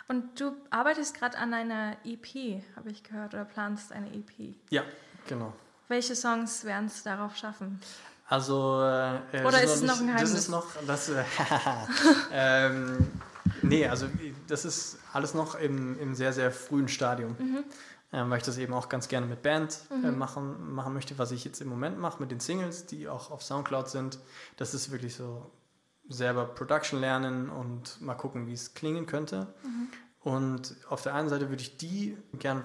Und 0.07 0.39
du 0.39 0.55
arbeitest 0.69 1.17
gerade 1.17 1.37
an 1.37 1.53
einer 1.53 1.97
EP, 2.03 2.61
habe 2.75 2.91
ich 2.91 3.03
gehört, 3.03 3.33
oder 3.33 3.45
planst 3.45 3.91
eine 3.91 4.13
EP. 4.13 4.55
Ja, 4.69 4.83
genau. 5.27 5.53
Welche 5.87 6.15
Songs 6.15 6.63
werden 6.65 6.87
es 6.87 7.03
darauf 7.03 7.37
schaffen? 7.37 7.79
Also, 8.27 8.81
äh, 8.81 9.43
oder 9.45 9.61
ist 9.61 9.75
es 9.75 9.81
noch, 9.83 9.99
ein 9.99 10.07
Geheimnis? 10.07 10.31
Das 10.31 10.39
ist 10.39 10.49
noch, 10.49 10.65
das, 10.87 11.09
äh, 11.09 11.23
ähm, 12.31 13.11
nee, 13.61 13.87
also 13.87 14.07
das 14.47 14.65
ist 14.65 14.97
alles 15.13 15.33
noch 15.33 15.55
im, 15.55 15.99
im 15.99 16.15
sehr, 16.15 16.33
sehr 16.33 16.51
frühen 16.51 16.87
Stadium. 16.87 17.35
Mhm. 17.37 17.63
Ähm, 18.13 18.29
weil 18.29 18.37
ich 18.37 18.43
das 18.43 18.57
eben 18.57 18.73
auch 18.73 18.87
ganz 18.87 19.07
gerne 19.07 19.25
mit 19.25 19.41
Band 19.41 19.81
äh, 19.91 20.09
mhm. 20.09 20.17
machen, 20.17 20.73
machen 20.73 20.93
möchte, 20.93 21.17
was 21.17 21.31
ich 21.31 21.43
jetzt 21.43 21.59
im 21.59 21.67
Moment 21.67 21.99
mache 21.99 22.21
mit 22.21 22.31
den 22.31 22.39
Singles, 22.39 22.85
die 22.85 23.07
auch 23.07 23.29
auf 23.29 23.43
Soundcloud 23.43 23.89
sind. 23.89 24.19
Das 24.57 24.73
ist 24.73 24.91
wirklich 24.91 25.15
so 25.15 25.51
selber 26.07 26.45
Production 26.45 26.99
lernen 26.99 27.49
und 27.49 27.99
mal 28.01 28.13
gucken, 28.13 28.47
wie 28.47 28.53
es 28.53 28.73
klingen 28.73 29.05
könnte. 29.05 29.53
Mhm. 29.63 29.89
Und 30.21 30.75
auf 30.87 31.01
der 31.01 31.13
einen 31.13 31.29
Seite 31.29 31.49
würde 31.49 31.61
ich 31.61 31.77
die 31.77 32.17
gern 32.33 32.63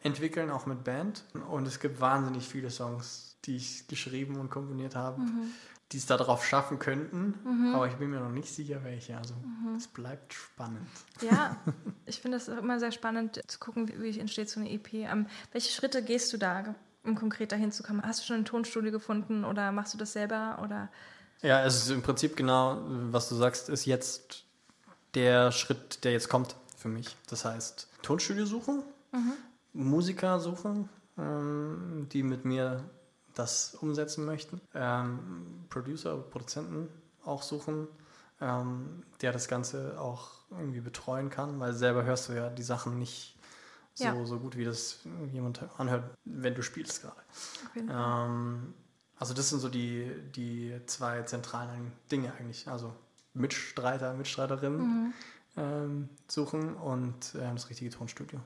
weiterentwickeln, 0.00 0.50
auch 0.50 0.66
mit 0.66 0.84
Band. 0.84 1.24
Und 1.50 1.66
es 1.66 1.80
gibt 1.80 2.00
wahnsinnig 2.00 2.46
viele 2.46 2.70
Songs, 2.70 3.36
die 3.44 3.56
ich 3.56 3.86
geschrieben 3.86 4.36
und 4.36 4.50
komponiert 4.50 4.94
habe, 4.96 5.20
mhm. 5.20 5.52
die 5.92 5.98
es 5.98 6.06
darauf 6.06 6.44
schaffen 6.44 6.78
könnten. 6.78 7.34
Mhm. 7.44 7.74
Aber 7.74 7.86
ich 7.86 7.94
bin 7.94 8.10
mir 8.10 8.20
noch 8.20 8.30
nicht 8.30 8.52
sicher, 8.52 8.82
welche. 8.84 9.16
Also 9.16 9.34
mhm. 9.34 9.76
es 9.76 9.88
bleibt 9.88 10.34
spannend. 10.34 10.88
Ja, 11.20 11.56
ich 12.06 12.20
finde 12.20 12.38
es 12.38 12.48
immer 12.48 12.78
sehr 12.78 12.92
spannend 12.92 13.40
zu 13.46 13.58
gucken, 13.58 13.90
wie, 14.00 14.18
entsteht 14.18 14.50
so 14.50 14.60
eine 14.60 14.70
EP. 14.70 14.92
Ähm, 14.92 15.26
welche 15.52 15.70
Schritte 15.70 16.02
gehst 16.02 16.32
du 16.32 16.38
da, 16.38 16.74
um 17.04 17.14
konkret 17.14 17.52
dahin 17.52 17.72
zu 17.72 17.82
kommen? 17.82 18.02
Hast 18.02 18.20
du 18.20 18.24
schon 18.26 18.36
ein 18.36 18.44
Tonstudio 18.44 18.92
gefunden 18.92 19.44
oder 19.44 19.72
machst 19.72 19.94
du 19.94 19.98
das 19.98 20.12
selber? 20.12 20.60
Oder 20.62 20.90
ja, 21.42 21.64
es 21.64 21.76
ist 21.76 21.90
im 21.90 22.02
Prinzip 22.02 22.36
genau, 22.36 22.82
was 22.84 23.30
du 23.30 23.34
sagst, 23.34 23.70
ist 23.70 23.86
jetzt 23.86 24.44
der 25.14 25.52
Schritt, 25.52 26.04
der 26.04 26.12
jetzt 26.12 26.28
kommt 26.28 26.54
für 26.76 26.88
mich. 26.88 27.16
Das 27.28 27.46
heißt, 27.46 27.88
Tonstudio 28.02 28.44
suchen, 28.44 28.82
mhm. 29.12 29.32
Musiker 29.72 30.40
suchen, 30.40 30.88
ähm, 31.18 32.06
die 32.12 32.22
mit 32.22 32.44
mir 32.44 32.84
das 33.34 33.74
umsetzen 33.74 34.24
möchten, 34.24 34.60
ähm, 34.74 35.64
Producer, 35.68 36.16
Produzenten 36.16 36.88
auch 37.24 37.42
suchen, 37.42 37.88
ähm, 38.40 39.02
der 39.20 39.32
das 39.32 39.48
Ganze 39.48 40.00
auch 40.00 40.30
irgendwie 40.50 40.80
betreuen 40.80 41.30
kann, 41.30 41.60
weil 41.60 41.72
selber 41.72 42.04
hörst 42.04 42.28
du 42.28 42.32
ja 42.32 42.50
die 42.50 42.62
Sachen 42.62 42.98
nicht 42.98 43.36
so, 43.94 44.04
ja. 44.04 44.24
so 44.24 44.38
gut, 44.38 44.56
wie 44.56 44.64
das 44.64 45.00
jemand 45.32 45.62
anhört, 45.78 46.16
wenn 46.24 46.54
du 46.54 46.62
spielst 46.62 47.02
gerade. 47.02 47.20
Ähm, 47.76 48.74
also 49.18 49.34
das 49.34 49.50
sind 49.50 49.60
so 49.60 49.68
die, 49.68 50.10
die 50.34 50.74
zwei 50.86 51.22
zentralen 51.22 51.92
Dinge 52.10 52.32
eigentlich. 52.38 52.68
Also 52.68 52.94
Mitstreiter, 53.34 54.14
Mitstreiterinnen 54.14 54.80
mhm. 54.80 55.12
ähm, 55.56 56.08
suchen 56.26 56.74
und 56.74 57.34
äh, 57.34 57.52
das 57.52 57.68
richtige 57.68 57.90
Tonstudio. 57.90 58.40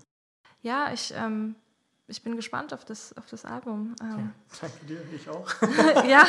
Ja, 0.64 0.90
ich, 0.94 1.12
ähm, 1.14 1.56
ich 2.08 2.22
bin 2.22 2.36
gespannt 2.36 2.72
auf 2.72 2.86
das, 2.86 3.14
auf 3.18 3.26
das 3.26 3.44
Album. 3.44 3.94
Ähm, 4.00 4.08
ja, 4.10 4.32
danke 4.62 4.86
dir, 4.86 5.02
ich 5.14 5.28
auch. 5.28 5.46
ja, 6.08 6.26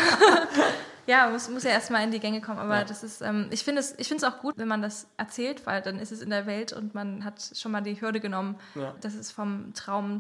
ja 1.08 1.30
muss, 1.30 1.50
muss 1.50 1.64
ja 1.64 1.70
erstmal 1.72 2.04
in 2.04 2.12
die 2.12 2.20
Gänge 2.20 2.42
kommen. 2.42 2.60
Aber 2.60 2.80
ja. 2.80 2.84
das 2.84 3.02
ist, 3.02 3.22
ähm, 3.22 3.48
ich 3.52 3.64
finde 3.64 3.80
es 3.80 3.98
ich 3.98 4.26
auch 4.26 4.40
gut, 4.40 4.58
wenn 4.58 4.68
man 4.68 4.82
das 4.82 5.08
erzählt, 5.16 5.66
weil 5.66 5.82
dann 5.82 6.00
ist 6.00 6.12
es 6.12 6.22
in 6.22 6.32
der 6.32 6.46
Welt 6.46 6.74
und 6.74 6.94
man 6.94 7.24
hat 7.24 7.50
schon 7.56 7.72
mal 7.72 7.80
die 7.80 8.00
Hürde 8.02 8.20
genommen, 8.20 8.58
ja. 8.76 8.94
dass 9.00 9.14
es 9.14 9.32
vom 9.32 9.74
Traum 9.74 10.20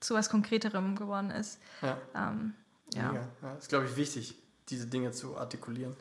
zu 0.00 0.14
was 0.14 0.30
Konkreterem 0.30 0.96
geworden 0.96 1.30
ist. 1.30 1.60
Ja. 1.82 1.98
Ähm, 2.14 2.54
ja. 2.94 3.12
ja. 3.12 3.28
Das 3.42 3.64
ist, 3.64 3.68
glaube 3.68 3.84
ich, 3.84 3.96
wichtig, 3.96 4.36
diese 4.70 4.86
Dinge 4.86 5.12
zu 5.12 5.36
artikulieren. 5.36 5.94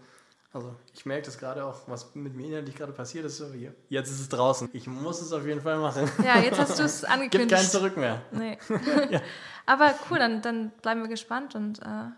Also 0.53 0.75
ich 0.93 1.05
merke 1.05 1.25
das 1.25 1.39
gerade 1.39 1.65
auch, 1.65 1.81
was 1.87 2.13
mit 2.13 2.35
mir 2.35 2.47
innerlich 2.47 2.75
gerade 2.75 2.93
passiert 2.93 3.25
ist. 3.25 3.37
So. 3.37 3.47
Jetzt 3.89 4.11
ist 4.11 4.19
es 4.19 4.29
draußen. 4.29 4.69
Ich 4.71 4.85
muss 4.85 5.19
es 5.19 5.33
auf 5.33 5.45
jeden 5.45 5.61
Fall 5.61 5.79
machen. 5.79 6.09
Ja, 6.23 6.39
jetzt 6.39 6.59
hast 6.59 6.77
du 6.77 6.83
es 6.83 7.03
angekündigt. 7.03 7.49
Gibt 7.49 7.61
kein 7.61 7.69
Zurück 7.69 7.97
mehr. 7.97 8.21
Nee. 8.31 8.59
ja. 9.09 9.19
Aber 9.65 9.95
cool, 10.09 10.19
dann, 10.19 10.43
dann 10.43 10.71
bleiben 10.83 11.01
wir 11.01 11.09
gespannt. 11.09 11.55
Und 11.55 11.79
äh, 11.79 12.11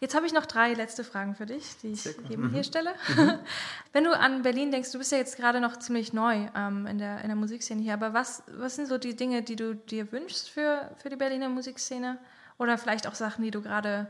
Jetzt 0.00 0.14
habe 0.14 0.26
ich 0.26 0.32
noch 0.32 0.46
drei 0.46 0.72
letzte 0.74 1.04
Fragen 1.04 1.34
für 1.34 1.46
dich, 1.46 1.76
die 1.82 1.92
ich 1.92 2.06
eben 2.30 2.44
mhm. 2.44 2.52
hier 2.52 2.64
stelle. 2.64 2.94
Mhm. 3.14 3.38
Wenn 3.92 4.04
du 4.04 4.16
an 4.16 4.42
Berlin 4.42 4.70
denkst, 4.70 4.92
du 4.92 4.98
bist 4.98 5.12
ja 5.12 5.18
jetzt 5.18 5.36
gerade 5.36 5.60
noch 5.60 5.78
ziemlich 5.78 6.12
neu 6.12 6.48
ähm, 6.54 6.86
in, 6.86 6.98
der, 6.98 7.20
in 7.20 7.28
der 7.28 7.36
Musikszene 7.36 7.82
hier, 7.82 7.94
aber 7.94 8.14
was, 8.14 8.42
was 8.48 8.76
sind 8.76 8.88
so 8.88 8.98
die 8.98 9.16
Dinge, 9.16 9.42
die 9.42 9.56
du 9.56 9.74
dir 9.74 10.10
wünschst 10.12 10.50
für, 10.50 10.90
für 10.96 11.10
die 11.10 11.16
Berliner 11.16 11.48
Musikszene? 11.48 12.18
Oder 12.58 12.78
vielleicht 12.78 13.06
auch 13.06 13.14
Sachen, 13.14 13.44
die 13.44 13.50
du 13.50 13.60
gerade 13.60 14.08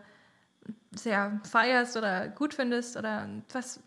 sehr 0.96 1.40
feierst 1.44 1.96
oder 1.96 2.28
gut 2.28 2.54
findest? 2.54 2.96
Oder 2.96 3.28
was, 3.52 3.80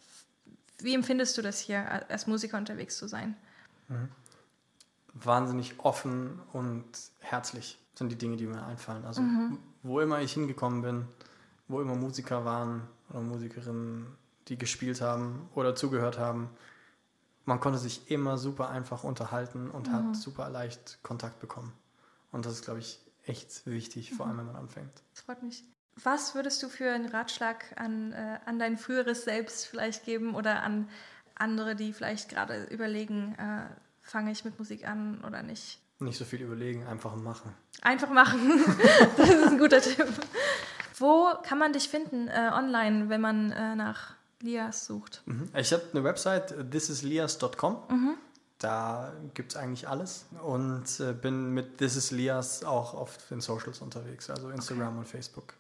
wie 0.80 0.94
empfindest 0.94 1.38
du 1.38 1.42
das 1.42 1.60
hier, 1.60 2.10
als 2.10 2.28
Musiker 2.28 2.58
unterwegs 2.58 2.98
zu 2.98 3.08
sein? 3.08 3.36
Mhm. 3.88 4.10
Wahnsinnig 5.14 5.76
offen 5.80 6.40
und 6.54 6.86
herzlich 7.20 7.78
sind 7.96 8.12
die 8.12 8.18
Dinge, 8.18 8.38
die 8.38 8.48
mir 8.48 8.66
einfallen. 8.66 9.06
Also 9.06 9.22
mhm. 9.22 9.58
wo 9.84 10.00
immer 10.00 10.22
ich 10.22 10.34
hingekommen 10.34 10.82
bin, 10.82 11.08
wo 11.68 11.82
immer 11.82 11.96
Musiker 11.96 12.46
waren 12.46 12.88
oder 13.10 13.22
Musikerinnen, 13.22 14.08
die 14.48 14.58
gespielt 14.58 15.02
haben 15.02 15.50
oder 15.56 15.76
zugehört 15.76 16.18
haben, 16.18 16.50
man 17.46 17.60
konnte 17.60 17.80
sich 17.80 18.12
immer 18.12 18.38
super 18.38 18.70
einfach 18.70 19.04
unterhalten 19.04 19.70
und 19.72 19.88
mhm. 19.88 19.94
hat 19.94 20.16
super 20.16 20.50
leicht 20.50 21.00
Kontakt 21.04 21.40
bekommen. 21.40 21.74
Und 22.32 22.46
das 22.46 22.54
ist, 22.54 22.64
glaube 22.64 22.80
ich, 22.80 23.00
echt 23.24 23.66
wichtig, 23.66 24.14
vor 24.14 24.28
allem 24.28 24.38
wenn 24.38 24.46
man 24.46 24.56
anfängt. 24.56 24.92
Das 25.14 25.22
freut 25.22 25.42
mich. 25.44 25.64
Was 26.04 26.36
würdest 26.36 26.62
du 26.64 26.70
für 26.70 26.92
einen 26.92 27.10
Ratschlag 27.10 27.66
an, 27.76 28.14
äh, 28.14 28.40
an 28.46 28.60
dein 28.60 28.78
früheres 28.78 29.24
Selbst 29.24 29.66
vielleicht 29.66 30.06
geben 30.06 30.36
oder 30.36 30.64
an 30.64 30.88
andere, 31.36 31.76
die 31.76 31.94
vielleicht 31.94 32.30
gerade 32.30 32.66
überlegen, 32.66 33.36
äh, 33.38 33.66
fange 34.02 34.32
ich 34.32 34.46
mit 34.46 34.58
Musik 34.60 34.88
an 34.88 35.24
oder 35.26 35.42
nicht? 35.42 35.80
Nicht 36.00 36.18
so 36.18 36.26
viel 36.26 36.42
überlegen, 36.42 36.86
einfach 36.88 37.16
machen. 37.16 37.54
Einfach 37.82 38.10
machen. 38.10 38.64
das 39.18 39.30
ist 39.30 39.48
ein 39.48 39.58
guter 39.58 39.82
Tipp. 39.82 40.08
Wo 40.98 41.30
kann 41.44 41.58
man 41.58 41.74
dich 41.74 41.90
finden 41.90 42.28
äh, 42.28 42.52
online, 42.54 43.10
wenn 43.10 43.22
man 43.22 43.52
äh, 43.52 43.76
nach 43.76 44.14
Lias 44.42 44.86
sucht? 44.86 45.22
Mhm. 45.26 45.50
Ich 45.56 45.74
habe 45.74 45.84
eine 45.92 46.04
Website, 46.04 46.54
thisislias.com. 46.72 47.78
Mhm. 47.90 48.16
Da 48.60 49.14
gibt 49.34 49.54
es 49.54 49.58
eigentlich 49.58 49.88
alles 49.88 50.26
und 50.44 51.00
äh, 51.00 51.14
bin 51.14 51.54
mit 51.54 51.78
This 51.78 51.96
is 51.96 52.12
Lias 52.12 52.64
auch 52.66 52.94
oft 52.94 53.32
in 53.32 53.40
Socials 53.40 53.80
unterwegs, 53.80 54.30
also 54.30 54.50
Instagram 54.50 54.90
okay. 54.90 54.98
und 54.98 55.08
Facebook. 55.08 55.54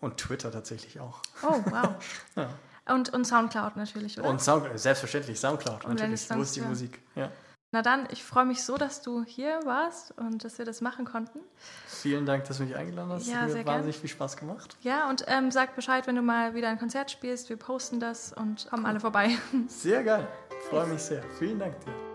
Und 0.00 0.16
Twitter 0.18 0.52
tatsächlich 0.52 1.00
auch. 1.00 1.22
Oh, 1.42 1.60
wow. 1.66 1.88
ja. 2.36 2.48
und, 2.94 3.12
und 3.12 3.24
Soundcloud 3.24 3.76
natürlich, 3.76 4.18
oder? 4.18 4.28
Und 4.28 4.40
Sound, 4.40 4.66
selbstverständlich, 4.78 5.38
Soundcloud 5.38 5.84
und 5.84 5.94
natürlich. 5.98 6.28
Wo 6.30 6.40
ist 6.40 6.54
die 6.56 6.60
Musik? 6.60 7.00
Ja. 7.14 7.30
Na 7.70 7.82
dann, 7.82 8.08
ich 8.10 8.24
freue 8.24 8.46
mich 8.46 8.64
so, 8.64 8.78
dass 8.78 9.02
du 9.02 9.24
hier 9.24 9.60
warst 9.64 10.16
und 10.16 10.42
dass 10.42 10.56
wir 10.56 10.64
das 10.64 10.80
machen 10.80 11.04
konnten. 11.04 11.40
Vielen 11.86 12.24
Dank, 12.24 12.44
dass 12.44 12.56
du 12.56 12.62
mich 12.62 12.74
eingeladen 12.74 13.12
hast. 13.12 13.26
Ja, 13.26 13.46
sehr 13.46 13.66
wahnsinnig 13.66 13.96
gern. 13.96 14.00
viel 14.00 14.10
Spaß 14.10 14.38
gemacht. 14.38 14.76
Ja, 14.80 15.10
und 15.10 15.24
ähm, 15.26 15.50
sag 15.50 15.76
Bescheid, 15.76 16.06
wenn 16.06 16.16
du 16.16 16.22
mal 16.22 16.54
wieder 16.54 16.68
ein 16.68 16.78
Konzert 16.78 17.10
spielst. 17.10 17.50
Wir 17.50 17.58
posten 17.58 18.00
das 18.00 18.32
und 18.32 18.68
kommen 18.70 18.84
cool. 18.84 18.88
alle 18.88 19.00
vorbei. 19.00 19.36
Sehr 19.66 20.02
geil. 20.02 20.26
Freue 20.70 20.86
mich 20.86 21.02
sehr. 21.02 21.22
Vielen 21.38 21.58
Dank 21.58 21.78
dir. 21.84 22.07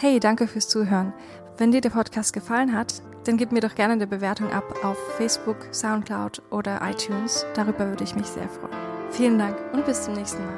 Hey, 0.00 0.20
danke 0.20 0.46
fürs 0.46 0.68
Zuhören. 0.68 1.12
Wenn 1.56 1.72
dir 1.72 1.80
der 1.80 1.90
Podcast 1.90 2.32
gefallen 2.32 2.72
hat, 2.72 3.02
dann 3.24 3.36
gib 3.36 3.50
mir 3.50 3.58
doch 3.58 3.74
gerne 3.74 3.94
eine 3.94 4.06
Bewertung 4.06 4.48
ab 4.52 4.84
auf 4.84 4.96
Facebook, 5.16 5.56
Soundcloud 5.72 6.40
oder 6.50 6.80
iTunes. 6.88 7.44
Darüber 7.54 7.88
würde 7.88 8.04
ich 8.04 8.14
mich 8.14 8.26
sehr 8.26 8.48
freuen. 8.48 8.76
Vielen 9.10 9.40
Dank 9.40 9.56
und 9.72 9.84
bis 9.86 10.04
zum 10.04 10.14
nächsten 10.14 10.40
Mal. 10.46 10.54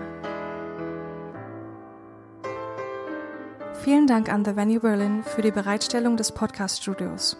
Vielen 3.82 4.06
Dank 4.06 4.30
an 4.30 4.44
The 4.44 4.56
Venue 4.56 4.80
Berlin 4.80 5.22
für 5.24 5.40
die 5.40 5.52
Bereitstellung 5.52 6.18
des 6.18 6.32
Podcast-Studios. 6.32 7.38